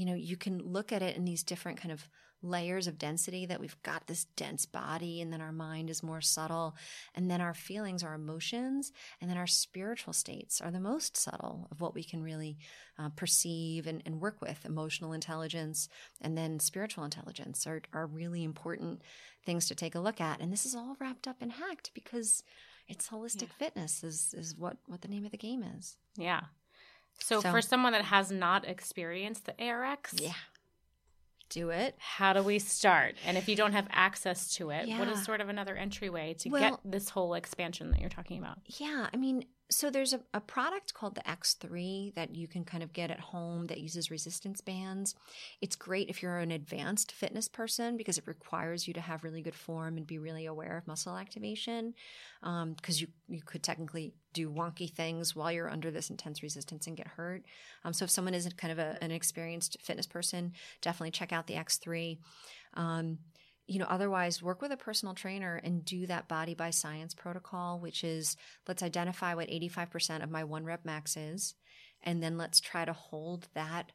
you 0.00 0.06
know, 0.06 0.14
you 0.14 0.38
can 0.38 0.58
look 0.60 0.92
at 0.92 1.02
it 1.02 1.14
in 1.14 1.26
these 1.26 1.42
different 1.42 1.78
kind 1.78 1.92
of 1.92 2.08
layers 2.42 2.86
of 2.86 2.96
density 2.96 3.44
that 3.44 3.60
we've 3.60 3.76
got 3.82 4.06
this 4.06 4.24
dense 4.34 4.64
body 4.64 5.20
and 5.20 5.30
then 5.30 5.42
our 5.42 5.52
mind 5.52 5.90
is 5.90 6.02
more 6.02 6.22
subtle 6.22 6.74
and 7.14 7.30
then 7.30 7.42
our 7.42 7.52
feelings 7.52 8.02
our 8.02 8.14
emotions 8.14 8.92
and 9.20 9.28
then 9.28 9.36
our 9.36 9.46
spiritual 9.46 10.14
states 10.14 10.58
are 10.58 10.70
the 10.70 10.80
most 10.80 11.18
subtle 11.18 11.68
of 11.70 11.82
what 11.82 11.94
we 11.94 12.02
can 12.02 12.22
really 12.22 12.56
uh, 12.98 13.10
perceive 13.10 13.86
and, 13.86 14.02
and, 14.06 14.22
work 14.22 14.40
with. 14.40 14.64
Emotional 14.64 15.12
intelligence 15.12 15.86
and 16.22 16.34
then 16.38 16.58
spiritual 16.58 17.04
intelligence 17.04 17.66
are, 17.66 17.82
are 17.92 18.06
really 18.06 18.42
important 18.42 19.02
things 19.44 19.66
to 19.66 19.74
take 19.74 19.94
a 19.94 20.00
look 20.00 20.18
at 20.18 20.40
and 20.40 20.50
this 20.50 20.64
is 20.64 20.74
all 20.74 20.96
wrapped 20.98 21.28
up 21.28 21.42
in 21.42 21.50
hacked 21.50 21.90
because 21.92 22.42
it's 22.88 23.10
holistic 23.10 23.42
yeah. 23.42 23.58
fitness 23.58 24.02
is 24.02 24.32
is 24.32 24.56
what 24.56 24.78
what 24.86 25.02
the 25.02 25.08
name 25.08 25.26
of 25.26 25.30
the 25.30 25.36
game 25.36 25.62
is. 25.62 25.98
Yeah 26.16 26.40
so, 27.20 27.40
so, 27.40 27.50
for 27.50 27.62
someone 27.62 27.92
that 27.92 28.04
has 28.04 28.30
not 28.30 28.66
experienced 28.66 29.46
the 29.46 29.54
ARX, 29.58 30.14
yeah, 30.20 30.32
do 31.50 31.70
it. 31.70 31.94
How 31.98 32.32
do 32.32 32.42
we 32.42 32.58
start? 32.58 33.16
And 33.26 33.36
if 33.36 33.48
you 33.48 33.56
don't 33.56 33.72
have 33.72 33.86
access 33.90 34.54
to 34.54 34.70
it, 34.70 34.88
yeah. 34.88 34.98
what 34.98 35.08
is 35.08 35.22
sort 35.24 35.40
of 35.40 35.48
another 35.48 35.76
entryway 35.76 36.34
to 36.40 36.48
well, 36.48 36.70
get 36.70 36.80
this 36.84 37.10
whole 37.10 37.34
expansion 37.34 37.90
that 37.90 38.00
you're 38.00 38.08
talking 38.08 38.38
about? 38.38 38.58
Yeah, 38.78 39.08
I 39.12 39.16
mean, 39.16 39.44
so 39.70 39.88
there's 39.88 40.12
a, 40.12 40.20
a 40.34 40.40
product 40.40 40.94
called 40.94 41.14
the 41.14 41.22
X3 41.22 42.14
that 42.14 42.34
you 42.34 42.48
can 42.48 42.64
kind 42.64 42.82
of 42.82 42.92
get 42.92 43.10
at 43.10 43.20
home 43.20 43.68
that 43.68 43.78
uses 43.78 44.10
resistance 44.10 44.60
bands. 44.60 45.14
It's 45.60 45.76
great 45.76 46.08
if 46.08 46.22
you're 46.22 46.38
an 46.38 46.50
advanced 46.50 47.12
fitness 47.12 47.46
person 47.46 47.96
because 47.96 48.18
it 48.18 48.26
requires 48.26 48.88
you 48.88 48.94
to 48.94 49.00
have 49.00 49.22
really 49.22 49.42
good 49.42 49.54
form 49.54 49.96
and 49.96 50.06
be 50.06 50.18
really 50.18 50.46
aware 50.46 50.76
of 50.76 50.88
muscle 50.88 51.16
activation. 51.16 51.94
Because 52.40 52.62
um, 52.62 52.76
you 52.88 53.06
you 53.28 53.42
could 53.42 53.62
technically 53.62 54.12
do 54.32 54.50
wonky 54.50 54.92
things 54.92 55.36
while 55.36 55.52
you're 55.52 55.70
under 55.70 55.90
this 55.90 56.10
intense 56.10 56.42
resistance 56.42 56.86
and 56.86 56.96
get 56.96 57.06
hurt. 57.06 57.44
Um, 57.84 57.92
so 57.92 58.04
if 58.04 58.10
someone 58.10 58.34
isn't 58.34 58.56
kind 58.56 58.72
of 58.72 58.78
a, 58.78 58.98
an 59.02 59.12
experienced 59.12 59.76
fitness 59.80 60.06
person, 60.06 60.52
definitely 60.80 61.12
check 61.12 61.32
out 61.32 61.46
the 61.46 61.54
X3. 61.54 62.18
Um, 62.74 63.18
you 63.70 63.78
know, 63.78 63.86
otherwise 63.88 64.42
work 64.42 64.60
with 64.60 64.72
a 64.72 64.76
personal 64.76 65.14
trainer 65.14 65.60
and 65.62 65.84
do 65.84 66.04
that 66.04 66.26
body 66.26 66.54
by 66.54 66.70
science 66.70 67.14
protocol, 67.14 67.78
which 67.78 68.02
is 68.02 68.36
let's 68.66 68.82
identify 68.82 69.32
what 69.32 69.48
85% 69.48 70.24
of 70.24 70.30
my 70.30 70.42
one 70.42 70.64
rep 70.64 70.84
max 70.84 71.16
is. 71.16 71.54
And 72.02 72.20
then 72.20 72.36
let's 72.36 72.58
try 72.58 72.84
to 72.84 72.92
hold 72.92 73.46
that 73.54 73.92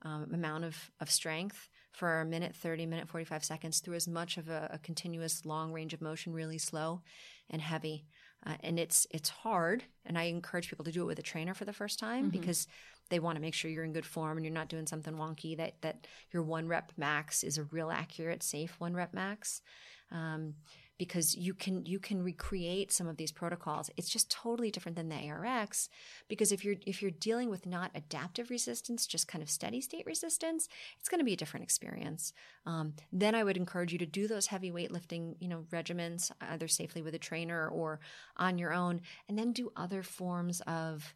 um, 0.00 0.30
amount 0.32 0.64
of, 0.64 0.90
of 0.98 1.10
strength 1.10 1.68
for 1.92 2.20
a 2.20 2.24
minute, 2.24 2.56
30 2.56 2.86
minute, 2.86 3.06
45 3.06 3.44
seconds 3.44 3.80
through 3.80 3.96
as 3.96 4.08
much 4.08 4.38
of 4.38 4.48
a, 4.48 4.70
a 4.72 4.78
continuous 4.78 5.44
long 5.44 5.72
range 5.72 5.92
of 5.92 6.00
motion, 6.00 6.32
really 6.32 6.56
slow 6.56 7.02
and 7.50 7.60
heavy. 7.60 8.06
Uh, 8.46 8.54
and 8.60 8.78
it's, 8.78 9.06
it's 9.10 9.28
hard. 9.28 9.84
And 10.06 10.18
I 10.18 10.24
encourage 10.24 10.68
people 10.68 10.84
to 10.84 10.92
do 10.92 11.02
it 11.02 11.06
with 11.06 11.18
a 11.18 11.22
trainer 11.22 11.54
for 11.54 11.64
the 11.64 11.72
first 11.72 11.98
time 11.98 12.30
mm-hmm. 12.30 12.38
because 12.38 12.66
they 13.10 13.18
want 13.18 13.36
to 13.36 13.42
make 13.42 13.54
sure 13.54 13.70
you're 13.70 13.84
in 13.84 13.92
good 13.92 14.06
form 14.06 14.36
and 14.36 14.44
you're 14.44 14.54
not 14.54 14.68
doing 14.68 14.86
something 14.86 15.14
wonky 15.14 15.56
that 15.56 15.80
that 15.82 16.06
your 16.30 16.42
one 16.42 16.68
rep 16.68 16.92
max 16.96 17.42
is 17.42 17.58
a 17.58 17.64
real 17.64 17.90
accurate 17.90 18.42
safe 18.42 18.78
one 18.78 18.94
rep 18.94 19.14
max 19.14 19.62
um, 20.10 20.54
because 20.98 21.36
you 21.36 21.54
can 21.54 21.86
you 21.86 21.98
can 21.98 22.22
recreate 22.22 22.92
some 22.92 23.06
of 23.06 23.16
these 23.16 23.32
protocols. 23.32 23.90
It's 23.96 24.08
just 24.08 24.30
totally 24.30 24.70
different 24.70 24.96
than 24.96 25.08
the 25.08 25.16
ARX 25.16 25.88
because 26.28 26.52
if 26.52 26.64
you're 26.64 26.76
if 26.86 27.00
you're 27.00 27.10
dealing 27.10 27.50
with 27.50 27.66
not 27.66 27.90
adaptive 27.94 28.50
resistance 28.50 29.06
just 29.06 29.28
kind 29.28 29.42
of 29.42 29.50
steady 29.50 29.80
state 29.80 30.06
resistance 30.06 30.68
it's 30.98 31.08
going 31.08 31.20
to 31.20 31.24
be 31.24 31.32
a 31.32 31.36
different 31.36 31.64
experience. 31.64 32.32
Um, 32.66 32.94
then 33.12 33.34
i 33.34 33.44
would 33.44 33.56
encourage 33.56 33.92
you 33.92 33.98
to 33.98 34.06
do 34.06 34.26
those 34.26 34.46
heavy 34.46 34.70
weightlifting 34.70 35.36
you 35.40 35.48
know 35.48 35.64
regimens 35.70 36.30
either 36.40 36.68
safely 36.68 37.02
with 37.02 37.14
a 37.14 37.18
trainer 37.18 37.68
or 37.68 38.00
on 38.36 38.58
your 38.58 38.72
own 38.72 39.00
and 39.28 39.38
then 39.38 39.52
do 39.52 39.72
other 39.76 40.02
forms 40.02 40.60
of 40.62 41.14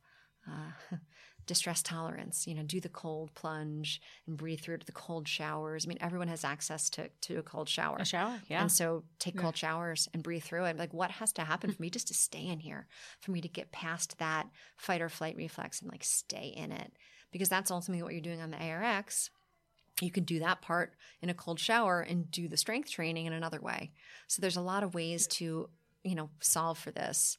uh, 0.49 0.97
distress 1.47 1.83
tolerance 1.83 2.47
you 2.47 2.55
know 2.55 2.63
do 2.63 2.81
the 2.81 2.89
cold 2.89 3.35
plunge 3.35 4.01
and 4.27 4.37
breathe 4.37 4.61
through 4.61 4.79
to 4.79 4.87
the 4.87 4.93
cold 4.93 5.27
showers. 5.27 5.87
I 5.87 5.89
mean 5.89 5.99
everyone 6.01 6.29
has 6.29 6.45
access 6.45 6.89
to, 6.91 7.09
to 7.23 7.39
a 7.39 7.43
cold 7.43 7.69
shower. 7.69 7.97
A 7.99 8.05
shower 8.05 8.41
yeah. 8.49 8.63
And 8.63 8.71
so 8.71 9.05
take 9.19 9.37
cold 9.37 9.55
yeah. 9.55 9.69
showers 9.69 10.09
and 10.15 10.23
breathe 10.23 10.45
through 10.45 10.65
it. 10.65 10.77
Like 10.77 10.93
what 10.93 11.11
has 11.11 11.33
to 11.33 11.43
happen 11.43 11.71
hmm. 11.71 11.77
for 11.77 11.83
me 11.83 11.91
just 11.91 12.09
to 12.09 12.15
stay 12.15 12.47
in 12.47 12.61
here 12.61 12.87
for 13.21 13.31
me 13.31 13.41
to 13.41 13.49
get 13.49 13.73
past 13.73 14.19
that 14.19 14.47
fight 14.77 15.03
or 15.03 15.09
flight 15.09 15.37
reflex 15.37 15.81
and 15.81 15.91
like 15.91 16.05
stay 16.05 16.53
in 16.57 16.73
it? 16.73 16.93
Because 17.31 17.49
that's 17.49 17.71
ultimately 17.71 18.03
what 18.03 18.13
you're 18.13 18.21
doing 18.21 18.43
on 18.43 18.51
the 18.51 18.59
ARX 18.59 19.31
you 20.01 20.11
can 20.11 20.25
do 20.25 20.41
that 20.41 20.63
part 20.63 20.95
in 21.21 21.29
a 21.29 21.35
cold 21.35 21.61
shower 21.61 22.01
and 22.01 22.31
do 22.31 22.49
the 22.49 22.57
strength 22.57 22.91
training 22.91 23.27
in 23.27 23.33
another 23.33 23.61
way. 23.61 23.93
So 24.27 24.41
there's 24.41 24.57
a 24.57 24.63
lot 24.63 24.83
of 24.83 24.95
ways 24.95 25.27
to 25.29 25.69
you 26.03 26.15
know 26.15 26.31
solve 26.41 26.79
for 26.79 26.91
this. 26.91 27.39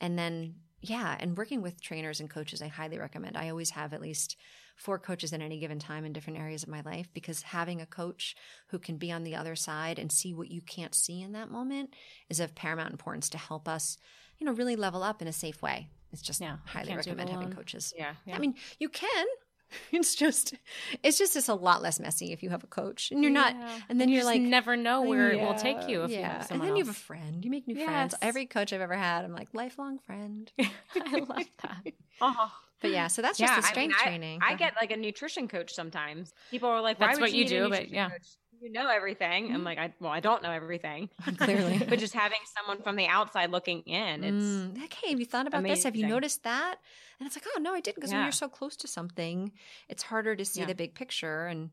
And 0.00 0.18
then 0.18 0.56
yeah, 0.82 1.16
and 1.20 1.38
working 1.38 1.62
with 1.62 1.80
trainers 1.80 2.18
and 2.18 2.28
coaches, 2.28 2.60
I 2.60 2.66
highly 2.66 2.98
recommend. 2.98 3.36
I 3.36 3.48
always 3.48 3.70
have 3.70 3.92
at 3.92 4.02
least 4.02 4.36
four 4.76 4.98
coaches 4.98 5.32
at 5.32 5.40
any 5.40 5.60
given 5.60 5.78
time 5.78 6.04
in 6.04 6.12
different 6.12 6.40
areas 6.40 6.64
of 6.64 6.68
my 6.68 6.80
life 6.80 7.08
because 7.14 7.42
having 7.42 7.80
a 7.80 7.86
coach 7.86 8.34
who 8.68 8.78
can 8.80 8.96
be 8.96 9.12
on 9.12 9.22
the 9.22 9.36
other 9.36 9.54
side 9.54 9.98
and 9.98 10.10
see 10.10 10.34
what 10.34 10.50
you 10.50 10.60
can't 10.60 10.94
see 10.94 11.22
in 11.22 11.32
that 11.32 11.50
moment 11.50 11.94
is 12.28 12.40
of 12.40 12.56
paramount 12.56 12.90
importance 12.90 13.28
to 13.28 13.38
help 13.38 13.68
us, 13.68 13.96
you 14.38 14.46
know, 14.46 14.52
really 14.52 14.74
level 14.74 15.04
up 15.04 15.22
in 15.22 15.28
a 15.28 15.32
safe 15.32 15.62
way. 15.62 15.88
It's 16.12 16.20
just 16.22 16.40
yeah, 16.40 16.56
highly 16.66 16.94
recommend 16.94 17.30
having 17.30 17.52
coaches. 17.52 17.94
Yeah, 17.96 18.14
yeah. 18.26 18.34
I 18.34 18.38
mean, 18.38 18.54
you 18.80 18.88
can, 18.88 19.26
it's 19.92 20.14
just 20.14 20.54
it's 21.02 21.18
just 21.18 21.36
it's 21.36 21.48
a 21.48 21.54
lot 21.54 21.82
less 21.82 22.00
messy 22.00 22.32
if 22.32 22.42
you 22.42 22.50
have 22.50 22.64
a 22.64 22.66
coach 22.66 23.10
and 23.10 23.22
you're 23.22 23.32
not 23.32 23.54
yeah. 23.54 23.78
and 23.88 24.00
then 24.00 24.08
you 24.08 24.20
are 24.20 24.24
like 24.24 24.40
never 24.40 24.76
know 24.76 25.02
where 25.02 25.32
yeah, 25.32 25.42
it 25.42 25.46
will 25.46 25.54
take 25.54 25.88
you 25.88 26.04
if 26.04 26.10
yeah. 26.10 26.18
you 26.18 26.24
have 26.24 26.50
and 26.50 26.60
then 26.60 26.70
else. 26.70 26.78
you 26.78 26.84
have 26.84 26.94
a 26.94 26.98
friend 26.98 27.44
you 27.44 27.50
make 27.50 27.66
new 27.66 27.74
yes. 27.74 27.84
friends 27.84 28.14
every 28.22 28.46
coach 28.46 28.72
i've 28.72 28.80
ever 28.80 28.94
had 28.94 29.24
i'm 29.24 29.32
like 29.32 29.48
lifelong 29.52 29.98
friend 29.98 30.52
i 30.58 31.18
love 31.18 31.50
that 31.62 31.92
uh-huh. 32.20 32.48
but 32.80 32.90
yeah 32.90 33.06
so 33.06 33.22
that's 33.22 33.38
just 33.38 33.54
the 33.54 33.62
strength 33.62 33.94
I 34.00 34.10
mean, 34.10 34.20
training 34.20 34.40
I, 34.42 34.52
I, 34.52 34.56
get 34.56 34.74
like 34.80 34.90
a 34.90 34.96
nutrition 34.96 35.48
coach 35.48 35.72
sometimes 35.72 36.32
people 36.50 36.68
are 36.68 36.80
like 36.80 36.98
that's 36.98 37.20
what 37.20 37.32
you, 37.32 37.42
you 37.42 37.48
do 37.48 37.68
but 37.68 37.90
yeah 37.90 38.10
coach? 38.10 38.28
You 38.62 38.70
know 38.70 38.88
everything. 38.88 39.46
Mm-hmm. 39.46 39.54
I'm 39.54 39.64
like, 39.64 39.78
I 39.78 39.92
well, 39.98 40.12
I 40.12 40.20
don't 40.20 40.42
know 40.42 40.50
everything 40.50 41.10
clearly, 41.38 41.78
but 41.88 41.98
just 41.98 42.14
having 42.14 42.38
someone 42.56 42.82
from 42.82 42.96
the 42.96 43.06
outside 43.06 43.50
looking 43.50 43.80
in, 43.80 44.24
it's 44.24 44.44
mm, 44.44 44.84
okay. 44.84 45.10
Have 45.10 45.18
you 45.18 45.26
thought 45.26 45.46
about 45.46 45.58
amazing. 45.58 45.74
this? 45.74 45.84
Have 45.84 45.96
you 45.96 46.06
noticed 46.06 46.44
that? 46.44 46.76
And 47.18 47.26
it's 47.26 47.36
like, 47.36 47.44
oh 47.54 47.60
no, 47.60 47.74
I 47.74 47.80
didn't. 47.80 47.96
Because 47.96 48.12
yeah. 48.12 48.18
when 48.18 48.26
you're 48.26 48.32
so 48.32 48.48
close 48.48 48.76
to 48.76 48.88
something, 48.88 49.52
it's 49.88 50.04
harder 50.04 50.36
to 50.36 50.44
see 50.44 50.60
yeah. 50.60 50.66
the 50.66 50.74
big 50.74 50.94
picture. 50.94 51.46
And 51.46 51.70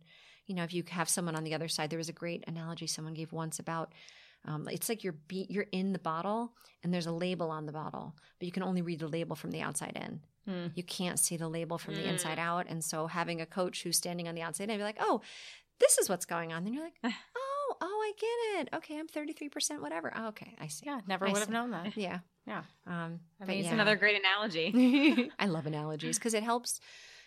you 0.47 0.56
know, 0.56 0.63
if 0.63 0.73
you 0.73 0.84
have 0.89 1.08
someone 1.08 1.36
on 1.36 1.43
the 1.43 1.54
other 1.54 1.67
side, 1.67 1.91
there 1.91 1.97
was 1.97 2.10
a 2.10 2.13
great 2.13 2.43
analogy 2.47 2.88
someone 2.88 3.13
gave 3.13 3.32
once 3.32 3.60
about. 3.60 3.93
Um, 4.45 4.67
it's 4.71 4.89
like 4.89 5.04
you're 5.04 5.17
be- 5.28 5.47
you're 5.49 5.67
in 5.71 5.93
the 5.93 5.99
bottle 5.99 6.54
and 6.84 6.93
there's 6.93 7.06
a 7.06 7.12
label 7.12 7.52
on 7.52 7.65
the 7.65 7.71
bottle, 7.71 8.15
but 8.39 8.45
you 8.45 8.52
can 8.52 8.63
only 8.63 8.82
read 8.82 8.99
the 8.99 9.08
label 9.08 9.36
from 9.36 9.52
the 9.52 9.62
outside 9.62 9.97
in. 10.02 10.21
Mm. 10.52 10.71
You 10.73 10.84
can't 10.84 11.19
see 11.19 11.38
the 11.38 11.49
label 11.49 11.78
from 11.78 11.93
mm. 11.93 11.97
the 11.97 12.10
inside 12.10 12.38
mm. 12.38 12.41
out. 12.41 12.65
And 12.67 12.84
so 12.84 13.08
having 13.08 13.41
a 13.41 13.45
coach 13.45 13.84
who's 13.84 13.97
standing 13.97 14.28
on 14.28 14.36
the 14.36 14.41
outside 14.41 14.69
in, 14.69 14.78
be 14.78 14.84
like, 14.84 14.97
oh, 14.99 15.21
this 15.79 15.97
is 15.97 16.09
what's 16.09 16.25
going 16.25 16.53
on. 16.53 16.63
Then 16.63 16.73
you're 16.73 16.83
like, 16.83 16.97
oh, 17.03 17.75
oh, 17.81 18.03
I 18.03 18.11
get 18.17 18.61
it. 18.61 18.75
Okay, 18.77 18.99
I'm 18.99 19.07
33%, 19.07 19.81
whatever. 19.81 20.11
Oh, 20.15 20.27
okay, 20.29 20.55
I 20.59 20.67
see. 20.67 20.85
Yeah, 20.85 20.99
never 21.07 21.27
I 21.27 21.31
would 21.31 21.39
have 21.39 21.49
known 21.49 21.71
that. 21.71 21.95
Yeah. 21.97 22.19
Yeah. 22.47 22.63
Um, 22.87 23.19
I 23.41 23.45
mean, 23.45 23.59
it's 23.59 23.67
yeah. 23.67 23.73
another 23.73 23.95
great 23.95 24.19
analogy. 24.19 25.29
I 25.39 25.45
love 25.45 25.67
analogies 25.67 26.17
because 26.17 26.33
it 26.33 26.41
helps, 26.41 26.79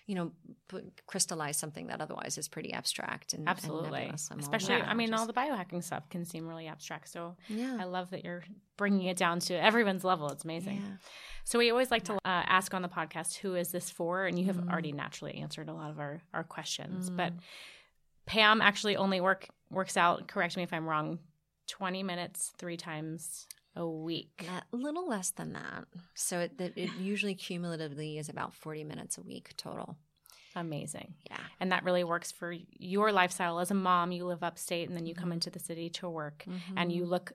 you 0.06 0.16
know, 0.16 0.32
put, 0.66 0.84
crystallize 1.06 1.56
something 1.56 1.86
that 1.88 2.00
otherwise 2.00 2.38
is 2.38 2.48
pretty 2.48 2.72
abstract 2.72 3.32
and 3.32 3.48
absolutely. 3.48 4.06
And 4.06 4.40
Especially, 4.40 4.76
I 4.76 4.94
mean, 4.94 5.14
all 5.14 5.26
the 5.26 5.32
biohacking 5.32 5.84
stuff 5.84 6.08
can 6.08 6.24
seem 6.24 6.48
really 6.48 6.66
abstract. 6.66 7.08
So 7.08 7.36
yeah. 7.48 7.76
I 7.78 7.84
love 7.84 8.10
that 8.10 8.24
you're 8.24 8.42
bringing 8.76 9.06
it 9.06 9.16
down 9.16 9.38
to 9.40 9.54
everyone's 9.54 10.02
level. 10.02 10.28
It's 10.30 10.44
amazing. 10.44 10.78
Yeah. 10.78 10.96
So 11.44 11.58
we 11.58 11.70
always 11.70 11.92
like 11.92 12.04
to 12.04 12.14
uh, 12.14 12.18
ask 12.24 12.74
on 12.74 12.82
the 12.82 12.88
podcast, 12.88 13.36
who 13.36 13.54
is 13.54 13.70
this 13.70 13.90
for? 13.90 14.26
And 14.26 14.38
you 14.38 14.46
have 14.46 14.56
mm. 14.56 14.72
already 14.72 14.92
naturally 14.92 15.34
answered 15.34 15.68
a 15.68 15.72
lot 15.72 15.90
of 15.90 16.00
our, 16.00 16.20
our 16.34 16.44
questions, 16.44 17.10
mm. 17.10 17.16
but 17.16 17.32
Pam 18.26 18.60
actually 18.60 18.96
only 18.96 19.20
work 19.20 19.48
works 19.70 19.96
out. 19.96 20.28
Correct 20.28 20.56
me 20.56 20.62
if 20.62 20.72
I'm 20.72 20.88
wrong. 20.88 21.18
Twenty 21.68 22.02
minutes, 22.02 22.52
three 22.58 22.76
times 22.76 23.46
a 23.76 23.86
week. 23.86 24.46
A 24.50 24.76
little 24.76 25.08
less 25.08 25.30
than 25.30 25.52
that. 25.54 25.84
So 26.14 26.40
it, 26.40 26.52
it 26.58 26.90
usually 27.00 27.34
cumulatively 27.34 28.18
is 28.18 28.28
about 28.28 28.54
40 28.54 28.84
minutes 28.84 29.18
a 29.18 29.22
week 29.22 29.54
total. 29.56 29.96
Amazing. 30.54 31.14
Yeah. 31.30 31.38
And 31.60 31.72
that 31.72 31.84
really 31.84 32.04
works 32.04 32.30
for 32.30 32.54
your 32.78 33.10
lifestyle 33.10 33.58
as 33.58 33.70
a 33.70 33.74
mom. 33.74 34.12
You 34.12 34.26
live 34.26 34.42
upstate 34.42 34.88
and 34.88 34.96
then 34.96 35.06
you 35.06 35.14
come 35.14 35.24
mm-hmm. 35.24 35.32
into 35.32 35.50
the 35.50 35.58
city 35.58 35.88
to 35.90 36.08
work 36.10 36.44
mm-hmm. 36.46 36.76
and 36.76 36.92
you 36.92 37.06
look 37.06 37.32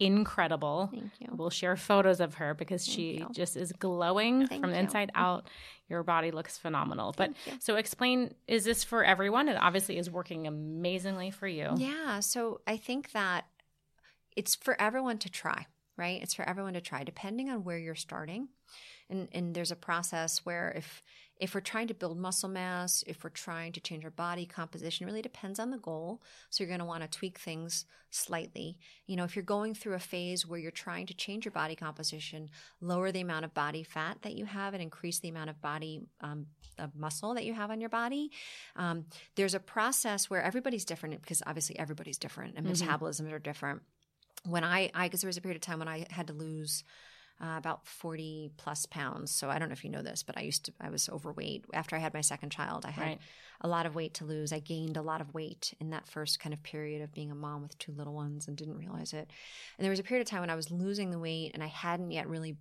incredible. 0.00 0.88
Thank 0.92 1.12
you. 1.20 1.28
We'll 1.30 1.50
share 1.50 1.76
photos 1.76 2.20
of 2.20 2.34
her 2.34 2.54
because 2.54 2.84
Thank 2.84 2.96
she 2.96 3.18
you. 3.18 3.28
just 3.32 3.56
is 3.56 3.70
glowing 3.72 4.46
Thank 4.46 4.62
from 4.62 4.70
the 4.70 4.76
you. 4.76 4.82
inside 4.84 5.10
out. 5.14 5.48
Your 5.88 6.02
body 6.02 6.30
looks 6.30 6.56
phenomenal. 6.56 7.14
But 7.16 7.32
so 7.58 7.76
explain 7.76 8.34
is 8.48 8.64
this 8.64 8.82
for 8.82 9.04
everyone? 9.04 9.48
It 9.48 9.56
obviously 9.60 9.98
is 9.98 10.10
working 10.10 10.46
amazingly 10.46 11.30
for 11.30 11.46
you. 11.46 11.70
Yeah. 11.76 12.20
So 12.20 12.60
I 12.66 12.76
think 12.76 13.12
that 13.12 13.44
it's 14.36 14.54
for 14.54 14.80
everyone 14.80 15.18
to 15.18 15.28
try, 15.28 15.66
right? 15.96 16.22
It's 16.22 16.34
for 16.34 16.48
everyone 16.48 16.74
to 16.74 16.80
try, 16.80 17.04
depending 17.04 17.50
on 17.50 17.64
where 17.64 17.78
you're 17.78 17.94
starting. 17.94 18.48
And 19.08 19.28
and 19.32 19.54
there's 19.54 19.72
a 19.72 19.76
process 19.76 20.44
where 20.46 20.72
if 20.76 21.02
if 21.40 21.54
we're 21.54 21.60
trying 21.62 21.88
to 21.88 21.94
build 21.94 22.18
muscle 22.18 22.50
mass, 22.50 23.02
if 23.06 23.24
we're 23.24 23.30
trying 23.30 23.72
to 23.72 23.80
change 23.80 24.04
our 24.04 24.10
body 24.10 24.44
composition, 24.44 25.06
really 25.06 25.22
depends 25.22 25.58
on 25.58 25.70
the 25.70 25.78
goal. 25.78 26.20
So 26.50 26.62
you're 26.62 26.68
going 26.68 26.80
to 26.80 26.84
want 26.84 27.02
to 27.02 27.08
tweak 27.18 27.38
things 27.38 27.86
slightly. 28.10 28.76
You 29.06 29.16
know, 29.16 29.24
if 29.24 29.34
you're 29.34 29.42
going 29.42 29.74
through 29.74 29.94
a 29.94 29.98
phase 30.00 30.46
where 30.46 30.58
you're 30.58 30.70
trying 30.70 31.06
to 31.06 31.14
change 31.14 31.46
your 31.46 31.52
body 31.52 31.74
composition, 31.74 32.50
lower 32.82 33.10
the 33.10 33.22
amount 33.22 33.46
of 33.46 33.54
body 33.54 33.82
fat 33.82 34.18
that 34.22 34.34
you 34.36 34.44
have 34.44 34.74
and 34.74 34.82
increase 34.82 35.20
the 35.20 35.30
amount 35.30 35.48
of 35.48 35.60
body 35.62 36.02
um, 36.20 36.46
of 36.78 36.94
muscle 36.94 37.32
that 37.34 37.44
you 37.46 37.54
have 37.54 37.70
on 37.70 37.80
your 37.80 37.90
body. 37.90 38.30
Um, 38.76 39.06
there's 39.34 39.54
a 39.54 39.60
process 39.60 40.28
where 40.28 40.42
everybody's 40.42 40.84
different 40.84 41.20
because 41.22 41.42
obviously 41.46 41.78
everybody's 41.78 42.18
different 42.18 42.56
and 42.56 42.66
Mhm. 42.66 42.72
metabolisms 42.72 43.32
are 43.32 43.38
different. 43.38 43.82
When 44.44 44.64
I, 44.64 44.90
I, 44.94 45.06
because 45.06 45.20
there 45.22 45.28
was 45.28 45.36
a 45.36 45.40
period 45.40 45.56
of 45.56 45.62
time 45.62 45.78
when 45.78 45.88
I 45.88 46.06
had 46.10 46.26
to 46.28 46.32
lose 46.32 46.84
uh, 47.42 47.54
about 47.56 47.86
40 47.86 48.50
plus 48.58 48.84
pounds. 48.86 49.30
So 49.30 49.48
I 49.48 49.58
don't 49.58 49.68
know 49.68 49.72
if 49.72 49.82
you 49.84 49.90
know 49.90 50.02
this, 50.02 50.22
but 50.22 50.36
I 50.36 50.42
used 50.42 50.64
to, 50.66 50.72
I 50.80 50.90
was 50.90 51.08
overweight. 51.08 51.64
After 51.72 51.96
I 51.96 51.98
had 51.98 52.12
my 52.12 52.20
second 52.20 52.50
child, 52.50 52.84
I 52.84 52.90
had 52.90 53.02
Right. 53.04 53.20
a 53.62 53.68
lot 53.68 53.86
of 53.86 53.94
weight 53.94 54.14
to 54.14 54.24
lose. 54.24 54.52
I 54.52 54.58
gained 54.58 54.96
a 54.96 55.02
lot 55.02 55.20
of 55.20 55.32
weight 55.32 55.72
in 55.80 55.90
that 55.90 56.06
first 56.06 56.38
kind 56.40 56.52
of 56.52 56.62
period 56.62 57.00
of 57.02 57.12
being 57.14 57.30
a 57.30 57.34
mom 57.34 57.62
with 57.62 57.78
two 57.78 57.92
little 57.92 58.14
ones 58.14 58.46
and 58.46 58.56
didn't 58.56 58.76
realize 58.76 59.12
it. 59.12 59.30
And 59.78 59.84
there 59.84 59.90
was 59.90 59.98
a 60.00 60.02
period 60.02 60.26
of 60.26 60.30
time 60.30 60.40
when 60.40 60.50
I 60.50 60.54
was 60.54 60.70
losing 60.70 61.10
the 61.10 61.18
weight 61.18 61.52
and 61.54 61.62
I 61.62 61.68
hadn't 61.68 62.10
yet 62.10 62.28
really 62.28 62.56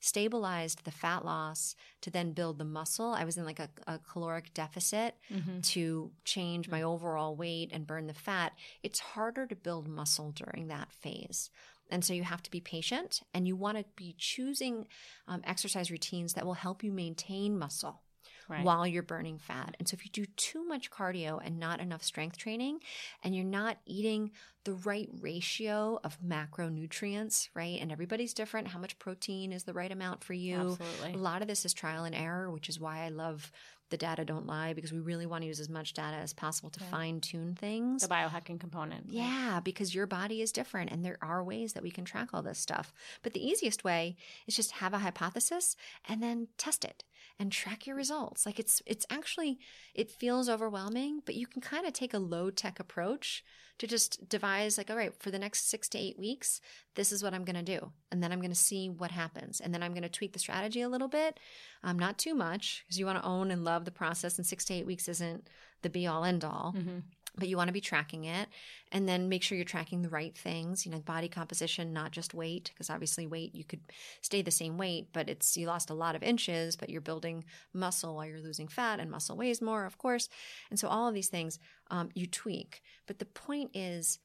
stabilized 0.00 0.84
the 0.84 0.90
fat 0.90 1.24
loss 1.24 1.74
to 2.02 2.10
then 2.10 2.32
build 2.32 2.58
the 2.58 2.64
muscle. 2.64 3.12
I 3.12 3.24
was 3.24 3.36
in 3.36 3.44
like 3.44 3.58
a, 3.58 3.68
a 3.86 3.98
caloric 3.98 4.54
deficit 4.54 5.16
Mhm. 5.30 5.62
to 5.72 6.12
change 6.24 6.68
my 6.68 6.82
overall 6.82 7.34
weight 7.34 7.70
and 7.72 7.86
burn 7.86 8.06
the 8.06 8.14
fat. 8.14 8.52
It's 8.82 9.00
harder 9.00 9.46
to 9.46 9.56
build 9.56 9.88
muscle 9.88 10.30
during 10.32 10.68
that 10.68 10.92
phase. 10.92 11.50
And 11.90 12.04
so 12.04 12.12
you 12.12 12.22
have 12.22 12.42
to 12.42 12.50
be 12.50 12.60
patient 12.60 13.20
and 13.32 13.46
you 13.46 13.56
want 13.56 13.78
to 13.78 13.84
be 13.96 14.14
choosing 14.18 14.86
um, 15.26 15.40
exercise 15.44 15.90
routines 15.90 16.34
that 16.34 16.44
will 16.46 16.54
help 16.54 16.82
you 16.84 16.92
maintain 16.92 17.58
muscle 17.58 18.02
Right. 18.48 18.64
while 18.64 18.86
you're 18.86 19.02
burning 19.02 19.38
fat. 19.38 19.76
And 19.78 19.86
so 19.86 19.94
if 19.94 20.06
you 20.06 20.10
do 20.10 20.24
too 20.24 20.64
much 20.64 20.90
cardio 20.90 21.38
and 21.44 21.58
not 21.60 21.80
enough 21.80 22.02
strength 22.02 22.38
training 22.38 22.80
and 23.22 23.36
you're 23.36 23.44
not 23.44 23.76
eating 23.84 24.30
the 24.64 24.72
right 24.72 25.10
ratio 25.20 26.00
of 26.02 26.18
macronutrients, 26.22 27.48
right? 27.54 27.78
And 27.80 27.92
everybody's 27.92 28.32
different. 28.32 28.68
How 28.68 28.78
much 28.78 28.98
protein 28.98 29.52
is 29.52 29.64
the 29.64 29.74
right 29.74 29.92
amount 29.92 30.24
for 30.24 30.32
you? 30.32 30.56
Absolutely. 30.78 31.12
A 31.14 31.22
lot 31.22 31.42
of 31.42 31.48
this 31.48 31.64
is 31.66 31.74
trial 31.74 32.04
and 32.04 32.14
error, 32.14 32.50
which 32.50 32.70
is 32.70 32.80
why 32.80 33.00
I 33.00 33.10
love 33.10 33.52
the 33.90 33.96
data 33.96 34.24
don't 34.24 34.46
lie 34.46 34.72
because 34.74 34.92
we 34.92 34.98
really 35.00 35.26
want 35.26 35.42
to 35.42 35.46
use 35.48 35.60
as 35.60 35.68
much 35.68 35.92
data 35.94 36.16
as 36.16 36.32
possible 36.32 36.70
to 36.70 36.80
Yeah. 36.80 36.90
fine 36.90 37.20
tune 37.20 37.54
things. 37.54 38.02
The 38.02 38.08
biohacking 38.08 38.60
component. 38.60 39.06
right? 39.06 39.14
Yeah, 39.14 39.60
because 39.62 39.94
your 39.94 40.06
body 40.06 40.42
is 40.42 40.52
different 40.52 40.90
and 40.90 41.04
there 41.04 41.18
are 41.22 41.42
ways 41.42 41.72
that 41.72 41.82
we 41.82 41.90
can 41.90 42.04
track 42.04 42.28
all 42.32 42.42
this 42.42 42.58
stuff. 42.58 42.92
But 43.22 43.32
the 43.32 43.46
easiest 43.46 43.84
way 43.84 44.16
is 44.46 44.56
just 44.56 44.72
have 44.72 44.92
a 44.94 44.98
hypothesis 44.98 45.76
and 46.08 46.22
then 46.22 46.48
test 46.58 46.84
it 46.84 47.04
and 47.38 47.50
track 47.52 47.86
your 47.86 47.96
results. 47.96 48.44
Like 48.46 48.58
it's 48.58 48.82
it's 48.86 49.06
actually 49.10 49.58
it 49.94 50.10
feels 50.10 50.48
overwhelming, 50.48 51.22
but 51.24 51.34
you 51.34 51.46
can 51.46 51.60
kind 51.62 51.86
of 51.86 51.92
take 51.92 52.14
a 52.14 52.18
low 52.18 52.50
tech 52.50 52.80
approach 52.80 53.44
to 53.78 53.86
just 53.86 54.28
devise 54.28 54.76
like 54.76 54.90
all 54.90 54.96
right, 54.96 55.14
for 55.22 55.30
the 55.30 55.38
next 55.38 55.70
6 55.70 55.88
to 55.90 55.98
8 55.98 56.18
weeks, 56.18 56.60
this 56.96 57.12
is 57.12 57.22
what 57.22 57.32
I'm 57.32 57.44
going 57.44 57.64
to 57.64 57.78
do. 57.78 57.92
And 58.10 58.20
then 58.22 58.32
I'm 58.32 58.40
going 58.40 58.50
to 58.50 58.56
see 58.56 58.88
what 58.88 59.12
happens. 59.12 59.60
And 59.60 59.72
then 59.72 59.82
I'm 59.84 59.92
going 59.92 60.02
to 60.02 60.08
tweak 60.08 60.32
the 60.32 60.40
strategy 60.40 60.80
a 60.80 60.88
little 60.88 61.08
bit. 61.08 61.38
Um 61.84 61.98
not 61.98 62.18
too 62.18 62.34
much 62.34 62.84
because 62.84 62.98
you 62.98 63.06
want 63.06 63.18
to 63.22 63.28
own 63.28 63.50
and 63.50 63.64
love 63.64 63.84
the 63.84 63.90
process 63.92 64.36
and 64.38 64.46
6 64.46 64.64
to 64.66 64.74
8 64.74 64.86
weeks 64.86 65.08
isn't 65.08 65.48
the 65.82 65.90
be 65.90 66.08
all 66.08 66.24
end 66.24 66.44
all 66.44 66.74
Mhm. 66.76 67.02
But 67.38 67.48
you 67.48 67.56
want 67.56 67.68
to 67.68 67.72
be 67.72 67.80
tracking 67.80 68.24
it 68.24 68.48
and 68.92 69.08
then 69.08 69.28
make 69.28 69.42
sure 69.42 69.56
you're 69.56 69.64
tracking 69.64 70.02
the 70.02 70.08
right 70.08 70.36
things 70.36 70.84
you 70.84 70.92
know 70.92 70.98
body 71.00 71.28
composition 71.28 71.92
not 71.92 72.10
just 72.10 72.34
weight 72.34 72.70
because 72.72 72.90
obviously 72.90 73.26
weight 73.26 73.54
you 73.54 73.64
could 73.64 73.80
stay 74.20 74.42
the 74.42 74.50
same 74.50 74.76
weight 74.78 75.08
but 75.12 75.28
it's 75.28 75.56
you 75.56 75.66
lost 75.66 75.90
a 75.90 75.94
lot 75.94 76.14
of 76.14 76.22
inches 76.22 76.76
but 76.76 76.90
you're 76.90 77.00
building 77.00 77.44
muscle 77.72 78.16
while 78.16 78.26
you're 78.26 78.40
losing 78.40 78.68
fat 78.68 79.00
and 79.00 79.10
muscle 79.10 79.36
weighs 79.36 79.62
more 79.62 79.84
of 79.84 79.98
course. 79.98 80.28
And 80.70 80.78
so 80.78 80.88
all 80.88 81.08
of 81.08 81.14
these 81.14 81.28
things 81.28 81.58
um, 81.90 82.10
you 82.14 82.26
tweak. 82.26 82.82
But 83.06 83.18
the 83.18 83.24
point 83.24 83.70
is 83.74 84.18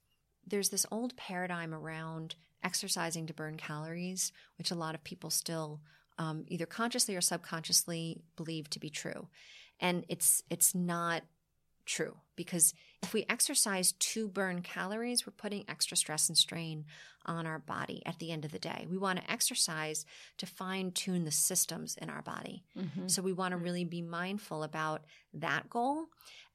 there's 0.46 0.70
this 0.70 0.86
old 0.92 1.16
paradigm 1.16 1.74
around 1.74 2.36
exercising 2.64 3.28
to 3.28 3.34
burn 3.34 3.58
calories 3.58 4.32
which 4.58 4.72
a 4.72 4.76
lot 4.76 4.96
of 4.96 5.04
people 5.04 5.30
still 5.30 5.82
um, 6.18 6.46
either 6.48 6.66
consciously 6.66 7.16
or 7.16 7.22
subconsciously 7.22 8.22
believe 8.36 8.70
to 8.70 8.80
be 8.80 8.90
true. 8.90 9.28
And 9.80 10.06
it's 10.08 10.44
it's 10.50 10.76
not 10.76 11.24
true 11.86 12.18
because 12.36 12.74
if 13.04 13.14
we 13.14 13.26
exercise 13.30 13.92
to 13.92 14.28
burn 14.28 14.62
calories, 14.62 15.28
we're 15.28 15.34
putting 15.34 15.66
extra 15.68 15.98
stress 15.98 16.30
and 16.30 16.38
strain 16.38 16.86
on 17.26 17.46
our 17.46 17.60
body 17.60 18.02
at 18.06 18.18
the 18.20 18.32
end 18.32 18.46
of 18.46 18.52
the 18.52 18.60
day. 18.60 18.88
We 18.90 18.98
want 18.98 19.20
to 19.20 19.32
exercise 19.32 20.06
to 20.38 20.46
fine 20.46 20.92
tune 20.92 21.26
the 21.26 21.32
systems 21.32 21.98
in 21.98 22.10
our 22.10 22.22
body. 22.22 22.64
Mhm. 22.76 23.12
So 23.12 23.22
we 23.22 23.34
want 23.34 23.52
to 23.52 23.58
really 23.58 23.84
be 23.84 24.02
mindful 24.02 24.64
about 24.64 25.06
that 25.34 25.70
goal. 25.70 26.08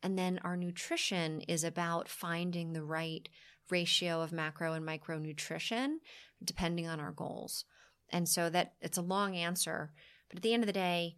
And 0.03 0.19
then 0.19 0.39
our 0.41 0.57
nutrition 0.57 1.43
is 1.43 1.65
about 1.65 2.09
finding 2.09 2.73
the 2.73 2.85
right 2.85 3.29
ratio 3.71 4.23
of 4.23 4.33
macro 4.33 4.73
and 4.73 4.87
micronutrition 4.87 5.99
depending 6.43 6.87
on 6.87 6.99
our 7.01 7.13
goals. 7.13 7.65
And 8.09 8.27
so 8.29 8.49
that 8.49 8.75
it's 8.81 8.97
a 8.97 9.03
long 9.03 9.37
answer, 9.37 9.93
but 10.29 10.39
at 10.39 10.43
the 10.43 10.55
end 10.55 10.63
of 10.63 10.67
the 10.67 10.73
day, 10.73 11.17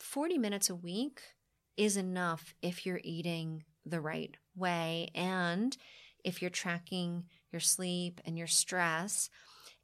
40 0.00 0.36
minutes 0.38 0.68
a 0.68 0.74
week 0.74 1.20
is 1.76 1.96
enough 1.96 2.54
if 2.62 2.84
you're 2.84 3.00
eating 3.04 3.64
the 3.84 4.00
right 4.00 4.36
way 4.56 5.10
and 5.14 5.76
if 6.24 6.40
you're 6.40 6.50
tracking 6.50 7.24
your 7.52 7.60
sleep 7.60 8.20
and 8.24 8.36
your 8.36 8.46
stress. 8.46 9.30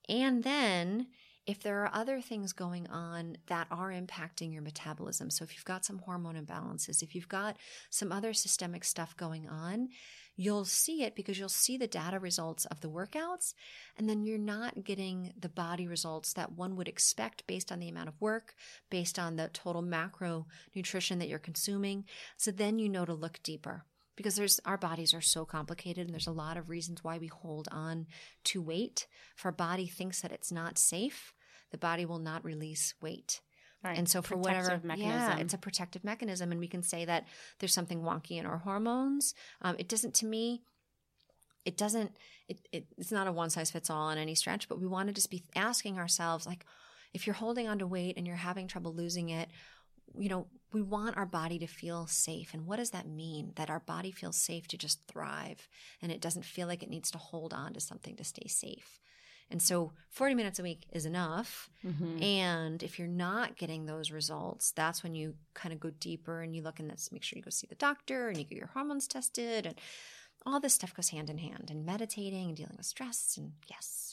And 0.09 0.43
then 0.43 1.07
if 1.47 1.63
there 1.63 1.81
are 1.81 1.91
other 1.95 2.21
things 2.21 2.53
going 2.53 2.87
on 2.89 3.37
that 3.47 3.67
are 3.71 3.91
impacting 3.91 4.53
your 4.53 4.63
metabolism, 4.63 5.31
so 5.31 5.43
if 5.43 5.55
you've 5.55 5.65
got 5.65 5.85
some 5.85 5.99
hormone 5.99 6.37
imbalances, 6.37 7.03
if 7.03 7.15
you've 7.15 7.29
got 7.29 7.57
some 7.91 8.13
other 8.13 8.33
systemic 8.33 8.85
stuff 8.85 9.17
going 9.17 9.49
on, 9.49 9.89
you'll 10.37 10.65
see 10.65 11.03
it 11.03 11.17
because 11.17 11.39
you'll 11.39 11.49
see 11.49 11.77
the 11.77 11.87
data 11.87 12.19
results 12.19 12.67
of 12.67 12.81
the 12.81 12.91
workouts, 12.91 13.55
and 13.97 14.09
then 14.09 14.23
you're 14.23 14.39
not 14.39 14.85
getting 14.85 15.33
the 15.39 15.49
body 15.49 15.87
results 15.87 16.33
that 16.35 16.53
one 16.53 16.77
would 16.77 16.89
expect 16.89 17.47
based 17.47 17.73
on 17.73 17.81
the 17.81 17.89
amount 17.89 18.09
of 18.09 18.21
work, 18.21 18.55
based 18.91 19.19
on 19.19 19.37
the 19.37 19.49
total 19.53 19.83
macro 19.83 20.47
nutrition 20.75 21.19
that 21.19 21.29
you're 21.29 21.39
consuming. 21.39 22.05
So 22.37 22.51
then 22.51 22.79
you 22.79 22.89
know 22.89 23.05
to 23.05 23.15
look 23.15 23.41
deeper 23.43 23.85
because 24.17 24.37
there's 24.37 24.61
our 24.65 24.79
bodies 24.79 25.15
are 25.15 25.21
so 25.21 25.45
complicated 25.45 26.07
and 26.07 26.13
there's 26.13 26.27
a 26.27 26.33
lot 26.33 26.57
of 26.57 26.69
reasons 26.69 27.03
why 27.03 27.19
we 27.19 27.29
hold 27.29 27.69
on 27.71 28.07
to 28.45 28.61
weight. 28.61 29.07
If 29.37 29.45
our 29.47 29.53
body 29.53 29.87
thinks 29.87 30.21
that 30.21 30.33
it's 30.33 30.53
not 30.53 30.79
safe, 30.79 31.33
the 31.71 31.79
body 31.79 32.05
will 32.05 32.19
not 32.19 32.45
release 32.45 32.95
weight. 33.01 33.41
Right. 33.83 33.97
And 33.97 34.07
so 34.07 34.21
for 34.21 34.37
Protective 34.37 34.85
whatever, 34.85 35.01
yeah, 35.01 35.39
it's 35.39 35.55
a 35.55 35.59
protective 35.59 36.05
mechanism, 36.05 36.51
and 36.53 36.61
we 36.61 36.69
can 36.69 36.83
say 36.83 37.07
that 37.07 37.27
there's 37.59 37.73
something 37.73 38.03
wonky 38.03 38.33
in 38.33 38.45
our 38.45 38.59
hormones. 38.59 39.35
Um, 39.63 39.77
it 39.79 39.89
doesn't, 39.89 40.13
to 40.17 40.27
me, 40.27 40.61
it 41.65 41.79
doesn't. 41.79 42.13
It, 42.47 42.59
it 42.73 42.87
it's 42.99 43.11
not 43.11 43.27
a 43.27 43.33
one 43.33 43.49
size 43.49 43.71
fits 43.71 43.89
all 43.89 44.09
on 44.09 44.19
any 44.19 44.35
stretch, 44.35 44.69
but 44.69 44.79
we 44.79 44.87
want 44.87 45.09
to 45.09 45.15
just 45.15 45.31
be 45.31 45.45
asking 45.57 45.99
ourselves, 45.99 46.47
like, 46.47 46.67
if 47.15 47.27
you're 47.27 47.35
holding 47.35 47.69
on 47.69 47.79
to 47.79 47.87
weight 47.87 48.19
and 48.19 48.27
you're 48.27 48.37
having 48.37 48.69
trouble 48.69 48.95
losing 48.95 49.31
it, 49.31 49.49
you 50.19 50.29
know, 50.29 50.47
we 50.73 50.83
want 50.83 51.17
our 51.17 51.27
body 51.27 51.59
to 51.59 51.67
feel 51.67 52.07
safe. 52.07 52.55
And 52.55 52.67
what 52.67 52.77
does 52.77 52.91
that 52.91 53.09
mean? 53.09 53.53
That 53.57 53.71
our 53.71 53.81
body 53.81 54.13
feels 54.13 54.37
safe 54.37 54.69
to 54.69 54.79
just 54.79 55.01
thrive 55.09 55.69
and 56.01 56.13
it 56.13 56.21
doesn't 56.21 56.45
feel 56.45 56.67
like 56.69 56.83
it 56.83 56.91
needs 56.91 57.11
to 57.13 57.19
hold 57.19 57.53
on 57.53 57.73
to 57.75 57.81
something 57.81 58.17
to 58.17 58.25
stay 58.25 58.47
safe. 58.47 59.01
And 59.51 59.61
so 59.61 59.93
40 60.11 60.37
minutes 60.37 60.61
a 60.61 60.63
week 60.63 60.87
is 60.93 61.07
enough. 61.07 61.69
Mhm. 61.85 62.23
And 62.23 62.83
if 62.85 62.99
you're 63.01 63.09
not 63.09 63.57
getting 63.57 63.87
those 63.87 64.13
results, 64.13 64.71
that's 64.71 65.03
when 65.03 65.17
you 65.17 65.35
kind 65.55 65.73
of 65.73 65.81
go 65.81 65.91
deeper 65.91 66.41
and 66.41 66.55
you 66.55 66.63
look 66.63 66.79
and 66.79 66.89
let's 66.89 67.11
make 67.11 67.25
sure 67.25 67.37
you 67.37 67.43
go 67.43 67.51
see 67.51 67.67
the 67.67 67.75
doctor 67.75 68.29
and 68.29 68.39
you 68.39 68.45
get 68.45 68.59
your 68.59 68.69
hormones 68.69 69.09
tested 69.09 69.67
and 69.67 69.75
all 70.47 70.61
this 70.61 70.75
stuff 70.75 70.95
goes 70.95 71.09
hand 71.09 71.29
in 71.29 71.39
hand 71.39 71.69
and 71.69 71.85
meditating 71.85 72.47
and 72.49 72.57
dealing 72.57 72.77
with 72.77 72.87
stress 72.87 73.37
and 73.37 73.55
yes. 73.69 74.10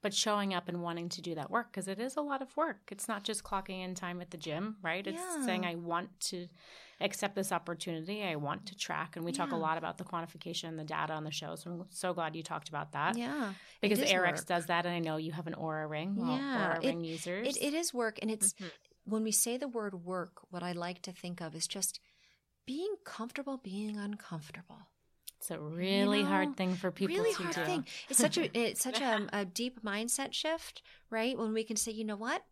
But 0.00 0.14
showing 0.14 0.54
up 0.54 0.68
and 0.68 0.80
wanting 0.80 1.08
to 1.10 1.20
do 1.20 1.34
that 1.34 1.50
work 1.50 1.72
because 1.72 1.88
it 1.88 1.98
is 1.98 2.16
a 2.16 2.20
lot 2.20 2.40
of 2.40 2.56
work. 2.56 2.82
It's 2.92 3.08
not 3.08 3.24
just 3.24 3.42
clocking 3.42 3.82
in 3.84 3.96
time 3.96 4.20
at 4.20 4.30
the 4.30 4.36
gym, 4.36 4.76
right? 4.80 5.04
It's 5.04 5.18
Yeah. 5.20 5.44
saying 5.44 5.66
I 5.66 5.74
want 5.74 6.20
to 6.30 6.46
accept 7.00 7.34
this 7.34 7.50
opportunity. 7.50 8.22
I 8.22 8.36
want 8.36 8.66
to 8.66 8.76
track, 8.76 9.16
and 9.16 9.24
we 9.24 9.32
talk 9.32 9.50
a 9.50 9.56
lot 9.56 9.76
about 9.76 9.98
the 9.98 10.04
quantification 10.04 10.68
and 10.68 10.78
the 10.78 10.84
data 10.84 11.12
on 11.14 11.24
the 11.24 11.32
show. 11.32 11.56
So 11.56 11.70
I'm 11.72 11.86
so 11.90 12.12
glad 12.14 12.36
you 12.36 12.44
talked 12.44 12.68
about 12.68 12.92
that 12.92 13.16
Yeah. 13.16 13.54
because 13.80 14.00
ARX 14.00 14.44
does 14.44 14.66
that, 14.66 14.86
and 14.86 14.94
I 14.94 15.00
know 15.00 15.16
you 15.16 15.32
have 15.32 15.48
an 15.48 15.54
Oura 15.54 15.88
ring. 15.90 16.14
Well, 16.14 16.36
Yeah, 16.36 16.76
Oura 16.76 16.84
it- 16.84 16.88
ring 16.88 17.02
users. 17.04 17.56
It, 17.56 17.62
it 17.62 17.74
is 17.74 17.92
work. 17.92 18.18
And 18.22 18.30
it's 18.30 18.52
Mhm. 18.54 18.70
when 19.04 19.24
we 19.24 19.32
say 19.32 19.56
the 19.56 19.68
word 19.68 20.04
work, 20.04 20.42
what 20.50 20.62
I 20.62 20.72
like 20.72 21.02
to 21.02 21.12
think 21.12 21.40
of 21.40 21.54
is 21.56 21.66
just 21.66 21.98
being 22.66 22.96
comfortable 23.04 23.56
being 23.56 23.96
uncomfortable. 23.96 24.82
It's 25.48 25.58
a 25.58 25.60
really 25.60 26.22
know, 26.22 26.28
hard 26.28 26.56
thing 26.56 26.74
for 26.74 26.90
people 26.90 27.16
really 27.16 27.34
to 27.34 27.42
hard 27.42 27.54
do. 27.54 27.64
thing. 27.64 27.86
It's 28.10 28.18
such 28.18 28.36
a 28.36 28.50
it's 28.58 28.82
such 28.82 29.00
a, 29.00 29.26
a 29.32 29.44
deep 29.46 29.82
mindset 29.82 30.34
shift, 30.34 30.82
right? 31.10 31.38
When 31.38 31.54
we 31.54 31.64
can 31.64 31.76
say, 31.76 31.92
you 31.92 32.04
know 32.04 32.16
what, 32.16 32.44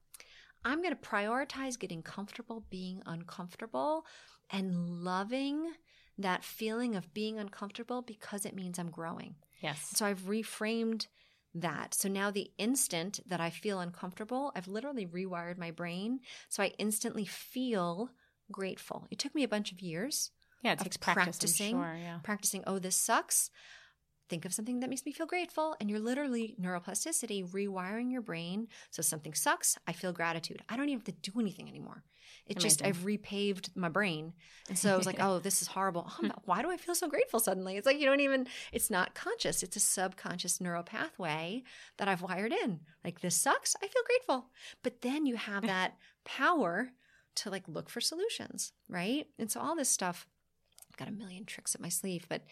I'm 0.64 0.82
going 0.82 0.94
to 0.94 1.00
prioritize 1.00 1.78
getting 1.78 2.02
comfortable 2.02 2.64
being 2.70 3.02
uncomfortable 3.04 4.06
and 4.50 5.04
loving 5.04 5.72
that 6.18 6.42
feeling 6.42 6.96
of 6.96 7.12
being 7.12 7.38
uncomfortable 7.38 8.00
because 8.00 8.46
it 8.46 8.54
means 8.54 8.78
I'm 8.78 8.90
growing. 8.90 9.34
Yes. 9.60 9.90
So 9.94 10.06
I've 10.06 10.22
reframed 10.22 11.06
that. 11.54 11.92
So 11.92 12.08
now 12.08 12.30
the 12.30 12.50
instant 12.56 13.20
that 13.26 13.40
I 13.40 13.50
feel 13.50 13.80
uncomfortable, 13.80 14.52
I've 14.56 14.68
literally 14.68 15.06
rewired 15.06 15.58
my 15.58 15.70
brain. 15.70 16.20
So 16.48 16.62
I 16.62 16.72
instantly 16.78 17.26
feel 17.26 18.10
grateful. 18.50 19.06
It 19.10 19.18
took 19.18 19.34
me 19.34 19.42
a 19.42 19.48
bunch 19.48 19.72
of 19.72 19.80
years 19.80 20.30
Yeah, 20.62 20.72
it 20.72 20.78
takes 20.80 20.96
practice. 20.96 21.38
practicing, 21.38 21.72
sure, 21.72 21.96
yeah. 22.00 22.18
practicing, 22.22 22.64
oh, 22.66 22.78
this 22.78 22.96
sucks. 22.96 23.50
Think 24.28 24.44
of 24.44 24.52
something 24.52 24.80
that 24.80 24.90
makes 24.90 25.06
me 25.06 25.12
feel 25.12 25.26
grateful. 25.26 25.76
And 25.80 25.88
you're 25.88 26.00
literally 26.00 26.56
neuroplasticity, 26.60 27.48
rewiring 27.50 28.10
your 28.10 28.22
brain. 28.22 28.66
So 28.90 29.00
something 29.00 29.34
sucks, 29.34 29.78
I 29.86 29.92
feel 29.92 30.12
gratitude. 30.12 30.62
I 30.68 30.76
don't 30.76 30.88
even 30.88 30.98
have 30.98 31.04
to 31.04 31.30
do 31.30 31.38
anything 31.38 31.68
anymore. 31.68 32.02
It 32.46 32.58
just, 32.58 32.84
I've 32.84 32.98
repaved 32.98 33.70
my 33.76 33.88
brain. 33.88 34.32
And 34.68 34.78
so 34.78 34.92
I 34.92 34.96
was 34.96 35.06
like, 35.06 35.16
oh, 35.20 35.38
this 35.38 35.62
is 35.62 35.68
horrible. 35.68 36.06
Oh, 36.08 36.16
hmm. 36.20 36.30
why 36.44 36.62
do 36.62 36.70
I 36.70 36.76
feel 36.76 36.94
so 36.94 37.08
grateful 37.08 37.40
suddenly? 37.40 37.76
It's 37.76 37.86
like 37.86 37.98
you 37.98 38.06
don't 38.06 38.20
even, 38.20 38.46
it's 38.72 38.90
not 38.90 39.14
conscious. 39.14 39.62
It's 39.62 39.76
a 39.76 39.80
subconscious 39.80 40.60
neural 40.60 40.82
pathway 40.82 41.62
that 41.98 42.08
I've 42.08 42.22
wired 42.22 42.52
in. 42.52 42.80
Like, 43.04 43.20
this 43.20 43.36
sucks, 43.36 43.76
I 43.82 43.86
feel 43.86 44.02
grateful. 44.06 44.46
But 44.82 45.02
then 45.02 45.26
you 45.26 45.36
have 45.36 45.62
that 45.66 45.96
power 46.24 46.90
to 47.36 47.50
like 47.50 47.64
look 47.68 47.88
for 47.90 48.00
solutions, 48.00 48.72
right? 48.88 49.26
And 49.38 49.50
so 49.50 49.60
all 49.60 49.76
this 49.76 49.90
stuff, 49.90 50.26
got 50.96 51.08
a 51.08 51.12
million 51.12 51.44
tricks 51.44 51.74
up 51.74 51.80
my 51.80 51.88
sleeve, 51.88 52.26
but 52.28 52.42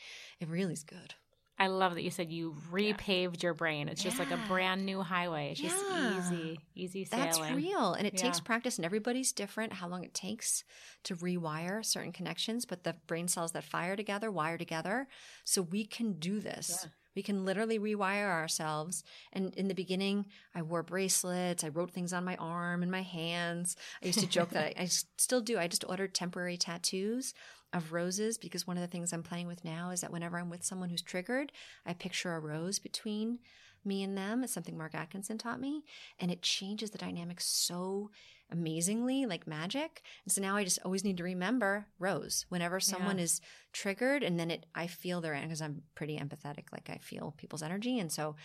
it 0.40 0.48
really 0.48 0.72
is 0.72 0.82
good. 0.82 1.14
I 1.56 1.68
love 1.68 1.94
that 1.94 2.02
you 2.02 2.10
said 2.10 2.32
you 2.32 2.56
repaved 2.72 3.44
your 3.44 3.54
brain. 3.54 3.88
It's 3.88 4.02
just 4.02 4.18
like 4.18 4.32
a 4.32 4.44
brand 4.48 4.84
new 4.84 5.02
highway. 5.02 5.52
It's 5.52 5.60
just 5.60 5.84
Yeah. 5.88 6.18
easy, 6.18 6.58
easy 6.74 7.04
sailing. 7.04 7.26
That's 7.26 7.50
real. 7.52 7.92
And 7.92 8.08
it 8.08 8.16
takes 8.16 8.40
practice, 8.40 8.76
and 8.76 8.84
everybody's 8.84 9.32
different 9.32 9.74
how 9.74 9.86
long 9.86 10.02
it 10.02 10.14
takes 10.14 10.64
to 11.04 11.14
rewire 11.14 11.84
certain 11.84 12.10
connections. 12.10 12.64
But 12.64 12.82
the 12.82 12.96
brain 13.06 13.28
cells 13.28 13.52
that 13.52 13.62
fire 13.62 13.94
together 13.94 14.32
wire 14.32 14.58
together. 14.58 15.06
So 15.44 15.62
we 15.62 15.84
can 15.86 16.14
do 16.14 16.40
this. 16.40 16.88
We 17.14 17.22
can 17.22 17.44
literally 17.44 17.78
rewire 17.78 18.30
ourselves. 18.30 19.04
And 19.32 19.54
in 19.54 19.68
the 19.68 19.74
beginning, 19.74 20.26
I 20.54 20.62
wore 20.62 20.82
bracelets. 20.82 21.64
I 21.64 21.68
wrote 21.68 21.92
things 21.92 22.12
on 22.12 22.24
my 22.24 22.36
arm 22.36 22.82
and 22.82 22.90
my 22.90 23.02
hands. 23.02 23.76
I 24.02 24.06
used 24.06 24.20
to 24.20 24.26
joke 24.26 24.50
that 24.50 24.80
I 24.80 24.86
still 24.86 25.40
do. 25.40 25.58
I 25.58 25.68
just 25.68 25.84
ordered 25.88 26.14
temporary 26.14 26.56
tattoos 26.56 27.34
of 27.72 27.92
roses 27.92 28.38
because 28.38 28.66
one 28.66 28.76
of 28.76 28.82
the 28.82 28.88
things 28.88 29.12
I'm 29.12 29.22
playing 29.22 29.48
with 29.48 29.64
now 29.64 29.90
is 29.90 30.00
that 30.00 30.12
whenever 30.12 30.38
I'm 30.38 30.50
with 30.50 30.64
someone 30.64 30.90
who's 30.90 31.02
triggered, 31.02 31.52
I 31.84 31.92
picture 31.92 32.34
a 32.34 32.40
rose 32.40 32.78
between 32.78 33.40
me 33.84 34.02
and 34.02 34.16
them. 34.16 34.42
It's 34.42 34.52
something 34.52 34.78
Mark 34.78 34.94
Atkinson 34.94 35.38
taught 35.38 35.60
me. 35.60 35.84
And 36.18 36.30
it 36.30 36.42
changes 36.42 36.90
the 36.90 36.98
dynamic 36.98 37.40
so 37.40 38.10
amazingly, 38.50 39.26
like 39.26 39.46
magic. 39.46 40.02
And 40.24 40.32
so 40.32 40.40
now 40.40 40.56
I 40.56 40.64
just 40.64 40.78
always 40.84 41.04
need 41.04 41.16
to 41.18 41.24
remember 41.24 41.86
rose 41.98 42.46
whenever 42.48 42.80
someone 42.80 43.18
Yeah. 43.18 43.24
is 43.24 43.40
triggered. 43.72 44.22
And 44.22 44.38
then 44.38 44.50
it, 44.50 44.66
I 44.74 44.86
feel 44.86 45.20
their, 45.20 45.38
because 45.40 45.62
I'm 45.62 45.82
pretty 45.94 46.18
empathetic, 46.18 46.64
like 46.72 46.88
I 46.90 46.98
feel 46.98 47.34
people's 47.36 47.62
energy. 47.62 47.98
And 47.98 48.12
so 48.12 48.36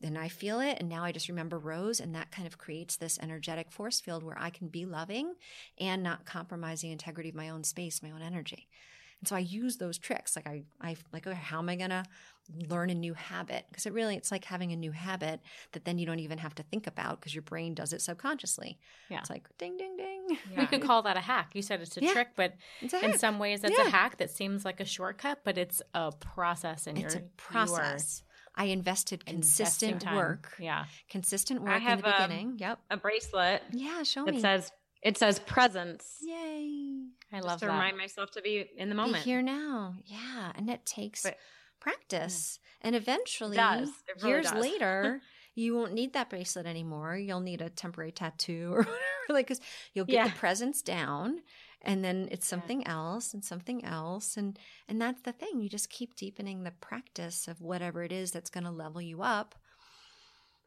then 0.00 0.16
I 0.16 0.28
feel 0.28 0.60
it. 0.60 0.78
And 0.78 0.88
now 0.88 1.04
I 1.04 1.12
just 1.12 1.28
remember 1.28 1.58
rose. 1.58 2.00
And 2.00 2.14
that 2.14 2.30
kind 2.30 2.46
of 2.46 2.56
creates 2.56 2.96
this 2.96 3.18
energetic 3.20 3.70
force 3.72 4.00
field 4.00 4.22
where 4.22 4.38
I 4.38 4.50
can 4.50 4.68
be 4.68 4.86
loving 4.86 5.34
and 5.78 6.02
not 6.02 6.24
compromise 6.24 6.80
the 6.80 6.92
integrity 6.92 7.30
of 7.30 7.34
my 7.34 7.48
own 7.48 7.64
space, 7.64 8.02
my 8.02 8.10
own 8.12 8.22
energy. 8.22 8.68
And 9.20 9.26
so 9.28 9.34
I 9.34 9.40
use 9.40 9.78
those 9.78 9.98
tricks. 9.98 10.36
Like 10.36 10.46
I, 10.46 10.62
I 10.80 10.96
like, 11.12 11.26
okay, 11.26 11.36
how 11.36 11.58
am 11.58 11.68
I 11.68 11.74
going 11.74 11.90
to 11.90 12.04
learn 12.68 12.90
a 12.90 12.94
new 12.94 13.14
habit? 13.14 13.66
Because 13.70 13.86
it 13.86 13.92
really, 13.92 14.16
it's 14.16 14.30
like 14.30 14.44
having 14.44 14.72
a 14.72 14.76
new 14.76 14.92
habit 14.92 15.40
that 15.72 15.84
then 15.84 15.98
you 15.98 16.06
don't 16.06 16.20
even 16.20 16.38
have 16.38 16.54
to 16.56 16.62
think 16.62 16.86
about 16.86 17.20
because 17.20 17.34
your 17.34 17.42
brain 17.42 17.74
does 17.74 17.92
it 17.92 18.00
subconsciously. 18.00 18.78
Yeah. 19.10 19.20
It's 19.20 19.30
like 19.30 19.46
ding, 19.58 19.76
ding, 19.76 19.96
ding. 19.96 20.38
We 20.56 20.66
could 20.66 20.82
call 20.82 21.02
that 21.02 21.16
a 21.16 21.20
hack. 21.20 21.50
You 21.54 21.62
said 21.62 21.80
it's 21.80 21.96
a 21.96 22.02
Yeah. 22.02 22.12
trick, 22.12 22.28
but 22.36 22.54
It's 22.80 22.92
a 22.94 23.04
in 23.04 23.10
hack. 23.12 23.20
some 23.20 23.38
ways, 23.38 23.64
it's 23.64 23.76
Yeah. 23.78 23.86
a 23.86 23.90
hack 23.90 24.18
that 24.18 24.30
seems 24.30 24.64
like 24.64 24.80
a 24.80 24.84
shortcut, 24.84 25.40
but 25.44 25.56
it's 25.58 25.80
a 25.94 26.12
process, 26.12 26.86
and 26.86 26.98
It's 26.98 27.14
you're 27.14 27.24
a 27.24 27.26
process. 27.36 28.22
I 28.54 28.64
invested 28.64 29.24
consistent 29.24 30.04
work. 30.12 30.54
Yeah, 30.58 30.86
Consistent 31.08 31.60
work 31.62 31.70
I 31.70 31.76
in 31.76 31.82
have, 31.82 32.02
the 32.02 32.08
um, 32.22 32.28
beginning. 32.28 32.58
yep. 32.58 32.80
A 32.90 32.96
bracelet 32.96 33.62
Yeah, 33.72 34.02
show 34.02 34.24
that 34.24 34.34
me. 34.34 34.40
says 34.40 34.72
it 35.00 35.16
says 35.16 35.38
presence. 35.38 36.16
Yay. 36.22 37.04
I 37.32 37.36
Just 37.36 37.46
love 37.46 37.60
to 37.60 37.66
that. 37.66 37.72
remind 37.72 37.96
myself 37.96 38.32
to 38.32 38.42
be 38.42 38.68
in 38.76 38.88
the 38.88 38.94
Be 38.94 39.00
moment. 39.00 39.22
here 39.24 39.42
now. 39.42 39.94
Yeah. 40.06 40.50
And 40.56 40.68
it 40.68 40.84
takes 40.84 41.22
But- 41.22 41.38
practice. 41.92 42.58
Mm. 42.62 42.86
And 42.86 42.96
eventually, 42.96 43.56
does. 43.56 43.88
It 43.88 44.22
really 44.22 44.28
years 44.28 44.50
does. 44.50 44.62
later, 44.62 45.20
you 45.54 45.74
won't 45.74 45.92
need 45.94 46.12
that 46.12 46.30
bracelet 46.30 46.66
anymore. 46.66 47.16
You'll 47.16 47.40
need 47.40 47.60
a 47.60 47.68
temporary 47.68 48.12
tattoo 48.12 48.70
or 48.72 48.78
whatever. 48.78 48.96
Like, 49.30 49.46
because 49.48 49.60
you'll 49.94 50.04
get 50.04 50.14
Yeah. 50.14 50.28
the 50.28 50.34
presence 50.34 50.82
down 50.82 51.40
and 51.82 52.04
then 52.04 52.28
it's 52.30 52.46
something 52.46 52.86
else 52.86 53.34
and 53.34 53.44
something 53.44 53.84
else. 53.84 54.36
And, 54.36 54.58
and 54.88 55.00
that's 55.00 55.22
the 55.22 55.32
thing. 55.32 55.60
You 55.60 55.68
just 55.68 55.90
keep 55.90 56.14
deepening 56.16 56.62
the 56.64 56.70
practice 56.72 57.48
of 57.48 57.60
whatever 57.60 58.02
it 58.02 58.12
is 58.12 58.30
that's 58.30 58.50
going 58.50 58.64
to 58.64 58.70
level 58.70 59.00
you 59.02 59.22
up. 59.22 59.54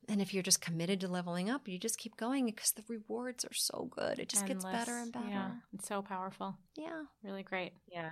And 0.09 0.22
if 0.22 0.34
you're 0.34 0.43
just 0.43 0.61
committed 0.61 0.99
to 1.01 1.07
leveling 1.07 1.49
up, 1.49 1.67
you 1.67 1.78
just 1.78 1.97
keep 1.97 2.17
going 2.17 2.45
because 2.47 2.72
the 2.72 2.84
rewards 2.89 3.45
are 3.45 3.53
so 3.53 3.88
good. 3.91 4.19
It 4.19 4.30
just 4.30 4.45
gets 4.47 4.65
better 4.65 4.97
and 4.97 5.11
better. 5.13 5.28
Yeah, 5.30 5.51
it's 5.74 5.88
so 5.88 6.01
powerful. 6.01 6.57
yeah. 6.76 7.03
Really 7.24 7.43
great. 7.43 7.74
Yeah. 7.88 8.09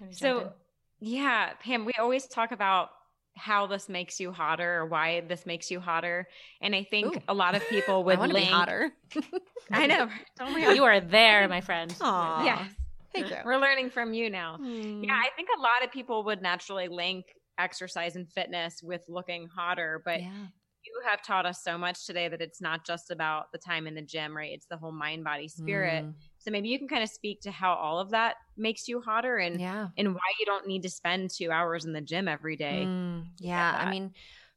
Wanna 0.00 0.12
jump 0.12 0.12
in? 0.12 0.16
So, 0.16 0.52
yeah, 1.00 1.52
Pam, 1.62 1.84
we 1.84 1.92
always 1.98 2.26
talk 2.26 2.52
about 2.52 2.90
how 3.36 3.66
this 3.66 3.88
makes 3.88 4.18
you 4.18 4.32
hotter 4.32 4.78
or 4.78 4.86
why 4.86 5.20
this 5.20 5.44
makes 5.44 5.70
you 5.70 5.78
hotter. 5.78 6.26
And 6.62 6.74
I 6.74 6.84
think 6.84 7.16
Ooh. 7.16 7.20
a 7.28 7.34
lot 7.34 7.54
of 7.54 7.62
people 7.68 8.02
would 8.04 8.18
want 8.18 8.30
to 8.30 8.34
be 8.34 8.40
link. 8.40 8.52
hotter. 8.52 8.92
I 9.70 9.86
know. 9.86 10.08
You 10.74 10.84
are 10.84 11.00
there, 11.00 11.46
my 11.48 11.60
friend. 11.60 11.94
Aw. 12.00 12.44
Yes. 12.44 12.70
Thank 13.12 13.30
you. 13.30 13.36
We're 13.44 13.58
learning 13.58 13.90
from 13.90 14.14
you 14.14 14.30
now. 14.30 14.56
Hmm. 14.56 15.04
Yeah, 15.04 15.14
I 15.14 15.28
think 15.36 15.48
a 15.56 15.60
lot 15.60 15.84
of 15.84 15.90
people 15.92 16.24
would 16.24 16.42
naturally 16.42 16.88
link 16.88 17.26
exercise 17.58 18.16
and 18.16 18.30
fitness 18.30 18.82
with 18.82 19.02
looking 19.08 19.48
hotter, 19.48 20.02
but 20.04 20.20
yeah. 20.20 20.46
you 20.84 21.00
have 21.06 21.22
taught 21.22 21.46
us 21.46 21.62
so 21.62 21.78
much 21.78 22.06
today 22.06 22.28
that 22.28 22.42
it's 22.42 22.60
not 22.60 22.84
just 22.84 23.10
about 23.10 23.52
the 23.52 23.58
time 23.58 23.86
in 23.86 23.94
the 23.94 24.02
gym, 24.02 24.36
right? 24.36 24.52
It's 24.52 24.66
the 24.66 24.76
whole 24.76 24.92
mind, 24.92 25.24
body, 25.24 25.48
spirit. 25.48 26.04
Mm. 26.04 26.14
So 26.46 26.52
maybe 26.52 26.68
you 26.68 26.78
can 26.78 26.86
kind 26.86 27.02
of 27.02 27.08
speak 27.10 27.40
to 27.40 27.50
how 27.50 27.74
all 27.74 27.98
of 27.98 28.10
that 28.10 28.36
makes 28.56 28.86
you 28.86 29.00
hotter 29.00 29.36
and 29.36 29.58
Yeah. 29.58 29.88
and 29.98 30.14
why 30.14 30.20
you 30.38 30.46
don't 30.46 30.68
need 30.68 30.82
to 30.82 30.88
spend 30.88 31.30
2 31.30 31.50
hours 31.50 31.84
in 31.84 31.92
the 31.92 32.00
gym 32.00 32.28
every 32.28 32.54
day. 32.54 32.84
Mm, 32.86 33.26
yeah. 33.40 33.76
I 33.80 33.90
mean, 33.90 34.12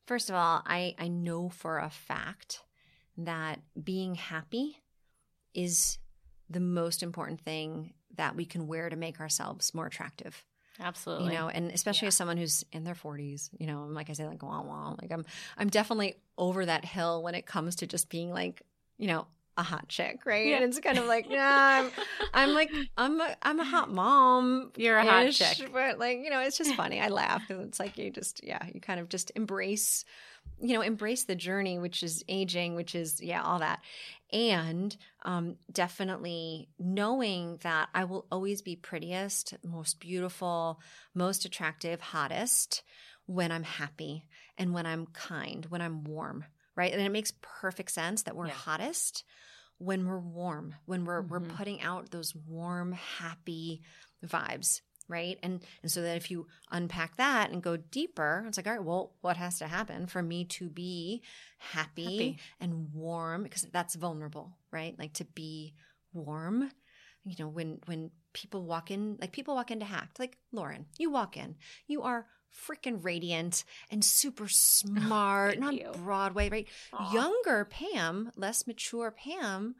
first 0.05 0.29
of 0.29 0.35
all, 0.35 0.61
I, 0.67 0.93
I 0.99 1.07
know 1.07 1.49
for 1.49 1.79
a 1.79 1.89
fact 1.89 2.61
that 3.17 3.59
being 3.83 4.13
happy 4.13 4.77
is 5.55 5.97
the 6.47 6.59
most 6.59 7.01
important 7.01 7.41
thing 7.41 7.93
that 8.17 8.35
we 8.35 8.45
can 8.45 8.67
wear 8.67 8.87
to 8.89 8.95
make 8.95 9.19
ourselves 9.19 9.73
more 9.73 9.87
attractive. 9.87 10.45
Absolutely. 10.79 11.25
You 11.33 11.39
know, 11.39 11.49
and 11.49 11.71
especially 11.71 12.05
Yeah. 12.05 12.09
as 12.09 12.15
someone 12.15 12.37
who's 12.37 12.63
in 12.71 12.83
their 12.83 12.93
40s, 12.93 13.49
you 13.59 13.65
know, 13.65 13.87
like 13.89 14.11
I 14.11 14.13
say, 14.13 14.27
like 14.27 14.43
wah 14.43 14.61
wah, 14.61 14.95
like 15.01 15.11
I'm 15.11 15.25
I'm 15.57 15.69
definitely 15.69 16.17
over 16.37 16.67
that 16.67 16.85
hill 16.85 17.23
when 17.23 17.33
it 17.33 17.47
comes 17.47 17.77
to 17.77 17.87
just 17.87 18.09
being 18.09 18.29
like, 18.31 18.61
you 18.99 19.07
know, 19.07 19.25
a 19.59 19.63
hot 19.63 19.87
chick, 19.87 20.25
right? 20.25 20.47
Yeah. 20.47 20.55
And 20.55 20.65
it's 20.65 20.79
kind 20.79 20.97
of 20.97 21.05
like, 21.05 21.27
yeah, 21.29 21.83
I'm, 21.83 21.91
I'm 22.33 22.53
like, 22.53 22.71
I'm 22.97 23.19
a, 23.19 23.35
I'm 23.41 23.59
a 23.59 23.63
hot 23.63 23.91
mom. 23.91 24.71
You're 24.77 24.97
a 24.97 25.05
hot 25.05 25.31
chick. 25.31 25.69
But 25.71 25.99
like, 25.99 26.19
you 26.19 26.29
know, 26.29 26.39
it's 26.39 26.57
just 26.57 26.73
funny. 26.75 26.99
I 26.99 27.09
laugh 27.09 27.43
because 27.47 27.65
it's 27.65 27.79
like 27.79 27.97
you 27.97 28.09
just, 28.09 28.43
yeah, 28.43 28.65
you 28.73 28.79
kind 28.79 28.99
of 28.99 29.09
just 29.09 29.31
embrace, 29.35 30.05
you 30.61 30.73
know, 30.73 30.81
embrace 30.81 31.25
the 31.25 31.35
journey, 31.35 31.77
which 31.77 32.01
is 32.01 32.23
aging, 32.27 32.75
which 32.75 32.95
is, 32.95 33.21
yeah, 33.21 33.43
all 33.43 33.59
that. 33.59 33.81
And 34.31 34.95
um, 35.23 35.55
definitely 35.71 36.69
knowing 36.79 37.57
that 37.61 37.89
I 37.93 38.05
will 38.05 38.25
always 38.31 38.61
be 38.61 38.75
prettiest, 38.75 39.55
most 39.63 39.99
beautiful, 39.99 40.79
most 41.13 41.45
attractive, 41.45 41.99
hottest 41.99 42.83
when 43.25 43.51
I'm 43.51 43.63
happy 43.63 44.25
and 44.57 44.73
when 44.73 44.85
I'm 44.85 45.07
kind, 45.07 45.65
when 45.67 45.81
I'm 45.81 46.03
warm, 46.03 46.45
right? 46.79 46.93
And 46.93 47.01
it 47.01 47.11
makes 47.11 47.33
perfect 47.41 47.91
sense 47.91 48.23
that 48.23 48.37
we're 48.37 48.47
Yeah. 48.47 48.53
hottest 48.53 49.25
when 49.79 50.07
we're 50.07 50.19
warm, 50.19 50.75
when 50.85 51.03
we're 51.03 51.21
we're 51.21 51.41
Mhm. 51.41 51.57
putting 51.57 51.81
out 51.81 52.09
those 52.11 52.33
warm, 52.33 52.93
happy 52.93 53.81
vibes, 54.25 54.81
right? 55.09 55.37
And 55.43 55.63
and 55.83 55.91
so 55.91 56.01
that 56.01 56.15
if 56.15 56.31
you 56.31 56.47
unpack 56.71 57.17
that 57.17 57.51
and 57.51 57.61
go 57.61 57.75
deeper, 57.75 58.45
it's 58.47 58.57
like, 58.57 58.67
all 58.67 58.73
right, 58.73 58.83
well, 58.83 59.15
what 59.19 59.35
has 59.37 59.59
to 59.59 59.67
happen 59.67 60.07
for 60.07 60.21
me 60.21 60.45
to 60.45 60.69
be 60.69 61.21
happy, 61.57 62.03
Happy. 62.03 62.39
and 62.61 62.93
warm? 62.93 63.43
Because 63.43 63.63
that's 63.63 63.95
vulnerable, 63.95 64.57
right? 64.71 64.97
Like 64.97 65.13
to 65.13 65.25
be 65.25 65.75
warm. 66.13 66.71
You 67.25 67.35
know, 67.39 67.49
when 67.49 67.79
when 67.87 68.11
people 68.31 68.63
walk 68.63 68.89
in, 68.89 69.17
like 69.19 69.33
people 69.33 69.55
walk 69.55 69.69
into 69.71 69.85
Hacked, 69.85 70.17
like 70.19 70.37
Lauren, 70.53 70.85
you 70.97 71.11
walk 71.11 71.35
in, 71.35 71.57
you 71.87 72.03
are 72.03 72.25
freaking 72.53 73.03
radiant 73.03 73.63
and 73.89 74.03
super 74.03 74.47
smart, 74.49 75.59
not 75.59 75.73
you. 75.73 75.91
Broadway, 75.93 76.49
right? 76.49 76.67
Aw. 76.93 77.13
Younger 77.13 77.65
Pam, 77.65 78.31
less 78.35 78.65
mature 78.67 79.11
Pam, 79.11 79.75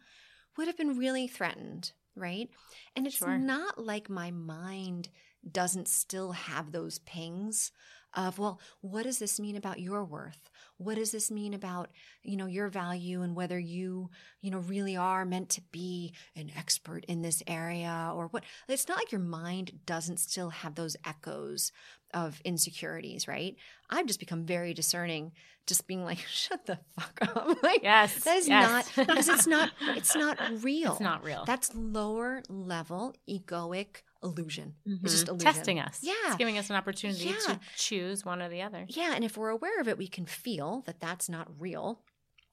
would 0.57 0.67
have 0.67 0.77
been 0.77 0.97
really 0.97 1.27
threatened, 1.27 1.91
right? 2.15 2.49
And 2.95 3.05
it's 3.07 3.17
Sure. 3.17 3.37
not 3.37 3.83
like 3.83 4.09
my 4.09 4.31
mind 4.31 5.09
doesn't 5.49 5.87
still 5.87 6.33
have 6.33 6.71
those 6.71 6.99
pings 6.99 7.71
of 8.13 8.39
well 8.39 8.59
what 8.81 9.03
does 9.03 9.19
this 9.19 9.39
mean 9.39 9.55
about 9.55 9.79
your 9.79 10.03
worth 10.03 10.48
what 10.79 10.95
does 10.95 11.11
this 11.11 11.29
mean 11.29 11.53
about 11.53 11.89
you 12.23 12.35
know 12.37 12.45
your 12.47 12.69
value 12.69 13.21
and 13.21 13.35
whether 13.35 13.59
you 13.59 14.09
you 14.41 14.49
know 14.49 14.59
really 14.59 14.95
are 14.97 15.25
meant 15.25 15.49
to 15.49 15.61
be 15.71 16.13
an 16.35 16.49
expert 16.57 17.05
in 17.05 17.21
this 17.21 17.43
area 17.47 18.11
or 18.15 18.27
what 18.27 18.43
it's 18.67 18.87
not 18.87 18.97
like 18.97 19.11
your 19.11 19.21
mind 19.21 19.71
doesn't 19.85 20.19
still 20.19 20.49
have 20.49 20.73
those 20.75 20.95
echoes 21.05 21.71
of 22.13 22.41
insecurities 22.45 23.27
right 23.27 23.55
i've 23.89 24.05
just 24.07 24.19
become 24.21 24.45
very 24.45 24.73
discerning 24.73 25.31
just 25.67 25.85
being 25.85 26.03
like 26.03 26.19
shut 26.31 26.65
the 26.65 26.79
fuck 26.97 27.19
up 27.21 27.57
like 27.63 27.83
Yes. 27.83 28.23
that 28.23 28.37
is 28.37 28.47
yes. 28.47 28.69
not 28.97 29.07
because 29.07 29.27
it's 29.29 29.47
not 29.47 29.69
it's 29.95 30.15
not 30.15 30.37
real 30.63 30.93
It's 30.93 31.01
not 31.01 31.23
real. 31.23 31.43
that's 31.45 31.71
lower 31.75 32.41
level 32.49 33.13
egoic 33.29 34.01
illusion 34.23 34.73
it's 34.85 35.13
just 35.13 35.25
mm-hmm. 35.25 35.35
illusion 35.35 35.53
testing 35.53 35.79
us. 35.79 35.99
yeah 36.01 36.13
It's 36.27 36.35
giving 36.35 36.57
us 36.57 36.69
an 36.69 36.75
opportunity 36.75 37.25
Yeah. 37.25 37.53
to 37.53 37.59
choose 37.77 38.25
one 38.25 38.41
or 38.41 38.49
the 38.49 38.61
other. 38.61 38.85
yeah, 38.87 39.13
and 39.15 39.23
if 39.23 39.37
we're 39.37 39.49
aware 39.49 39.79
of 39.79 39.87
it, 39.87 39.97
we 39.97 40.07
can 40.07 40.25
feel 40.25 40.83
that 40.85 40.99
that's 40.99 41.29
not 41.29 41.47
real. 41.59 42.01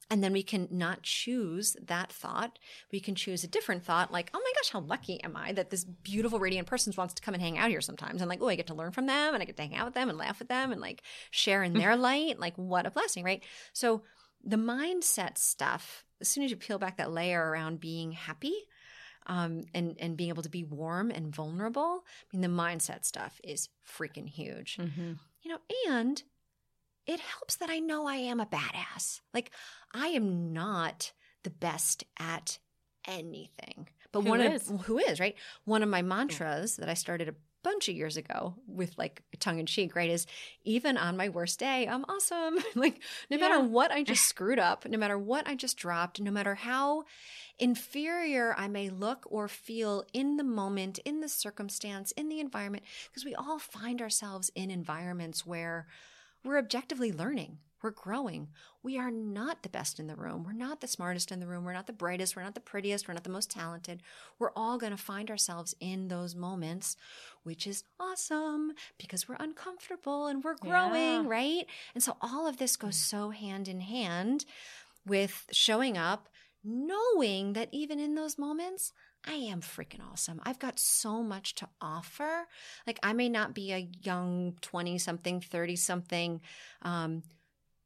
And 0.09 0.23
then 0.23 0.33
we 0.33 0.45
can 0.45 0.69
not 0.71 1.03
choose 1.03 1.77
that 1.83 2.13
thought. 2.13 2.61
We 2.93 3.01
can 3.01 3.17
choose 3.17 3.43
a 3.43 3.49
different 3.49 3.83
thought, 3.83 4.13
like, 4.13 4.31
oh 4.33 4.39
my 4.39 4.53
gosh, 4.57 4.71
how 4.71 4.79
lucky 4.79 5.21
am 5.25 5.37
I 5.37 5.53
that 5.55 5.71
this 5.71 5.83
beautiful, 5.85 6.39
radiant 6.39 6.69
person 6.69 6.93
wants 6.97 7.15
to 7.15 7.23
come 7.23 7.35
and 7.35 7.43
hang 7.43 7.59
out 7.59 7.71
here 7.71 7.81
sometimes. 7.81 8.23
And 8.23 8.29
like, 8.29 8.41
oh, 8.41 8.49
I 8.49 8.55
get 8.55 8.69
to 8.69 8.75
learn 8.75 8.93
from 8.93 9.07
them 9.07 9.35
and 9.35 9.43
I 9.43 9.47
get 9.47 9.57
to 9.57 9.63
hang 9.63 9.75
out 9.75 9.87
with 9.87 9.95
them 9.95 10.09
and 10.09 10.17
laugh 10.17 10.39
with 10.39 10.47
them 10.49 10.71
and 10.71 10.81
like 10.81 11.03
share 11.33 11.65
in 11.65 11.73
mm-hmm. 11.73 11.81
their 11.81 11.97
light. 11.97 12.39
Like, 12.39 12.55
what 12.55 12.87
a 12.87 12.91
blessing, 12.93 13.25
right? 13.25 13.43
So 13.73 14.03
the 14.45 14.57
mindset 14.57 15.39
stuff, 15.39 16.05
as 16.21 16.29
soon 16.29 16.45
as 16.45 16.53
you 16.53 16.57
peel 16.57 16.79
back 16.79 16.99
that 16.99 17.11
layer 17.11 17.45
around 17.45 17.81
being 17.81 18.13
happy, 18.13 18.55
um, 19.27 19.63
and 19.75 19.97
and 19.99 20.17
being 20.17 20.31
able 20.31 20.43
to 20.43 20.49
be 20.49 20.65
warm 20.65 21.11
and 21.11 21.35
vulnerable. 21.35 22.05
I 22.33 22.37
mean, 22.37 22.43
the 22.43 22.49
mindset 22.63 23.05
stuff 23.05 23.41
is 23.45 23.69
freaking 23.87 24.29
huge 24.29 24.77
Mm-hmm. 24.79 25.13
you 25.43 25.51
know, 25.51 25.59
and 25.89 26.23
it 27.07 27.21
helps 27.21 27.57
that 27.57 27.71
I 27.71 27.79
know 27.79 28.07
I 28.07 28.17
am 28.17 28.41
a 28.41 28.47
badass. 28.47 29.21
Like 29.33 29.51
I 29.95 30.09
am 30.09 30.53
not 30.53 31.13
the 31.45 31.51
best 31.51 32.05
at 32.19 32.59
anything. 33.07 33.89
But 34.13 34.23
Who 34.23 34.31
one 34.31 34.41
is? 34.41 34.71
of 34.71 34.81
who 34.87 34.99
is, 34.99 35.21
right? 35.21 35.37
One 35.65 35.83
of 35.83 35.89
my 35.89 36.03
mantras 36.03 36.77
that 36.77 36.89
I 36.89 36.95
started 36.95 37.29
a 37.29 37.35
bunch 37.67 37.89
of 37.89 37.97
years 37.97 38.17
ago 38.17 38.55
with 38.69 38.97
like 38.97 39.23
tongue 39.41 39.59
in 39.59 39.67
cheek, 39.67 39.97
right, 39.97 40.09
is 40.09 40.25
even 40.63 40.97
on 40.97 41.17
my 41.17 41.29
worst 41.29 41.59
day, 41.59 41.89
I'm 41.89 42.05
awesome. 42.05 42.59
like 42.77 43.01
no 43.29 43.39
matter 43.39 43.59
what 43.61 43.91
I 43.91 44.05
just 44.05 44.23
screwed 44.29 44.61
up, 44.61 44.87
no 44.87 44.97
matter 44.97 45.19
what 45.19 45.49
I 45.49 45.57
just 45.57 45.77
dropped, 45.77 46.21
no 46.21 46.31
matter 46.31 46.55
how 46.55 47.03
inferior 47.59 48.55
I 48.57 48.69
may 48.69 48.89
look 48.89 49.27
or 49.29 49.49
feel 49.49 50.05
in 50.13 50.37
the 50.37 50.45
moment, 50.45 51.01
in 51.05 51.19
the 51.19 51.29
circumstance, 51.29 52.13
in 52.13 52.29
the 52.29 52.39
environment, 52.39 52.85
because 53.11 53.25
we 53.25 53.35
all 53.35 53.59
find 53.59 54.01
ourselves 54.01 54.49
in 54.55 54.71
environments 54.71 55.45
where 55.45 55.89
we're 56.45 56.59
objectively 56.59 57.11
learning. 57.11 57.59
We're 57.83 57.91
growing. 57.91 58.49
We 58.83 58.99
are 58.99 59.11
not 59.11 59.63
the 59.63 59.69
best 59.69 60.01
in 60.01 60.07
the 60.07 60.17
room. 60.17 60.45
We're 60.45 60.53
not 60.53 60.81
the 60.81 60.87
smartest 60.87 61.31
in 61.31 61.41
the 61.41 61.47
room. 61.47 61.65
We're 61.65 61.73
not 61.73 61.87
the 61.87 61.93
brightest. 61.93 62.35
We're 62.35 62.43
not 62.43 62.55
the 62.55 62.61
prettiest. 62.61 63.07
We're 63.07 63.15
not 63.15 63.25
the 63.25 63.31
most 63.31 63.51
talented. 63.51 64.03
We're 64.39 64.53
all 64.57 64.79
going 64.79 64.93
to 64.93 64.97
find 64.97 65.31
ourselves 65.31 65.75
in 65.79 66.09
those 66.09 66.35
moments, 66.35 66.97
which 67.47 67.65
is 67.67 67.85
awesome 68.01 68.73
because 68.99 69.29
we're 69.29 69.37
uncomfortable 69.39 70.27
and 70.27 70.43
we're 70.43 70.57
growing, 70.57 71.23
Yeah. 71.23 71.29
right? 71.29 71.67
And 71.95 72.03
so 72.03 72.17
all 72.21 72.49
of 72.49 72.57
this 72.59 72.77
goes 72.77 72.97
so 72.97 73.31
hand 73.31 73.69
in 73.69 73.81
hand 73.81 74.45
with 75.07 75.47
showing 75.53 75.97
up, 75.97 76.29
knowing 76.65 77.53
that 77.53 77.69
even 77.71 78.01
in 78.01 78.17
those 78.17 78.37
moments, 78.37 78.93
I 79.25 79.35
am 79.35 79.61
freaking 79.61 80.01
awesome. 80.13 80.41
I've 80.45 80.59
got 80.59 80.81
so 80.81 81.23
much 81.23 81.55
to 81.57 81.69
offer. 81.81 82.47
Like, 82.87 82.99
I 83.05 83.13
may 83.13 83.29
not 83.29 83.55
be 83.55 83.73
a 83.73 83.89
young 84.03 84.57
20 84.61 84.99
something, 84.99 85.41
30 85.41 85.77
something, 85.77 86.41
um, 86.83 87.23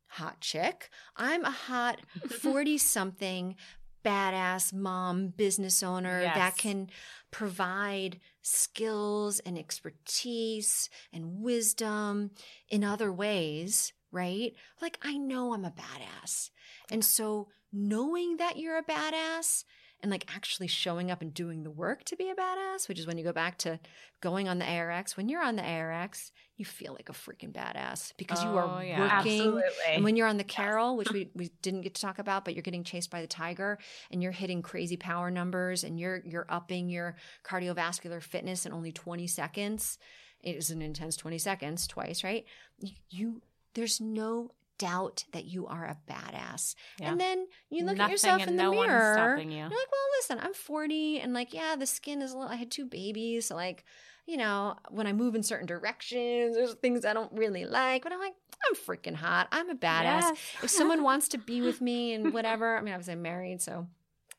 hot 0.07 0.41
chick. 0.41 0.89
I'm 1.17 1.45
a 1.45 1.51
hot 1.51 2.01
40 2.31 2.79
something 2.79 3.57
badass 4.05 4.73
mom, 4.73 5.29
business 5.29 5.83
owner 5.83 6.23
Yes. 6.23 6.35
that 6.35 6.57
can 6.57 6.89
provide 7.31 8.19
skills 8.43 9.41
and 9.41 9.59
expertise 9.59 10.89
and 11.13 11.41
wisdom 11.43 12.31
in 12.69 12.85
other 12.85 13.13
ways, 13.13 13.93
right? 14.11 14.53
Like, 14.81 14.99
I 15.03 15.17
know 15.17 15.53
I'm 15.53 15.65
a 15.65 15.71
badass. 15.71 16.51
And 16.91 17.05
so, 17.05 17.49
knowing 17.73 18.39
that 18.39 18.57
you're 18.57 18.79
a 18.79 18.85
badass 18.85 19.65
and 20.03 20.11
like 20.11 20.25
actually 20.35 20.67
showing 20.67 21.11
up 21.11 21.21
and 21.23 21.33
doing 21.35 21.63
the 21.63 21.71
work 21.71 22.05
to 22.05 22.17
be 22.17 22.31
a 22.31 22.35
badass, 22.35 22.89
which 22.89 22.99
is 22.99 23.07
when 23.07 23.19
you 23.19 23.25
go 23.25 23.33
back 23.33 23.59
to 23.59 23.79
going 24.21 24.49
on 24.49 24.59
the 24.59 24.65
ARX, 24.65 25.17
when 25.17 25.29
you're 25.29 25.43
on 25.43 25.57
the 25.57 25.63
ARX, 25.63 26.33
you 26.57 26.65
feel 26.65 26.93
like 26.93 27.09
a 27.09 27.13
freaking 27.13 27.53
badass 27.53 28.13
because 28.17 28.43
you 28.43 28.51
Oh, 28.51 28.57
are 28.59 28.83
yeah. 28.85 29.01
working. 29.17 29.41
Absolutely. 29.41 29.63
And 29.95 30.05
when 30.05 30.17
you're 30.17 30.27
on 30.27 30.37
the 30.37 30.45
Carol, 30.45 30.97
which 30.97 31.11
we, 31.11 31.31
we 31.35 31.51
didn't 31.63 31.83
get 31.83 31.95
to 31.95 32.01
talk 32.03 32.19
about, 32.19 32.45
but 32.45 32.55
you're 32.55 32.63
getting 32.63 32.85
chased 32.85 33.11
by 33.11 33.21
the 33.21 33.27
tiger 33.27 33.79
and 34.11 34.23
you're 34.23 34.33
hitting 34.33 34.63
crazy 34.63 34.97
power 34.97 35.31
numbers 35.31 35.85
and 35.85 35.99
you're 35.99 36.23
you're 36.25 36.47
upping 36.49 36.89
your 36.89 37.17
cardiovascular 37.45 38.23
fitness 38.23 38.67
in 38.67 38.73
only 38.73 38.93
20 38.93 39.27
seconds. 39.27 39.99
It 40.43 40.57
is 40.57 40.71
an 40.71 40.81
intense 40.83 41.17
20 41.17 41.39
seconds 41.39 41.87
twice, 41.87 42.25
right? 42.25 42.45
You, 42.79 42.93
you 43.11 43.43
there's 43.75 44.01
no 44.01 44.51
doubt 44.81 45.25
that 45.33 45.45
you 45.45 45.67
are 45.67 45.85
a 45.85 45.99
badass. 46.11 46.75
Yeah. 46.99 47.11
And 47.13 47.21
then 47.21 47.47
you 47.69 47.85
look 47.85 47.99
Nothing 47.99 48.01
at 48.01 48.11
yourself 48.11 48.43
in 48.47 48.57
the 48.57 48.63
no 48.63 48.71
mirror. 48.73 49.37
you. 49.39 49.51
You're 49.51 49.65
like, 49.65 49.73
well, 49.73 50.09
listen, 50.19 50.41
I'm 50.41 50.55
40 50.55 51.21
and 51.21 51.35
like, 51.35 51.53
yeah, 51.53 51.77
the 51.77 51.85
skin 51.85 52.23
is 52.23 52.33
a 52.33 52.39
little, 52.39 52.51
I 52.51 52.57
had 52.57 52.71
two 52.71 52.87
babies. 52.87 53.47
So 53.47 53.57
like, 53.57 53.85
you 54.27 54.39
know, 54.39 54.77
when 54.89 55.07
I 55.07 55.13
move 55.13 55.35
in 55.35 55.43
certain 55.43 55.67
directions, 55.67 56.57
there's 56.57 56.73
things 56.75 57.05
I 57.05 57.13
don't 57.13 57.33
really 57.33 57.67
like, 57.67 58.03
but 58.03 58.13
I'm 58.13 58.21
like, 58.21 58.35
I'm 58.67 58.75
freaking 58.75 59.17
hot. 59.17 59.49
I'm 59.53 59.69
a 59.69 59.75
badass. 59.75 60.23
Yes. 60.23 60.39
If 60.63 60.71
someone 60.71 61.03
wants 61.11 61.29
to 61.29 61.39
be 61.39 61.61
with 61.61 61.83
me 61.83 62.15
and 62.15 62.33
whatever, 62.33 62.79
I 62.79 62.81
mean, 62.81 62.95
obviously 62.95 63.13
I'm 63.13 63.23
married, 63.23 63.61
so 63.61 63.87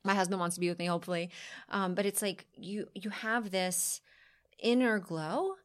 my 0.04 0.16
husband 0.16 0.40
wants 0.40 0.56
to 0.56 0.60
be 0.60 0.70
with 0.70 0.80
me, 0.80 0.86
hopefully. 0.86 1.30
Um, 1.70 1.94
but 1.94 2.06
it's 2.08 2.22
like 2.22 2.48
you 2.56 2.88
you 2.96 3.12
have 3.12 3.52
this 3.52 4.02
inner 4.60 4.98
glow 4.98 5.56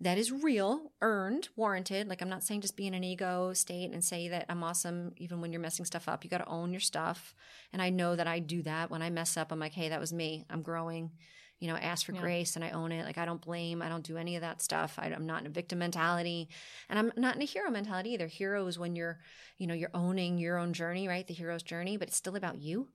that 0.00 0.18
is 0.18 0.30
real, 0.30 0.92
earned, 1.00 1.48
warranted. 1.56 2.06
Like 2.08 2.20
I'm 2.20 2.28
not 2.28 2.44
saying 2.44 2.60
just 2.60 2.76
be 2.76 2.86
in 2.86 2.94
an 2.94 3.04
ego 3.04 3.52
state 3.54 3.92
and 3.92 4.04
say 4.04 4.28
that 4.28 4.44
I'm 4.48 4.62
awesome 4.62 5.12
even 5.16 5.40
when 5.40 5.52
you're 5.52 5.60
messing 5.60 5.86
stuff 5.86 6.08
up. 6.08 6.22
You 6.22 6.30
got 6.30 6.38
to 6.38 6.48
own 6.48 6.70
your 6.70 6.80
stuff. 6.80 7.34
And 7.72 7.80
I 7.80 7.88
know 7.88 8.14
that 8.14 8.26
I 8.26 8.38
do 8.38 8.62
that 8.62 8.90
when 8.90 9.00
I 9.00 9.08
mess 9.08 9.36
up. 9.36 9.50
I'm 9.50 9.58
like, 9.58 9.72
hey, 9.72 9.88
that 9.88 10.00
was 10.00 10.12
me. 10.12 10.44
I'm 10.50 10.60
growing. 10.62 11.12
You 11.60 11.68
know, 11.68 11.76
I 11.76 11.80
ask 11.80 12.04
for 12.04 12.12
Yeah. 12.12 12.20
grace 12.20 12.56
and 12.56 12.64
I 12.64 12.70
own 12.72 12.92
it. 12.92 13.06
Like 13.06 13.16
I 13.16 13.24
don't 13.24 13.40
blame. 13.40 13.80
I 13.80 13.88
don't 13.88 14.04
do 14.04 14.18
any 14.18 14.36
of 14.36 14.42
that 14.42 14.60
stuff. 14.60 14.98
I, 14.98 15.06
I'm 15.06 15.24
not 15.24 15.40
in 15.40 15.46
a 15.46 15.50
victim 15.50 15.78
mentality, 15.78 16.50
and 16.90 16.98
I'm 16.98 17.12
not 17.16 17.36
in 17.36 17.40
a 17.40 17.46
hero 17.46 17.70
mentality 17.70 18.10
either. 18.10 18.26
Hero 18.26 18.66
is 18.66 18.78
when 18.78 18.94
you're, 18.94 19.20
you 19.56 19.66
know, 19.66 19.72
you're 19.72 19.90
owning 19.94 20.36
your 20.36 20.58
own 20.58 20.74
journey, 20.74 21.08
right? 21.08 21.26
The 21.26 21.32
hero's 21.32 21.62
journey, 21.62 21.96
but 21.96 22.08
it's 22.08 22.16
still 22.18 22.36
about 22.36 22.58
you 22.58 22.88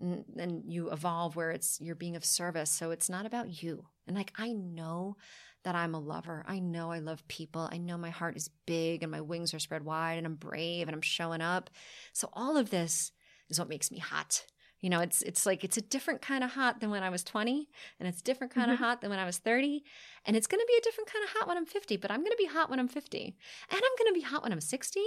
and 0.00 0.24
then 0.32 0.62
you 0.66 0.90
evolve 0.92 1.34
where 1.34 1.50
it's 1.50 1.80
you're 1.80 1.94
being 1.94 2.14
of 2.16 2.24
service 2.24 2.70
so 2.70 2.90
it's 2.90 3.10
not 3.10 3.26
about 3.26 3.62
you 3.62 3.84
and 4.06 4.16
like 4.16 4.32
i 4.36 4.52
know 4.52 5.16
that 5.64 5.74
i'm 5.74 5.94
a 5.94 6.00
lover. 6.00 6.44
I 6.46 6.58
know 6.58 6.90
i 6.90 6.98
love 6.98 7.26
people. 7.28 7.68
I 7.70 7.78
know 7.78 7.98
my 7.98 8.10
heart 8.10 8.36
is 8.36 8.50
big 8.66 9.02
and 9.02 9.12
my 9.12 9.20
wings 9.20 9.54
are 9.54 9.58
spread 9.58 9.84
wide 9.84 10.18
and 10.18 10.26
i'm 10.26 10.34
brave 10.34 10.88
and 10.88 10.94
i'm 10.94 11.02
showing 11.02 11.40
up. 11.40 11.70
So 12.12 12.28
all 12.32 12.56
of 12.56 12.70
this 12.70 13.12
is 13.48 13.58
what 13.58 13.68
makes 13.68 13.90
me 13.90 13.98
hot. 13.98 14.44
You 14.80 14.90
know 14.90 15.00
it's 15.00 15.22
it's 15.22 15.44
like 15.44 15.64
it's 15.64 15.76
a 15.76 15.82
different 15.82 16.22
kind 16.22 16.44
of 16.44 16.52
hot 16.52 16.80
than 16.80 16.90
when 16.90 17.02
i 17.02 17.10
was 17.10 17.24
20 17.24 17.68
and 17.98 18.08
it's 18.08 18.20
a 18.20 18.24
different 18.24 18.54
kind 18.54 18.70
of 18.70 18.76
mm-hmm. 18.76 18.84
hot 18.84 19.00
than 19.00 19.10
when 19.10 19.18
i 19.18 19.24
was 19.24 19.38
30 19.38 19.82
and 20.28 20.36
it's 20.36 20.46
going 20.46 20.60
to 20.60 20.66
be 20.68 20.78
a 20.78 20.82
different 20.82 21.10
kind 21.12 21.24
of 21.24 21.30
hot 21.30 21.48
when 21.48 21.56
i'm 21.56 21.66
50 21.66 21.96
but 21.96 22.10
i'm 22.12 22.20
going 22.20 22.30
to 22.30 22.36
be 22.38 22.46
hot 22.46 22.70
when 22.70 22.78
i'm 22.78 22.86
50 22.86 23.18
and 23.24 23.34
i'm 23.72 23.80
going 23.98 24.08
to 24.08 24.14
be 24.14 24.20
hot 24.20 24.44
when 24.44 24.52
i'm 24.52 24.60
60 24.60 25.00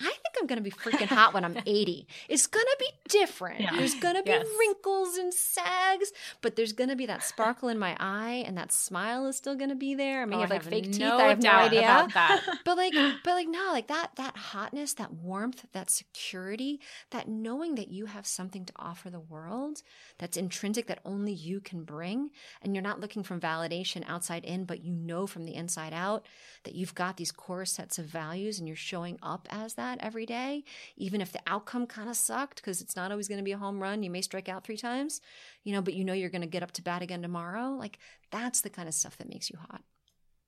i 0.00 0.04
think 0.04 0.34
i'm 0.40 0.46
going 0.46 0.56
to 0.56 0.62
be 0.62 0.70
freaking 0.70 1.08
hot 1.08 1.34
when 1.34 1.44
i'm 1.44 1.58
80 1.66 2.06
it's 2.30 2.46
going 2.46 2.64
to 2.64 2.76
be 2.78 2.86
different. 3.10 3.60
Yeah. 3.60 3.76
there's 3.76 3.94
going 3.94 4.14
to 4.14 4.22
be 4.22 4.30
Yes. 4.30 4.46
wrinkles 4.58 5.16
and 5.18 5.34
sags 5.34 6.12
but 6.40 6.56
there's 6.56 6.72
going 6.72 6.88
to 6.90 6.96
be 6.96 7.06
that 7.06 7.22
sparkle 7.24 7.68
in 7.68 7.78
my 7.78 7.96
eye 8.00 8.44
and 8.46 8.56
that 8.56 8.70
smile 8.72 9.26
is 9.26 9.36
still 9.36 9.54
going 9.56 9.70
to 9.70 9.74
be 9.76 9.94
there. 9.94 10.22
I 10.22 10.24
may 10.26 10.36
Oh, 10.36 10.40
have 10.40 10.50
like 10.50 10.62
have 10.62 10.70
fake 10.70 10.92
teeth. 10.92 11.02
I 11.02 11.28
have 11.28 11.42
no 11.42 11.50
idea. 11.50 11.80
about 11.80 12.14
that. 12.14 12.42
but 12.64 12.76
like 12.76 12.94
but 13.24 13.32
like 13.34 13.48
no 13.48 13.70
like 13.72 13.88
that 13.88 14.10
that 14.16 14.36
hotness 14.36 14.92
that 14.94 15.12
warmth 15.12 15.64
that 15.72 15.90
security 15.90 16.80
that 17.10 17.28
knowing 17.28 17.74
that 17.76 17.88
you 17.88 18.06
have 18.06 18.26
something 18.26 18.64
to 18.64 18.72
offer 18.76 19.10
the 19.10 19.20
world 19.20 19.82
that's 20.18 20.36
intrinsic 20.36 20.86
that 20.86 21.00
only 21.04 21.32
you 21.32 21.60
can 21.60 21.84
bring 21.84 22.30
and 22.62 22.74
you're 22.74 22.82
not 22.82 23.00
looking 23.00 23.22
from 23.22 23.40
validation 23.40 24.04
outside 24.06 24.44
in 24.44 24.64
but 24.68 24.84
you 24.84 24.92
know 24.94 25.26
from 25.26 25.44
the 25.44 25.54
inside 25.56 25.92
out 25.92 26.24
that 26.64 26.74
you've 26.76 26.94
got 26.94 27.16
these 27.16 27.32
core 27.32 27.64
sets 27.64 27.98
of 27.98 28.04
values 28.04 28.58
and 28.60 28.68
you're 28.68 28.76
showing 28.76 29.18
up 29.22 29.48
as 29.50 29.74
that 29.74 29.98
every 30.00 30.26
day 30.26 30.62
even 30.96 31.20
if 31.20 31.32
the 31.32 31.40
outcome 31.48 31.86
kind 31.86 32.08
of 32.08 32.16
sucked 32.16 32.56
because 32.62 32.80
it's 32.80 32.94
not 32.94 33.10
always 33.10 33.26
going 33.28 33.38
to 33.38 33.44
be 33.44 33.52
a 33.52 33.58
home 33.58 33.80
run 33.82 34.02
you 34.04 34.10
may 34.10 34.22
strike 34.22 34.48
out 34.48 34.62
three 34.64 34.76
times 34.76 35.20
you 35.64 35.72
know 35.72 35.82
but 35.82 35.94
you 35.94 36.04
know 36.04 36.12
you're 36.12 36.30
going 36.30 36.42
to 36.42 36.46
get 36.46 36.62
up 36.62 36.70
to 36.72 36.82
bat 36.82 37.02
again 37.02 37.22
tomorrow 37.22 37.70
like 37.70 37.98
that's 38.30 38.60
the 38.60 38.70
kind 38.70 38.86
of 38.88 38.94
stuff 38.94 39.16
that 39.18 39.28
makes 39.28 39.50
you 39.50 39.58
hot 39.58 39.82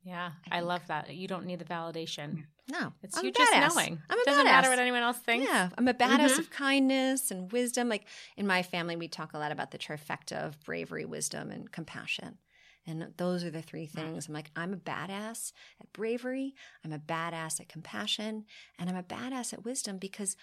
Yeah, 0.03 0.31
I 0.51 0.59
I, 0.59 0.61
love 0.61 0.83
that. 0.89 1.15
You 1.15 1.29
don't 1.29 1.45
need 1.47 1.59
the 1.59 1.65
validation. 1.77 2.45
no 2.71 2.93
It's 3.03 3.19
I'm 3.19 3.25
you 3.27 3.33
just 3.33 3.53
knowing. 3.53 3.99
i'm 4.09 4.19
a 4.19 4.25
Doesn't 4.25 4.43
badass. 4.47 4.51
matter 4.57 4.69
what 4.71 4.79
anyone 4.79 5.03
else 5.03 5.19
thinks. 5.19 5.47
Yeah, 5.51 5.69
I'm 5.77 5.89
a 5.89 5.95
badass 5.95 6.37
Mhm. 6.37 6.39
of 6.39 6.51
kindness 6.51 7.31
and 7.31 7.53
wisdom. 7.53 7.89
Like 7.89 8.05
in 8.37 8.47
my 8.47 8.63
family, 8.63 8.97
we 8.97 9.09
talk 9.09 9.35
a 9.35 9.39
lot 9.39 9.53
about 9.53 9.71
the 9.73 9.79
trifecta 9.79 10.37
of 10.47 10.59
bravery, 10.65 11.05
wisdom, 11.05 11.51
and 11.51 11.71
compassion. 11.71 12.39
And 12.91 13.15
those 13.17 13.45
are 13.45 13.51
the 13.51 13.63
three 13.63 13.87
things. 13.87 14.27
I'm 14.29 14.35
like, 14.35 14.51
I'm 14.57 14.73
a 14.75 14.77
badass 14.77 15.53
at 15.81 15.93
bravery, 15.93 16.55
I'm 16.85 16.93
a 16.93 16.99
badass 16.99 17.61
at 17.61 17.69
compassion, 17.69 18.45
and 18.79 18.91
I'm 18.91 18.97
a 18.97 19.03
badass 19.03 19.53
at 19.53 19.65
wisdom 19.65 19.99
because 19.99 20.37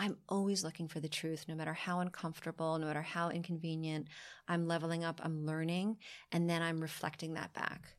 I'm 0.00 0.16
always 0.28 0.62
looking 0.62 0.86
for 0.86 1.00
the 1.00 1.08
truth, 1.08 1.46
no 1.48 1.56
matter 1.56 1.72
how 1.74 1.98
uncomfortable, 1.98 2.78
no 2.78 2.86
matter 2.86 3.02
how 3.02 3.30
inconvenient. 3.30 4.06
I'm 4.46 4.68
leveling 4.68 5.02
up, 5.02 5.20
I'm 5.24 5.44
learning, 5.44 5.96
and 6.30 6.48
then 6.48 6.62
I'm 6.62 6.78
reflecting 6.80 7.34
that 7.34 7.52
back. 7.52 7.94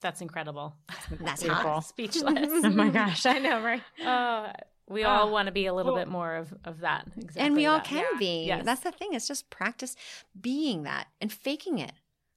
That's 0.00 0.20
incredible. 0.20 0.74
That's 1.20 1.42
Beautiful. 1.44 1.70
hot. 1.74 1.80
Speechless. 1.86 2.24
oh 2.64 2.70
my 2.70 2.88
gosh, 2.88 3.24
I 3.24 3.38
know, 3.38 3.62
right? 3.62 3.82
Uh, 4.04 4.52
we 4.88 5.04
all 5.04 5.28
Ah, 5.28 5.30
want 5.30 5.46
to 5.46 5.52
be 5.52 5.66
a 5.66 5.72
little 5.72 5.92
well- 5.94 6.02
bit 6.04 6.10
more 6.10 6.34
of, 6.34 6.52
of 6.64 6.80
that. 6.80 7.06
Exactly 7.16 7.40
and 7.42 7.54
we 7.54 7.66
all 7.66 7.78
that. 7.78 7.86
can 7.86 8.04
Yeah. 8.14 8.18
be. 8.18 8.44
Yes. 8.46 8.64
That's 8.64 8.80
the 8.80 8.90
thing. 8.90 9.14
It's 9.14 9.28
just 9.28 9.48
practice 9.48 9.94
being 10.38 10.82
that 10.82 11.06
and 11.20 11.32
faking 11.32 11.78
it. 11.78 11.92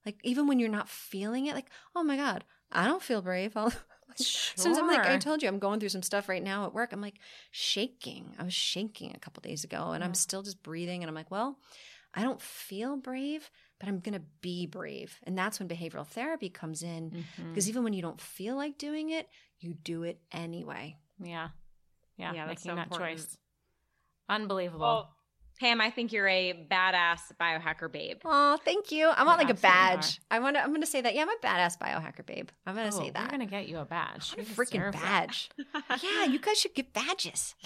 Like 0.05 0.19
even 0.23 0.47
when 0.47 0.59
you're 0.59 0.69
not 0.69 0.89
feeling 0.89 1.47
it, 1.47 1.55
like, 1.55 1.69
oh 1.95 2.03
my 2.03 2.15
God, 2.17 2.43
I 2.71 2.85
don't 2.85 3.01
feel 3.01 3.21
brave. 3.21 3.55
I'll 3.57 3.73
Sometimes 4.17 4.77
I'm 4.77 4.87
like, 4.87 5.05
I 5.05 5.17
told 5.17 5.41
you, 5.41 5.49
I'm 5.49 5.59
going 5.59 5.79
through 5.79 5.89
some 5.89 6.03
stuff 6.03 6.29
right 6.29 6.43
now 6.43 6.65
at 6.65 6.73
work. 6.73 6.93
I'm 6.93 7.01
like 7.01 7.19
shaking. 7.51 8.33
I 8.39 8.43
was 8.43 8.53
shaking 8.53 9.13
a 9.13 9.19
couple 9.19 9.41
days 9.41 9.63
ago 9.63 9.91
and 9.91 10.01
Yeah. 10.01 10.07
I'm 10.07 10.13
still 10.13 10.41
just 10.41 10.63
breathing. 10.63 11.03
And 11.03 11.09
I'm 11.09 11.15
like, 11.15 11.31
well, 11.31 11.59
I 12.13 12.21
don't 12.21 12.41
feel 12.41 12.95
brave, 12.95 13.49
but 13.79 13.89
I'm 13.89 13.99
going 13.99 14.13
to 14.13 14.25
be 14.39 14.67
brave. 14.67 15.19
And 15.23 15.37
that's 15.37 15.59
when 15.59 15.67
behavioral 15.67 16.07
therapy 16.07 16.49
comes 16.49 16.81
in. 16.81 17.11
Mhm. 17.11 17.49
Because 17.49 17.67
even 17.67 17.83
when 17.83 17.91
you 17.91 18.01
don't 18.01 18.21
feel 18.21 18.55
like 18.55 18.77
doing 18.77 19.09
it, 19.09 19.27
you 19.59 19.73
do 19.73 20.03
it 20.03 20.21
anyway. 20.31 20.97
Yeah. 21.21 21.49
Yeah. 22.17 22.31
Yeah, 22.33 22.45
that's 22.45 22.63
making 22.63 22.71
so 22.71 22.75
that 22.75 22.83
important. 22.83 23.17
choice. 23.19 23.37
Unbelievable. 24.29 24.79
Well, 24.85 25.15
Pam, 25.59 25.79
I 25.79 25.89
think 25.89 26.11
you're 26.11 26.27
a 26.27 26.67
badass 26.69 27.19
biohacker 27.39 27.89
babe. 27.91 28.17
Oh, 28.25 28.57
thank 28.65 28.91
you. 28.91 29.07
I 29.07 29.23
want 29.23 29.39
You 29.41 29.47
like 29.47 29.57
a 29.57 29.61
badge. 29.61 30.19
I 30.29 30.39
want 30.39 30.57
to, 30.57 30.61
I'm 30.61 30.69
going 30.69 30.81
to 30.81 30.87
say 30.87 30.99
that. 31.01 31.15
Yeah, 31.15 31.21
I'm 31.21 31.29
a 31.29 31.35
badass 31.41 31.77
biohacker 31.77 32.25
babe. 32.25 32.49
I'm 32.65 32.75
going 32.75 32.89
to 32.91 32.95
Oh, 32.95 32.99
say 32.99 33.09
that. 33.11 33.23
We're 33.23 33.37
going 33.37 33.47
to 33.47 33.51
get 33.55 33.67
you 33.69 33.77
a 33.77 33.85
badge. 33.85 34.33
A 34.37 34.41
freaking 34.41 34.91
badge. 34.91 35.49
yeah, 36.03 36.25
you 36.25 36.39
guys 36.39 36.59
should 36.59 36.73
get 36.75 36.93
badges. 36.93 37.55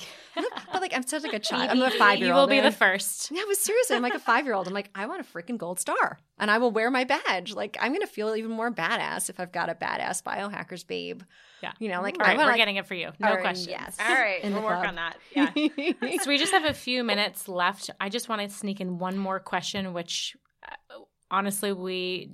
But 0.72 0.82
like, 0.82 0.94
I'm 0.96 1.04
such 1.06 1.24
like 1.24 1.34
a 1.34 1.40
child. 1.40 1.70
I'm 1.72 1.82
a 1.82 1.90
five 1.92 2.20
year 2.20 2.32
old. 2.34 2.50
You 2.52 2.56
will 2.56 2.62
be 2.64 2.68
the 2.68 2.72
first. 2.72 3.32
Yeah, 3.32 3.42
but 3.48 3.58
seriously, 3.58 3.96
I'm 3.96 4.02
like 4.04 4.14
a 4.14 4.20
five 4.20 4.46
year 4.46 4.54
old. 4.54 4.68
I'm 4.68 4.74
like, 4.74 4.90
I 4.94 5.08
want 5.08 5.22
a 5.22 5.24
freaking 5.24 5.58
gold 5.58 5.80
star 5.80 6.20
and 6.40 6.50
I 6.50 6.58
will 6.58 6.72
wear 6.72 6.90
my 6.90 7.04
badge. 7.04 7.54
Like, 7.54 7.78
I'm 7.80 7.92
going 7.92 8.02
to 8.02 8.08
feel 8.08 8.36
even 8.36 8.52
more 8.52 8.72
badass 8.72 9.30
if 9.30 9.40
I've 9.40 9.52
got 9.52 9.70
a 9.70 9.76
badass 9.76 10.24
biohackers 10.24 10.86
babe. 10.88 11.22
Yeah. 11.62 11.74
You 11.80 11.90
know, 11.90 12.02
like, 12.02 12.16
All 12.20 12.26
right, 12.26 12.34
I 12.34 12.38
want 12.38 12.46
we're 12.48 12.52
like, 12.52 12.58
getting 12.58 12.78
it 12.78 12.88
for 12.88 12.94
you. 12.96 13.12
No 13.20 13.28
all 13.28 13.34
right, 13.36 13.42
question. 13.42 13.72
Yes. 13.72 13.98
All 14.00 14.14
right, 14.14 14.44
In 14.44 14.54
we'll 14.54 14.64
work 14.64 14.80
club. 14.82 14.88
on 14.88 14.96
that. 14.96 15.18
Yeah. 15.36 16.18
so 16.24 16.30
we 16.30 16.38
just 16.38 16.54
have 16.54 16.66
a 16.66 16.74
few 16.74 17.04
minutes 17.04 17.48
left. 17.48 17.90
I 18.00 18.10
just 18.10 18.30
want 18.30 18.42
to 18.42 18.50
sneak 18.50 18.80
in 18.82 18.98
one 18.98 19.18
more 19.18 19.40
question, 19.40 19.94
which 19.94 20.38
uh, 20.68 21.00
honestly 21.30 21.74
we 21.74 22.32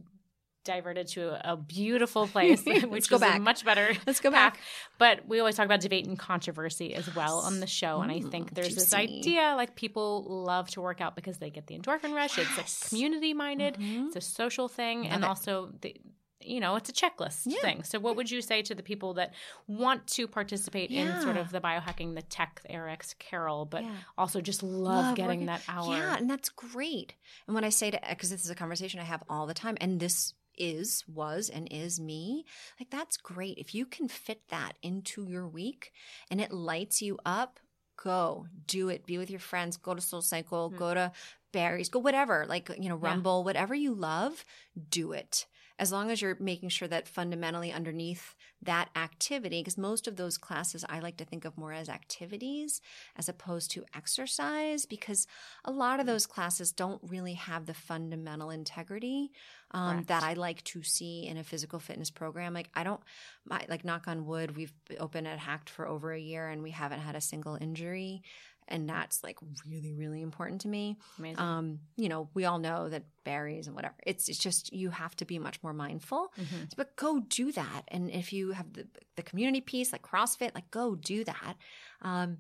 diverted 0.66 1.08
to 1.10 1.50
a 1.50 1.56
beautiful 1.56 2.28
place, 2.36 2.66
Let's 2.66 2.86
which 2.86 3.10
go 3.10 3.16
is 3.16 3.22
back. 3.22 3.42
much 3.42 3.64
better. 3.64 3.94
Let's 4.06 4.20
go 4.20 4.32
back. 4.32 4.60
But 4.98 5.28
we 5.28 5.40
always 5.40 5.56
talk 5.56 5.66
about 5.66 5.80
debate 5.80 6.06
and 6.08 6.20
controversy 6.20 6.94
as 6.94 7.14
well 7.16 7.40
on 7.40 7.60
the 7.62 7.68
show, 7.68 8.02
and 8.02 8.12
I 8.12 8.20
Mm, 8.20 8.32
think 8.32 8.54
there's 8.54 8.76
this 8.76 8.94
idea 8.94 9.54
like 9.56 9.76
people 9.76 10.26
love 10.28 10.70
to 10.72 10.82
work 10.82 11.00
out 11.02 11.16
because 11.16 11.38
they 11.38 11.50
get 11.50 11.68
the 11.68 11.78
endorphin 11.78 12.14
rush. 12.14 12.38
Yes. 12.38 12.48
It's 12.60 12.86
a 12.86 12.90
community 12.90 13.34
minded, 13.34 13.76
Mhm. 13.76 14.08
it's 14.08 14.16
a 14.18 14.22
social 14.22 14.68
thing, 14.68 15.04
Love 15.04 15.12
and 15.14 15.24
it. 15.24 15.28
also 15.28 15.72
the. 15.82 15.96
You 16.42 16.60
know, 16.60 16.76
it's 16.76 16.90
a 16.90 16.94
checklist 16.94 17.44
Yeah. 17.46 17.60
thing. 17.62 17.84
So, 17.84 17.98
what 17.98 18.16
would 18.18 18.30
you 18.30 18.40
say 18.40 18.62
to 18.64 18.76
the 18.76 18.84
people 18.84 19.16
that 19.16 19.34
want 19.68 20.06
to 20.10 20.28
participate 20.28 20.92
in 20.92 21.20
sort 21.22 21.38
of 21.38 21.50
the 21.50 21.60
biohacking, 21.60 22.14
the 22.14 22.22
tech, 22.22 22.62
the 22.62 22.76
ARX 22.76 23.16
Carol, 23.18 23.66
but 23.66 23.84
Yeah. 23.84 23.96
also 24.16 24.42
just 24.42 24.62
love, 24.62 25.06
Love 25.06 25.16
getting 25.16 25.28
working- 25.40 25.46
that 25.48 25.64
hour. 25.68 25.96
Yeah, 25.96 26.16
and 26.18 26.30
that's 26.30 26.50
great. 26.50 27.16
And 27.48 27.56
when 27.56 27.64
I 27.64 27.70
say 27.70 27.90
to, 27.90 28.00
because 28.10 28.30
this 28.30 28.44
is 28.44 28.52
a 28.52 28.56
conversation 28.56 29.00
I 29.00 29.06
have 29.06 29.24
all 29.28 29.48
the 29.48 29.56
time, 29.56 29.76
and 29.82 30.00
this 30.00 30.34
is, 30.58 31.04
was, 31.08 31.50
and 31.50 31.68
is 31.72 32.00
me, 32.00 32.46
like 32.80 32.90
that's 32.90 33.18
great. 33.18 33.58
If 33.58 33.74
you 33.76 33.86
can 33.86 34.08
fit 34.08 34.42
that 34.50 34.74
into 34.82 35.24
your 35.26 35.48
week 35.48 35.92
and 36.30 36.40
it 36.42 36.52
lights 36.52 37.02
you 37.02 37.18
up, 37.26 37.60
go 38.02 38.48
do 38.68 38.90
it. 38.90 39.06
Be 39.06 39.18
with 39.18 39.30
your 39.30 39.40
friends, 39.40 39.78
go 39.78 39.94
to 39.94 40.02
SoulCycle, 40.02 40.74
Mhm. 40.74 40.78
go 40.78 40.94
to 40.94 41.12
Barry's, 41.52 41.90
go 41.90 42.00
whatever, 42.00 42.46
like, 42.48 42.70
you 42.78 42.90
know, 42.90 43.00
Yeah. 43.02 43.10
Rumble, 43.10 43.44
whatever 43.44 43.74
you 43.74 43.94
love, 43.94 44.44
do 44.90 45.12
it. 45.14 45.46
As 45.80 45.92
long 45.92 46.10
as 46.12 46.22
you're 46.22 46.38
making 46.40 46.70
sure 46.70 46.88
that 46.88 47.08
fundamentally 47.08 47.72
underneath 47.72 48.36
that 48.66 48.90
activity, 48.96 49.62
because 49.62 49.78
most 49.78 50.08
of 50.08 50.16
those 50.16 50.38
classes 50.38 50.86
I 50.88 51.00
like 51.00 51.18
to 51.18 51.26
think 51.26 51.46
of 51.46 51.58
more 51.58 51.74
as 51.74 51.90
activities 51.90 52.82
as 53.16 53.30
opposed 53.30 53.72
to 53.72 53.86
exercise, 53.96 54.86
because 54.86 55.28
a 55.64 55.72
lot 55.72 56.00
of 56.00 56.06
those 56.06 56.26
classes 56.26 56.72
don't 56.72 57.02
really 57.08 57.34
have 57.34 57.66
the 57.66 57.74
fundamental 57.74 58.50
integrity 58.50 59.32
um, 59.72 60.04
that 60.08 60.24
I 60.24 60.34
like 60.34 60.64
to 60.66 60.84
see 60.84 61.26
in 61.28 61.38
a 61.38 61.44
physical 61.44 61.80
fitness 61.80 62.12
program. 62.12 62.54
Like 62.54 62.70
I 62.74 62.84
don't, 62.84 63.02
my, 63.46 63.66
like 63.68 63.84
knock 63.84 64.08
on 64.08 64.26
wood, 64.26 64.56
we've 64.56 64.74
opened 65.00 65.28
at 65.28 65.40
Hacked 65.40 65.70
for 65.70 65.88
over 65.88 66.14
a 66.14 66.20
year 66.20 66.48
and 66.50 66.62
we 66.62 66.72
haven't 66.72 67.00
had 67.00 67.16
a 67.16 67.22
single 67.22 67.58
injury. 67.60 68.22
And 68.68 68.90
that's 68.90 69.24
like 69.24 69.38
really, 69.68 69.94
really 69.94 70.22
important 70.22 70.62
to 70.62 70.68
me. 70.68 70.98
Amazing. 71.20 71.40
Um, 71.40 71.80
you 71.98 72.10
know, 72.10 72.30
we 72.34 72.46
all 72.46 72.58
know 72.58 72.90
that 72.90 73.04
Barry's 73.24 73.68
and 73.68 73.76
whatever. 73.76 73.96
It's 74.06 74.28
it's 74.28 74.40
just 74.40 74.74
you 74.74 74.90
have 74.90 75.16
to 75.18 75.26
be 75.26 75.38
much 75.40 75.62
more 75.62 75.74
mindful. 75.74 76.34
Mhm. 76.38 76.76
But 76.76 76.96
go 76.96 77.20
do 77.20 77.52
that. 77.52 77.84
And 77.90 78.10
if 78.10 78.34
you 78.34 78.52
have 78.52 78.74
the 78.74 78.88
the 79.16 79.22
community 79.24 79.62
piece 79.62 79.92
like 79.92 80.02
CrossFit, 80.02 80.56
like 80.56 80.72
go 80.72 80.96
do 80.96 81.24
that. 81.26 81.56
Um, 82.02 82.38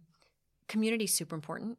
community 0.67 1.03
is 1.05 1.13
super 1.13 1.35
important. 1.35 1.77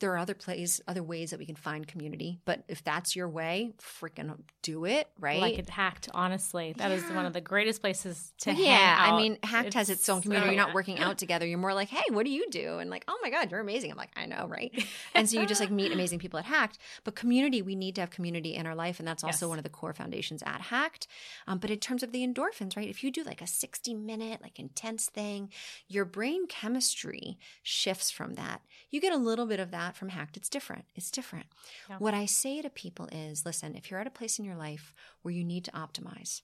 There 0.00 0.12
are 0.12 0.18
other 0.18 0.34
plays, 0.34 0.80
other 0.86 1.02
ways 1.02 1.30
that 1.30 1.38
we 1.38 1.46
can 1.46 1.56
find 1.56 1.86
community. 1.86 2.38
But 2.44 2.62
if 2.68 2.84
that's 2.84 3.16
your 3.16 3.28
way, 3.28 3.72
freaking 3.80 4.38
do 4.62 4.84
it, 4.84 5.08
right? 5.18 5.40
Like 5.40 5.58
it 5.58 5.68
hacked, 5.68 6.08
honestly. 6.14 6.72
that 6.78 6.90
is 6.92 7.02
Yeah. 7.02 7.16
one 7.16 7.26
of 7.26 7.32
the 7.32 7.40
greatest 7.40 7.80
places 7.80 8.32
to 8.42 8.52
yeah, 8.52 8.76
hang 8.76 9.10
out. 9.10 9.14
I 9.14 9.16
mean, 9.20 9.38
Hacked 9.42 9.74
has 9.74 9.90
its 9.90 10.08
own 10.08 10.22
community. 10.22 10.48
so- 10.50 10.52
You're 10.54 10.64
not 10.66 10.74
working 10.74 10.98
out 11.00 11.18
together. 11.18 11.46
You're 11.46 11.58
more 11.58 11.74
like, 11.74 11.88
hey, 11.88 12.04
what 12.14 12.24
do 12.24 12.30
you 12.30 12.48
do? 12.50 12.78
And 12.78 12.90
like, 12.90 13.04
oh 13.08 13.18
my 13.22 13.30
God, 13.30 13.50
you're 13.50 13.60
amazing. 13.60 13.90
I'm 13.90 13.96
like, 13.96 14.12
I 14.16 14.26
know, 14.26 14.46
right? 14.46 14.72
And 15.14 15.28
so 15.28 15.40
you 15.40 15.46
just 15.46 15.60
like 15.60 15.70
meet 15.70 15.90
amazing 15.90 16.18
people 16.20 16.38
at 16.38 16.44
Hacked. 16.44 16.78
But 17.04 17.16
community, 17.16 17.60
we 17.62 17.74
need 17.74 17.94
to 17.96 18.02
have 18.02 18.10
community 18.10 18.54
in 18.54 18.66
our 18.66 18.74
life. 18.76 18.98
And 19.00 19.08
that's 19.08 19.24
also 19.24 19.46
Yes. 19.46 19.48
one 19.48 19.58
of 19.58 19.64
the 19.64 19.70
core 19.70 19.92
foundations 19.94 20.42
at 20.44 20.60
Hacked. 20.60 21.08
Um, 21.46 21.58
but 21.58 21.70
in 21.70 21.78
terms 21.78 22.02
of 22.04 22.12
the 22.12 22.24
endorphins, 22.26 22.76
right? 22.76 22.88
If 22.88 23.02
you 23.02 23.10
do 23.10 23.24
like 23.24 23.42
a 23.42 23.46
60 23.46 23.94
minute, 23.94 24.42
like 24.42 24.58
intense 24.60 25.06
thing, 25.06 25.50
your 25.88 26.04
brain 26.04 26.46
chemistry 26.46 27.38
shifts 27.62 28.10
from 28.10 28.34
that. 28.34 28.62
You 28.90 29.00
get 29.00 29.12
a 29.12 29.16
little 29.16 29.46
bit 29.46 29.58
of 29.60 29.70
that 29.72 29.87
from 29.96 30.10
Hacked. 30.10 30.36
It's 30.36 30.48
different. 30.48 30.84
It's 30.94 31.10
different. 31.10 31.46
Yeah. 31.88 31.96
What 31.98 32.14
I 32.14 32.26
say 32.26 32.62
to 32.62 32.70
people 32.70 33.08
is 33.12 33.44
listen, 33.44 33.74
if 33.74 33.90
you're 33.90 34.00
at 34.00 34.06
a 34.06 34.10
place 34.10 34.38
in 34.38 34.44
your 34.44 34.56
life 34.56 34.94
where 35.22 35.34
you 35.34 35.44
need 35.44 35.64
to 35.64 35.72
optimize, 35.72 36.42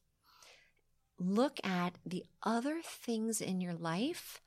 look 1.19 1.59
at 1.65 1.95
the 2.05 2.25
other 2.43 2.81
things 2.85 3.41
in 3.41 3.61
your 3.61 3.75
life 3.75 4.41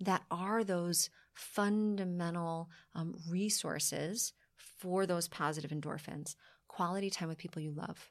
that 0.00 0.22
are 0.30 0.64
those 0.64 1.10
fundamental 1.34 2.68
um, 2.94 3.14
resources 3.28 4.32
for 4.56 5.06
those 5.06 5.28
positive 5.28 5.70
endorphins. 5.70 6.34
Quality 6.68 7.10
time 7.10 7.28
with 7.28 7.38
people 7.38 7.62
you 7.62 7.72
love, 7.72 8.10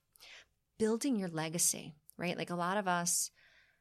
building 0.77 1.15
your 1.17 1.29
legacy, 1.29 1.93
right? 2.17 2.37
Like 2.37 2.49
a 2.49 2.55
lot 2.55 2.77
of 2.77 2.87
us 2.87 3.31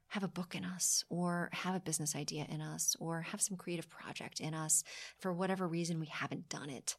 have 0.09 0.23
a 0.23 0.27
book 0.27 0.55
in 0.55 0.63
us, 0.63 1.03
or 1.09 1.49
have 1.51 1.75
a 1.75 1.79
business 1.79 2.15
idea 2.15 2.45
in 2.49 2.61
us, 2.61 2.95
or 2.99 3.21
have 3.21 3.41
some 3.41 3.57
creative 3.57 3.89
project 3.89 4.39
in 4.39 4.53
us. 4.53 4.83
For 5.19 5.33
whatever 5.33 5.67
reason, 5.67 5.99
we 5.99 6.07
haven't 6.07 6.49
done 6.49 6.69
it. 6.69 6.95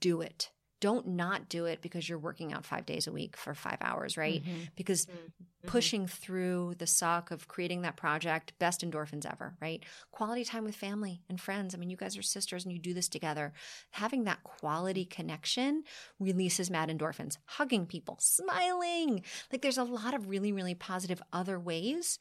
Do 0.00 0.20
it. 0.20 0.50
Don't 0.80 1.08
not 1.08 1.48
do 1.48 1.64
it 1.64 1.80
because 1.82 2.08
you're 2.08 2.18
working 2.18 2.52
out 2.52 2.64
five 2.64 2.86
days 2.86 3.06
a 3.06 3.12
week 3.12 3.36
for 3.36 3.54
five 3.54 3.78
hours, 3.80 4.16
right? 4.16 4.42
Mhm. 4.44 4.68
Because 4.76 5.06
Mhm. 5.06 5.32
pushing 5.66 6.06
through 6.06 6.74
the 6.78 6.86
suck 6.86 7.30
of 7.30 7.48
creating 7.48 7.82
that 7.82 7.96
project, 7.96 8.52
best 8.58 8.80
endorphins 8.82 9.26
ever, 9.30 9.56
right? 9.60 9.84
Quality 10.12 10.44
time 10.44 10.64
with 10.64 10.76
family 10.76 11.22
and 11.28 11.40
friends. 11.40 11.74
I 11.74 11.78
mean, 11.78 11.90
you 11.90 11.96
guys 11.96 12.16
are 12.16 12.22
sisters 12.22 12.64
and 12.64 12.72
you 12.72 12.78
do 12.78 12.94
this 12.94 13.08
together. 13.08 13.52
Having 13.90 14.24
that 14.24 14.44
quality 14.44 15.04
connection 15.04 15.82
releases 16.20 16.70
mad 16.70 16.88
endorphins. 16.88 17.38
Hugging 17.44 17.86
people, 17.86 18.16
smiling. 18.20 19.24
Like 19.52 19.62
there's 19.62 19.78
a 19.78 19.84
lot 19.84 20.14
of 20.14 20.28
really, 20.28 20.52
really 20.52 20.74
positive 20.74 21.20
other 21.32 21.58
ways 21.58 22.18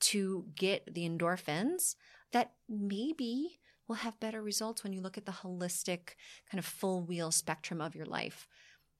to 0.00 0.46
get 0.54 0.92
the 0.92 1.08
endorphins 1.08 1.94
that 2.32 2.52
maybe 2.68 3.59
will 3.90 3.96
have 3.96 4.20
better 4.20 4.40
results 4.40 4.84
when 4.84 4.92
you 4.92 5.00
look 5.00 5.18
at 5.18 5.26
the 5.26 5.32
holistic 5.32 6.14
kind 6.48 6.60
of 6.60 6.64
full 6.64 7.02
wheel 7.02 7.32
spectrum 7.32 7.80
of 7.80 7.96
your 7.96 8.06
life. 8.06 8.46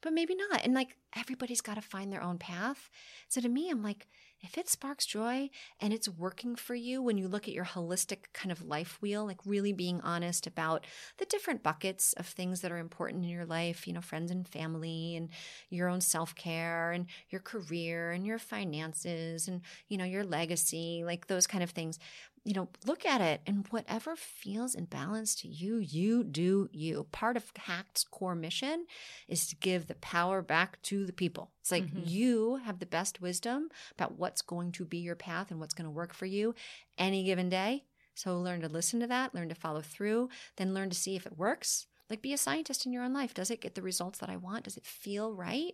But 0.02 0.12
maybe 0.12 0.34
not. 0.34 0.64
And 0.64 0.74
like 0.74 0.96
everybody's 1.14 1.60
got 1.60 1.74
to 1.76 1.80
find 1.80 2.12
their 2.12 2.22
own 2.22 2.38
path. 2.38 2.90
So 3.28 3.40
to 3.40 3.48
me, 3.48 3.70
I'm 3.70 3.84
like, 3.84 4.08
if 4.42 4.56
it 4.58 4.68
sparks 4.68 5.06
joy 5.06 5.50
and 5.80 5.92
it's 5.92 6.08
working 6.08 6.56
for 6.56 6.74
you 6.74 7.02
when 7.02 7.18
you 7.18 7.28
look 7.28 7.46
at 7.46 7.54
your 7.54 7.64
holistic 7.64 8.24
kind 8.32 8.50
of 8.50 8.64
life 8.64 8.98
wheel, 9.00 9.24
like 9.26 9.38
really 9.44 9.72
being 9.72 10.00
honest 10.00 10.46
about 10.46 10.86
the 11.18 11.24
different 11.26 11.62
buckets 11.62 12.12
of 12.14 12.26
things 12.26 12.60
that 12.60 12.72
are 12.72 12.78
important 12.78 13.24
in 13.24 13.30
your 13.30 13.44
life, 13.46 13.86
you 13.86 13.92
know, 13.92 14.00
friends 14.00 14.30
and 14.30 14.48
family 14.48 15.16
and 15.16 15.28
your 15.68 15.88
own 15.88 16.00
self 16.00 16.34
care 16.34 16.92
and 16.92 17.06
your 17.28 17.40
career 17.40 18.10
and 18.12 18.26
your 18.26 18.38
finances 18.38 19.48
and, 19.48 19.60
you 19.88 19.96
know, 19.98 20.04
your 20.04 20.24
legacy, 20.24 21.02
like 21.04 21.26
those 21.26 21.46
kind 21.46 21.62
of 21.62 21.70
things. 21.70 21.98
you 22.44 22.54
know, 22.54 22.68
look 22.86 23.04
at 23.04 23.20
it 23.20 23.42
and 23.46 23.66
whatever 23.68 24.16
feels 24.16 24.74
in 24.74 24.86
balance 24.86 25.34
to 25.34 25.46
you, 25.48 25.76
you 25.78 26.24
do 26.24 26.68
you. 26.72 27.06
Part 27.12 27.36
of 27.36 27.52
Hacked's 27.54 28.04
core 28.04 28.34
mission 28.34 28.86
is 29.28 29.46
to 29.48 29.56
give 29.56 29.86
the 29.86 29.94
power 29.96 30.40
back 30.42 30.80
to 30.82 31.04
the 31.04 31.12
people. 31.12 31.50
It's 31.60 31.70
like 31.70 31.86
Mhm. 31.86 32.02
you 32.02 32.56
have 32.64 32.78
the 32.78 32.86
best 32.86 33.20
wisdom 33.20 33.68
about 33.92 34.18
what's 34.30 34.42
going 34.42 34.70
to 34.70 34.84
be 34.84 34.98
your 34.98 35.16
path 35.16 35.50
and 35.50 35.58
what's 35.58 35.74
going 35.74 35.86
to 35.86 35.90
work 35.90 36.14
for 36.14 36.24
you 36.24 36.54
any 36.96 37.24
given 37.24 37.48
day. 37.48 37.82
So 38.14 38.38
learn 38.38 38.60
to 38.60 38.68
listen 38.68 39.00
to 39.00 39.08
that, 39.08 39.34
learn 39.34 39.48
to 39.48 39.56
follow 39.56 39.80
through, 39.80 40.28
then 40.56 40.72
learn 40.72 40.88
to 40.88 40.96
see 40.96 41.16
if 41.16 41.26
it 41.26 41.36
works. 41.36 41.88
Like 42.08 42.22
be 42.22 42.32
a 42.32 42.38
scientist 42.38 42.86
in 42.86 42.92
your 42.92 43.02
own 43.02 43.12
life. 43.12 43.34
Does 43.34 43.50
it 43.50 43.60
get 43.60 43.74
the 43.74 43.82
results 43.82 44.20
that 44.20 44.30
I 44.30 44.36
want? 44.36 44.64
Does 44.64 44.76
it 44.76 44.86
feel 44.86 45.34
right? 45.34 45.72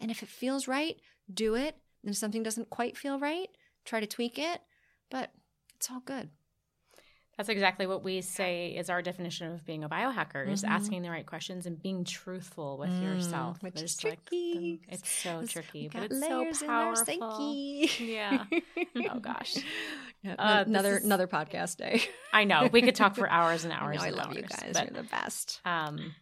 And 0.00 0.10
if 0.10 0.20
it 0.20 0.28
feels 0.28 0.66
right, 0.66 0.96
do 1.32 1.54
it. 1.54 1.76
And 2.02 2.10
if 2.10 2.16
something 2.16 2.42
doesn't 2.42 2.70
quite 2.70 2.96
feel 2.96 3.20
right, 3.20 3.48
try 3.84 4.00
to 4.00 4.06
tweak 4.06 4.36
it. 4.36 4.62
But 5.08 5.30
it's 5.76 5.88
all 5.88 6.00
good. 6.00 6.30
That's 7.42 7.48
exactly 7.48 7.88
what 7.88 8.04
we 8.04 8.20
say 8.20 8.68
is 8.68 8.88
our 8.88 9.02
definition 9.02 9.50
of 9.50 9.66
being 9.66 9.82
a 9.82 9.88
biohacker 9.88 10.46
is 10.48 10.62
Mhm. 10.62 10.68
asking 10.68 11.02
the 11.02 11.10
right 11.10 11.26
questions 11.26 11.66
and 11.66 11.82
being 11.82 12.04
truthful 12.04 12.78
with 12.78 12.90
Mm, 12.90 13.02
yourself. 13.02 13.60
which 13.64 13.82
is 13.82 13.96
There's, 13.96 14.04
like, 14.12 14.24
the- 14.26 14.52
tricky. 14.52 14.80
it's 14.88 15.10
so 15.10 15.30
It's- 15.40 15.50
tricky, 15.50 15.82
we 15.82 15.88
but 15.88 15.92
got 15.94 16.04
it's 16.04 16.20
layers 16.20 16.58
so 16.60 16.64
in 16.66 16.70
our 16.70 16.94
powerful. 16.94 17.54
Yeah. 17.98 18.44
Oh, 19.10 19.18
gosh. 19.18 19.56
Yeah, 20.22 20.34
Uh, 20.38 20.62
another 20.68 20.98
is- 20.98 21.04
another 21.04 21.26
podcast 21.26 21.78
day. 21.78 22.00
I 22.32 22.44
know. 22.44 22.68
We 22.72 22.80
could 22.80 22.94
talk 22.94 23.16
for 23.16 23.28
hours 23.38 23.64
and 23.64 23.72
I 23.72 23.78
hours. 23.78 23.96
know, 23.96 24.02
I 24.04 24.06
and 24.06 24.16
love 24.16 24.34
you 24.36 24.42
guys. 24.42 24.70
But, 24.74 24.92
You're 24.92 25.02
the 25.02 25.08
best. 25.08 25.60
um, 25.64 26.14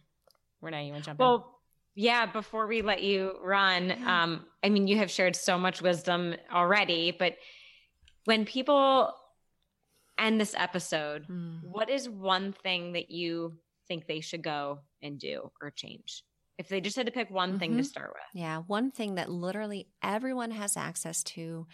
Renee, 0.59 0.87
you 0.87 0.91
want 0.93 1.03
to 1.03 1.09
jump 1.11 1.19
in? 1.19 1.23
Well, 1.23 1.61
yeah, 1.93 2.25
before 2.25 2.65
we 2.65 2.81
let 2.81 3.03
you 3.03 3.37
run, 3.43 3.91
um, 4.07 4.47
I 4.63 4.69
mean, 4.69 4.87
you 4.87 4.97
have 4.97 5.11
shared 5.11 5.35
so 5.35 5.59
much 5.59 5.83
wisdom 5.83 6.33
already, 6.51 7.11
but 7.11 7.37
when 8.25 8.43
people 8.45 9.13
end 10.19 10.39
this 10.39 10.55
episode, 10.57 11.25
Hmm. 11.25 11.57
what 11.61 11.89
is 11.89 12.09
one 12.09 12.53
thing 12.53 12.93
that 12.93 13.09
you 13.11 13.57
think 13.87 14.07
they 14.07 14.21
should 14.21 14.43
go 14.43 14.79
and 15.01 15.19
do 15.19 15.51
or 15.61 15.71
change? 15.71 16.23
If 16.57 16.67
they 16.69 16.81
just 16.81 16.95
had 16.95 17.07
to 17.07 17.11
pick 17.11 17.29
one 17.29 17.57
thing 17.57 17.77
to 17.77 17.83
Mhm. 17.83 17.87
start 17.87 18.11
with. 18.13 18.23
Yeah, 18.41 18.59
one 18.59 18.91
thing 18.91 19.15
that 19.15 19.29
literally 19.31 19.87
everyone 20.03 20.51
has 20.51 20.77
access 20.77 21.23
to 21.35 21.67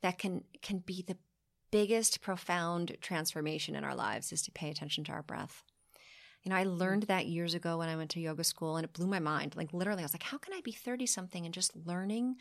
that 0.00 0.18
can 0.18 0.44
can 0.62 0.78
be 0.80 1.02
the 1.02 1.18
biggest 1.70 2.20
profound 2.20 2.96
transformation 3.00 3.74
in 3.76 3.84
our 3.84 3.94
lives 3.94 4.32
is 4.32 4.42
to 4.42 4.52
pay 4.52 4.68
attention 4.70 5.04
to 5.04 5.12
our 5.12 5.22
breath. 5.22 5.64
You 6.42 6.50
know, 6.50 6.56
I 6.56 6.64
mm-hmm. 6.64 6.78
learned 6.78 7.02
that 7.04 7.26
years 7.26 7.54
ago 7.54 7.78
when 7.78 7.88
I 7.88 7.96
went 7.96 8.10
to 8.10 8.20
yoga 8.20 8.44
school 8.44 8.76
and 8.76 8.84
it 8.84 8.92
blew 8.92 9.06
my 9.06 9.18
mind. 9.18 9.54
Like 9.56 9.72
literally 9.72 10.02
I 10.02 10.04
was 10.04 10.14
like, 10.14 10.22
how 10.22 10.38
can 10.38 10.54
I 10.54 10.60
be 10.60 10.72
30 10.72 11.06
something 11.06 11.44
and 11.44 11.54
just 11.54 11.76
learning 11.86 12.36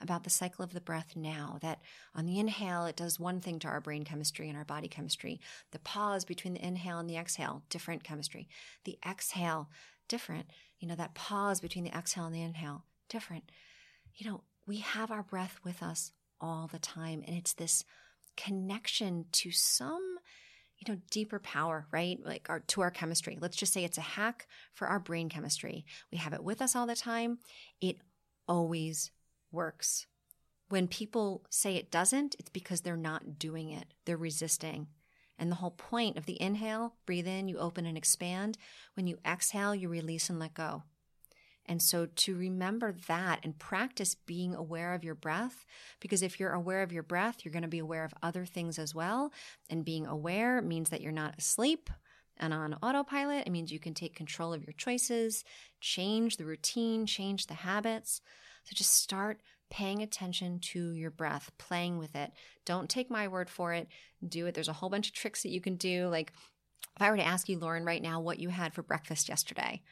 about 0.00 0.24
the 0.24 0.30
cycle 0.30 0.64
of 0.64 0.72
the 0.72 0.80
breath 0.80 1.14
now 1.14 1.58
that 1.62 1.80
on 2.14 2.26
the 2.26 2.38
inhale 2.38 2.84
it 2.84 2.96
does 2.96 3.20
one 3.20 3.40
thing 3.40 3.58
to 3.60 3.68
our 3.68 3.80
brain 3.80 4.04
chemistry 4.04 4.48
and 4.48 4.58
our 4.58 4.64
body 4.64 4.88
chemistry. 4.88 5.40
The 5.70 5.78
pause 5.78 6.24
between 6.24 6.54
the 6.54 6.66
inhale 6.66 6.98
and 6.98 7.08
the 7.08 7.16
exhale, 7.16 7.62
different 7.70 8.02
chemistry. 8.02 8.48
The 8.84 8.98
exhale, 9.06 9.70
different. 10.08 10.46
You 10.80 10.88
know, 10.88 10.96
that 10.96 11.14
pause 11.14 11.60
between 11.60 11.84
the 11.84 11.96
exhale 11.96 12.26
and 12.26 12.34
the 12.34 12.42
inhale, 12.42 12.84
different. 13.08 13.50
You 14.16 14.30
know, 14.30 14.42
we 14.66 14.78
have 14.78 15.10
our 15.10 15.22
breath 15.22 15.60
with 15.64 15.82
us 15.82 16.12
all 16.40 16.68
the 16.70 16.78
time. 16.78 17.22
And 17.26 17.36
it's 17.36 17.54
this 17.54 17.84
connection 18.36 19.26
to 19.32 19.50
some, 19.50 20.18
you 20.86 20.94
know, 20.94 21.00
deeper 21.10 21.38
power, 21.38 21.86
right? 21.90 22.18
Like 22.24 22.48
our 22.48 22.60
to 22.60 22.80
our 22.82 22.90
chemistry. 22.90 23.38
Let's 23.40 23.56
just 23.56 23.72
say 23.72 23.84
it's 23.84 23.98
a 23.98 24.02
hack 24.02 24.46
for 24.72 24.86
our 24.88 24.98
brain 24.98 25.28
chemistry. 25.28 25.84
We 26.10 26.18
have 26.18 26.32
it 26.32 26.44
with 26.44 26.60
us 26.62 26.76
all 26.76 26.86
the 26.86 26.96
time. 26.96 27.38
It 27.80 27.98
always 28.48 29.10
works. 29.52 30.06
When 30.68 30.88
people 30.88 31.44
say 31.50 31.76
it 31.76 31.90
doesn't, 31.90 32.36
it's 32.38 32.50
because 32.50 32.80
they're 32.80 32.96
not 32.96 33.38
doing 33.38 33.70
it. 33.70 33.94
They're 34.04 34.16
resisting. 34.16 34.88
And 35.38 35.50
the 35.50 35.56
whole 35.56 35.70
point 35.70 36.16
of 36.16 36.26
the 36.26 36.40
inhale, 36.40 36.94
breathe 37.06 37.26
in, 37.26 37.48
you 37.48 37.58
open 37.58 37.86
and 37.86 37.98
expand. 37.98 38.56
When 38.94 39.06
you 39.06 39.18
exhale, 39.26 39.74
you 39.74 39.88
release 39.88 40.30
and 40.30 40.38
let 40.38 40.54
go. 40.54 40.84
And 41.66 41.80
so 41.80 42.06
to 42.06 42.36
remember 42.36 42.94
that 43.08 43.40
and 43.42 43.58
practice 43.58 44.14
being 44.14 44.54
aware 44.54 44.94
of 44.94 45.04
your 45.04 45.14
breath, 45.14 45.64
because 46.00 46.22
if 46.22 46.38
you're 46.38 46.52
aware 46.52 46.82
of 46.82 46.92
your 46.92 47.02
breath, 47.02 47.44
you're 47.44 47.52
going 47.52 47.62
to 47.62 47.68
be 47.68 47.78
aware 47.78 48.04
of 48.04 48.14
other 48.22 48.44
things 48.44 48.78
as 48.78 48.94
well. 48.94 49.32
And 49.70 49.84
being 49.84 50.06
aware 50.06 50.60
means 50.60 50.90
that 50.90 51.00
you're 51.00 51.12
not 51.12 51.38
asleep 51.38 51.88
and 52.36 52.52
on 52.52 52.74
autopilot. 52.82 53.46
It 53.46 53.50
means 53.50 53.72
you 53.72 53.78
can 53.78 53.94
take 53.94 54.14
control 54.14 54.52
of 54.52 54.64
your 54.64 54.74
choices, 54.74 55.44
change 55.80 56.36
the 56.36 56.44
routine, 56.44 57.06
change 57.06 57.46
the 57.46 57.54
habits. 57.54 58.20
So 58.64 58.74
just 58.74 58.92
start 58.92 59.40
paying 59.70 60.02
attention 60.02 60.58
to 60.60 60.92
your 60.92 61.10
breath, 61.10 61.50
playing 61.58 61.98
with 61.98 62.14
it. 62.14 62.32
Don't 62.64 62.90
take 62.90 63.10
my 63.10 63.28
word 63.28 63.48
for 63.48 63.72
it. 63.72 63.88
Do 64.26 64.46
it. 64.46 64.54
There's 64.54 64.68
a 64.68 64.74
whole 64.74 64.90
bunch 64.90 65.08
of 65.08 65.14
tricks 65.14 65.42
that 65.42 65.50
you 65.50 65.60
can 65.60 65.76
do. 65.76 66.08
Like 66.08 66.32
if 66.94 67.02
I 67.02 67.10
were 67.10 67.16
to 67.16 67.26
ask 67.26 67.48
you, 67.48 67.58
Lauren, 67.58 67.84
right 67.84 68.02
now, 68.02 68.20
what 68.20 68.38
you 68.38 68.50
had 68.50 68.74
for 68.74 68.82
breakfast 68.82 69.28
yesterday, 69.28 69.82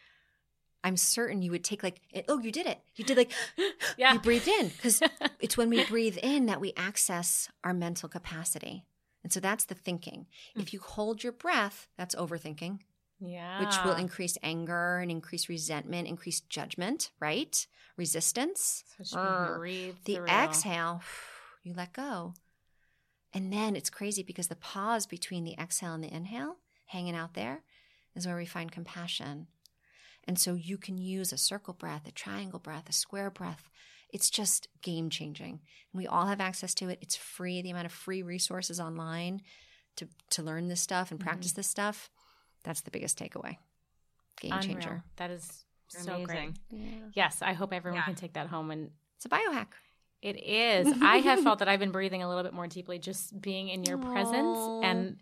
I'm 0.84 0.96
certain 0.96 1.42
you 1.42 1.50
would 1.52 1.62
take 1.64 1.82
like, 1.82 2.00
oh, 2.28 2.38
you 2.40 2.50
did 2.50 2.66
it. 2.66 2.80
You 2.96 3.04
did 3.04 3.16
like, 3.16 3.32
Yeah. 3.96 4.14
you 4.14 4.18
breathed 4.20 4.48
in 4.48 4.68
because 4.68 5.00
it's 5.40 5.56
when 5.56 5.70
we 5.70 5.84
breathe 5.84 6.18
in 6.22 6.46
that 6.46 6.60
we 6.60 6.72
access 6.76 7.48
our 7.62 7.72
mental 7.74 8.08
capacity. 8.08 8.84
And 9.22 9.32
so 9.32 9.38
that's 9.38 9.64
the 9.66 9.74
thinking. 9.76 10.26
If 10.56 10.72
you 10.72 10.80
hold 10.80 11.22
your 11.22 11.32
breath, 11.32 11.86
that's 11.96 12.16
overthinking, 12.16 12.80
yeah. 13.20 13.60
which 13.60 13.76
will 13.84 13.94
increase 13.94 14.36
anger 14.42 14.98
and 14.98 15.10
increase 15.12 15.48
resentment, 15.48 16.08
increase 16.08 16.40
judgment, 16.40 17.10
right? 17.20 17.64
Resistance. 17.96 18.82
So 19.04 19.20
Uh, 19.20 19.58
breathe 19.58 19.94
The 20.04 20.16
through. 20.16 20.26
exhale, 20.26 21.02
you 21.62 21.74
let 21.74 21.92
go. 21.92 22.34
And 23.32 23.52
then 23.52 23.76
it's 23.76 23.88
crazy 23.90 24.22
because 24.24 24.48
the 24.48 24.56
pause 24.56 25.06
between 25.06 25.44
the 25.44 25.54
exhale 25.58 25.94
and 25.94 26.02
the 26.02 26.12
inhale, 26.12 26.56
hanging 26.86 27.14
out 27.14 27.34
there, 27.34 27.62
is 28.16 28.26
where 28.26 28.36
we 28.36 28.44
find 28.44 28.72
compassion. 28.72 29.46
And 30.28 30.38
so 30.38 30.54
you 30.54 30.78
can 30.78 30.98
use 30.98 31.32
a 31.32 31.36
circle 31.38 31.74
breath, 31.74 32.06
a 32.06 32.12
triangle 32.12 32.58
breath, 32.60 32.88
a 32.88 32.92
square 32.92 33.30
breath. 33.30 33.68
It's 34.10 34.30
just 34.30 34.68
game 34.82 35.10
changing. 35.10 35.60
And 35.92 35.98
we 36.00 36.06
all 36.06 36.26
have 36.26 36.40
access 36.40 36.74
to 36.74 36.88
it. 36.88 36.98
It's 37.00 37.16
free. 37.16 37.60
The 37.62 37.70
amount 37.70 37.86
of 37.86 37.92
free 37.92 38.22
resources 38.22 38.78
online 38.78 39.42
to, 39.96 40.06
to 40.30 40.42
learn 40.42 40.68
this 40.68 40.80
stuff 40.80 41.10
and 41.10 41.18
practice 41.18 41.52
this 41.52 41.66
stuff, 41.66 42.08
that's 42.62 42.82
the 42.82 42.90
biggest 42.90 43.18
takeaway. 43.18 43.56
Game 44.40 44.52
Unreal. 44.52 44.62
changer. 44.74 45.02
That 45.16 45.30
is 45.30 45.64
so 45.88 46.24
great. 46.24 46.38
Amazing. 46.38 46.58
Yeah. 46.70 46.88
Yes, 47.14 47.42
I 47.42 47.52
hope 47.54 47.72
everyone 47.72 47.98
Yeah. 48.00 48.04
can 48.04 48.14
take 48.14 48.34
that 48.34 48.46
home 48.48 48.70
and 48.70 48.90
It's 49.16 49.26
a 49.26 49.28
biohack. 49.28 49.68
It 50.20 50.36
is. 50.40 50.92
I 51.02 51.16
have 51.16 51.40
felt 51.42 51.58
that 51.58 51.68
I've 51.68 51.80
been 51.80 51.90
breathing 51.90 52.22
a 52.22 52.28
little 52.28 52.44
bit 52.44 52.52
more 52.54 52.68
deeply 52.68 52.98
just 53.00 53.40
being 53.40 53.68
in 53.68 53.82
your 53.84 53.98
presence 53.98 54.58
and 54.84 55.16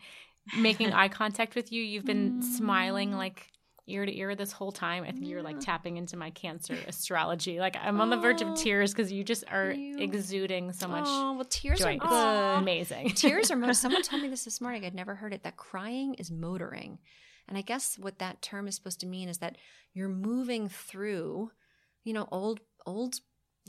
making 0.59 0.93
eye 0.93 1.09
contact 1.09 1.55
with 1.55 1.73
you. 1.73 1.83
You've 1.83 2.05
been 2.05 2.41
Mm. 2.41 2.45
smiling 2.45 3.13
like 3.17 3.51
ear 3.91 4.07
to 4.07 4.17
ear 4.17 4.35
this 4.35 4.53
whole 4.53 4.73
time. 4.73 5.05
I 5.05 5.13
think 5.13 5.27
you're 5.27 5.43
like 5.43 5.61
tapping 5.61 5.97
into 5.97 6.17
my 6.17 6.31
cancer 6.31 6.77
astrology. 6.87 7.59
Like 7.61 7.77
I'm 7.83 8.01
on 8.01 8.11
the 8.11 8.17
verge 8.17 8.41
of 8.43 8.49
oh, 8.49 8.57
tears 8.57 8.93
because 8.93 9.11
you 9.13 9.25
just 9.25 9.45
are 9.51 9.71
exuding 9.71 10.73
so 10.73 10.89
much 10.89 11.05
Oh, 11.07 11.35
well, 11.35 11.45
tears 11.45 11.81
joy. 11.81 11.99
are 12.01 12.55
amazing. 12.55 13.11
Tears 13.15 13.51
are 13.51 13.57
mo- 13.57 13.73
someone 13.73 14.03
told 14.03 14.23
me 14.23 14.29
this 14.29 14.45
this 14.45 14.61
morning. 14.61 14.85
I'd 14.85 14.95
never 14.95 15.15
heard 15.15 15.33
it. 15.35 15.43
That 15.43 15.57
crying 15.57 16.15
is 16.15 16.31
motoring, 16.31 16.99
and 17.49 17.59
I 17.59 17.63
guess 17.63 17.99
what 17.99 18.19
that 18.19 18.43
term 18.43 18.69
is 18.69 18.75
supposed 18.75 19.01
to 19.01 19.07
mean 19.07 19.29
is 19.29 19.39
that 19.39 19.57
you're 19.93 20.09
moving 20.09 20.69
through, 20.69 21.51
you 22.05 22.13
know, 22.13 22.29
old 22.31 22.61
old 22.87 23.17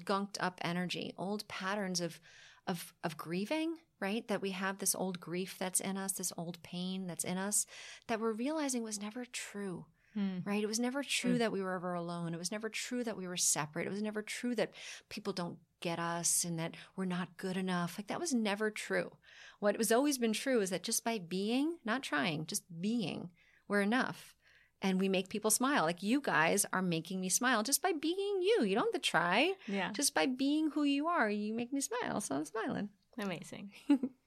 gunked 0.06 0.38
up 0.40 0.60
energy, 0.64 1.14
old 1.18 1.48
patterns 1.48 2.00
of 2.02 2.20
of 2.68 2.94
of 3.04 3.18
grieving. 3.18 3.76
Right, 4.00 4.28
that 4.30 4.42
we 4.42 4.50
have 4.50 4.80
this 4.80 4.96
old 4.96 5.20
grief 5.20 5.58
that's 5.60 5.80
in 5.80 5.96
us, 5.96 6.14
this 6.14 6.34
old 6.36 6.58
pain 6.64 7.06
that's 7.06 7.24
in 7.24 7.38
us, 7.38 7.68
that 8.08 8.20
we're 8.20 8.32
realizing 8.32 8.82
was 8.82 9.00
never 9.00 9.26
true 9.26 9.86
Hmm. 10.14 10.40
right? 10.44 10.62
It 10.64 10.68
was 10.68 10.80
never 10.80 11.04
true 11.04 11.36
Mm. 11.36 11.40
that 11.40 11.52
we 11.52 11.62
were 11.62 11.74
ever 11.74 11.94
alone. 11.94 12.34
It 12.34 12.38
was 12.38 12.52
never 12.52 12.68
true 12.70 13.04
that 13.04 13.16
we 13.18 13.28
were 13.28 13.38
separate. 13.38 13.88
It 13.88 13.92
was 13.92 14.02
never 14.02 14.22
true 14.22 14.56
that 14.56 14.74
people 15.10 15.32
don't 15.34 15.58
get 15.80 16.00
us 16.00 16.44
and 16.44 16.60
that 16.60 16.76
we're 16.96 17.06
not 17.06 17.38
good 17.38 17.56
enough. 17.58 17.98
Like 17.98 18.08
that 18.08 18.20
was 18.20 18.34
never 18.34 18.70
true. 18.70 19.12
What 19.60 19.78
was 19.78 19.92
always 19.92 20.18
been 20.18 20.34
true 20.34 20.60
is 20.62 20.70
that 20.72 20.84
just 20.84 21.04
by 21.06 21.18
being, 21.18 21.78
not 21.86 22.04
trying, 22.04 22.46
just 22.46 22.64
being, 22.82 23.30
we're 23.68 23.82
enough. 23.82 24.36
And 24.82 25.00
we 25.00 25.08
make 25.10 25.30
people 25.30 25.52
smile. 25.52 25.84
Like 25.84 26.02
you 26.04 26.20
guys 26.22 26.66
are 26.74 26.82
making 26.82 27.22
me 27.22 27.30
smile 27.30 27.62
just 27.64 27.82
by 27.84 27.92
being 27.94 28.42
you. 28.42 28.64
You 28.64 28.76
don't 28.76 28.94
have 28.94 29.02
to 29.02 29.10
try. 29.10 29.54
Yeah. 29.68 29.92
Just 29.92 30.14
by 30.16 30.26
being 30.26 30.72
who 30.72 30.84
you 30.84 31.08
are, 31.08 31.30
you 31.30 31.54
make 31.54 31.72
me 31.72 31.82
smile. 31.82 32.20
So 32.20 32.36
I'm 32.36 32.46
smiling. 32.46 32.90
Amazing. 33.18 33.72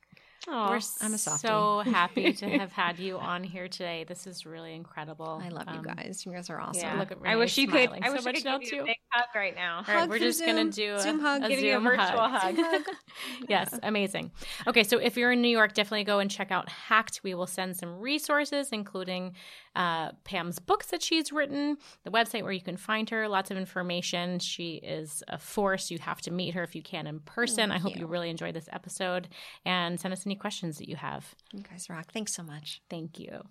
Aw. 0.48 0.70
We're 0.70 0.80
I'm 1.00 1.14
a 1.14 1.18
softie. 1.18 1.48
so 1.48 1.80
happy 1.86 2.32
to 2.34 2.48
have 2.50 2.70
had 2.72 2.98
you 2.98 3.18
on 3.18 3.42
here 3.42 3.66
today. 3.68 4.04
This 4.06 4.26
is 4.26 4.44
really 4.44 4.74
incredible. 4.74 5.40
I 5.42 5.48
love 5.48 5.66
you 5.72 5.78
Um, 5.78 5.82
guys. 5.82 6.22
You 6.26 6.32
guys 6.32 6.50
are 6.50 6.60
awesome. 6.60 6.82
Yeah. 6.82 6.98
Look 6.98 7.12
at 7.12 7.18
I 7.24 7.36
wish 7.36 7.56
you 7.56 7.66
could. 7.68 7.90
I 7.90 8.08
so 8.08 8.12
wish 8.12 8.20
I 8.20 8.24
much 8.24 8.34
could 8.36 8.44
now, 8.44 8.58
give 8.58 8.68
you 8.72 8.78
too. 8.78 8.82
a 8.82 8.86
big 8.86 8.96
hug 9.10 9.26
right 9.34 9.54
now. 9.54 9.76
All 9.78 9.82
right, 9.94 10.00
Hug 10.00 10.10
we're 10.10 10.18
through 10.18 10.26
just 10.28 10.40
gonna 10.44 10.70
Zoom. 10.70 10.70
do 10.70 10.94
a 10.96 11.00
Zoom 11.00 11.20
hug. 11.20 11.42
a 11.44 11.48
Giving 11.48 11.64
you 11.64 11.70
a 11.72 11.74
Zoom 11.76 11.84
virtual 11.84 12.04
hug. 12.28 12.30
hug. 12.40 12.56
Zoom 12.56 12.64
hug. 12.72 12.82
yes, 13.48 13.78
amazing. 13.82 14.32
Okay, 14.66 14.84
so 14.84 14.98
if 14.98 15.16
you're 15.16 15.32
in 15.32 15.40
New 15.40 15.48
York, 15.48 15.72
definitely 15.72 16.04
go 16.04 16.18
and 16.18 16.30
check 16.30 16.50
out 16.50 16.68
Hacked. 16.68 17.20
We 17.24 17.34
will 17.34 17.46
send 17.46 17.76
some 17.76 17.98
resources, 17.98 18.68
including 18.70 19.34
uh, 19.76 20.12
Pam's 20.24 20.58
books 20.58 20.86
that 20.88 21.02
she's 21.02 21.32
written, 21.32 21.78
the 22.04 22.10
website 22.10 22.42
where 22.42 22.52
you 22.52 22.60
can 22.60 22.76
find 22.76 23.08
her, 23.10 23.26
lots 23.28 23.50
of 23.50 23.56
information. 23.56 24.38
She 24.38 24.74
is 24.76 25.22
a 25.26 25.38
force. 25.38 25.90
You 25.90 25.98
have 26.00 26.20
to 26.22 26.30
meet 26.30 26.54
her 26.54 26.62
if 26.62 26.76
you 26.76 26.82
can 26.82 27.06
in 27.06 27.18
person. 27.20 27.70
Thank 27.70 27.72
I 27.72 27.78
hope 27.78 27.94
you. 27.96 28.02
you 28.02 28.06
really 28.06 28.30
enjoyed 28.30 28.54
this 28.54 28.68
episode 28.72 29.28
and 29.64 29.98
send 29.98 30.12
us 30.12 30.24
an 30.26 30.30
any 30.34 30.40
questions 30.40 30.78
that 30.78 30.88
you 30.88 30.96
have. 30.96 31.34
You 31.52 31.62
guys 31.62 31.88
rock. 31.88 32.12
Thanks 32.12 32.34
so 32.34 32.42
much. 32.42 32.82
Thank 32.90 33.20
you. 33.20 33.42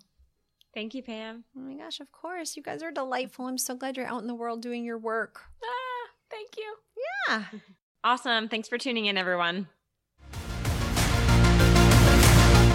Thank 0.74 0.94
you, 0.94 1.02
Pam. 1.02 1.44
Oh 1.56 1.60
my 1.60 1.74
gosh, 1.74 2.00
of 2.00 2.12
course. 2.12 2.56
You 2.56 2.62
guys 2.62 2.82
are 2.82 2.90
delightful. 2.90 3.46
I'm 3.46 3.56
so 3.58 3.74
glad 3.74 3.96
you're 3.96 4.06
out 4.06 4.20
in 4.20 4.26
the 4.26 4.34
world 4.34 4.60
doing 4.60 4.84
your 4.84 4.98
work. 4.98 5.40
Ah, 5.64 6.10
thank 6.30 6.56
you. 6.56 6.74
Yeah. 7.28 7.44
Awesome. 8.06 8.50
Thanks 8.50 8.68
for 8.68 8.76
tuning 8.76 9.06
in, 9.06 9.16
everyone. 9.16 9.66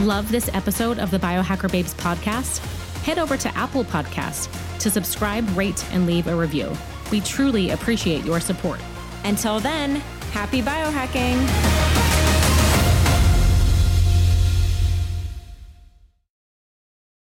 Love 0.02 0.32
this 0.32 0.50
episode 0.56 0.98
of 0.98 1.12
the 1.12 1.20
Biohacker 1.20 1.72
Babes 1.72 1.94
podcast? 1.94 2.58
Head 3.04 3.20
over 3.20 3.38
to 3.38 3.56
Apple 3.56 3.84
Podcasts 3.84 4.50
to 4.80 4.90
subscribe, 4.90 5.48
rate, 5.56 5.86
and 5.94 6.08
leave 6.08 6.26
a 6.26 6.36
review. 6.36 6.76
We 7.12 7.22
truly 7.22 7.70
appreciate 7.70 8.26
your 8.26 8.40
support. 8.40 8.80
Until 9.24 9.60
then, 9.60 9.98
happy 10.32 10.64
biohacking. 10.64 12.09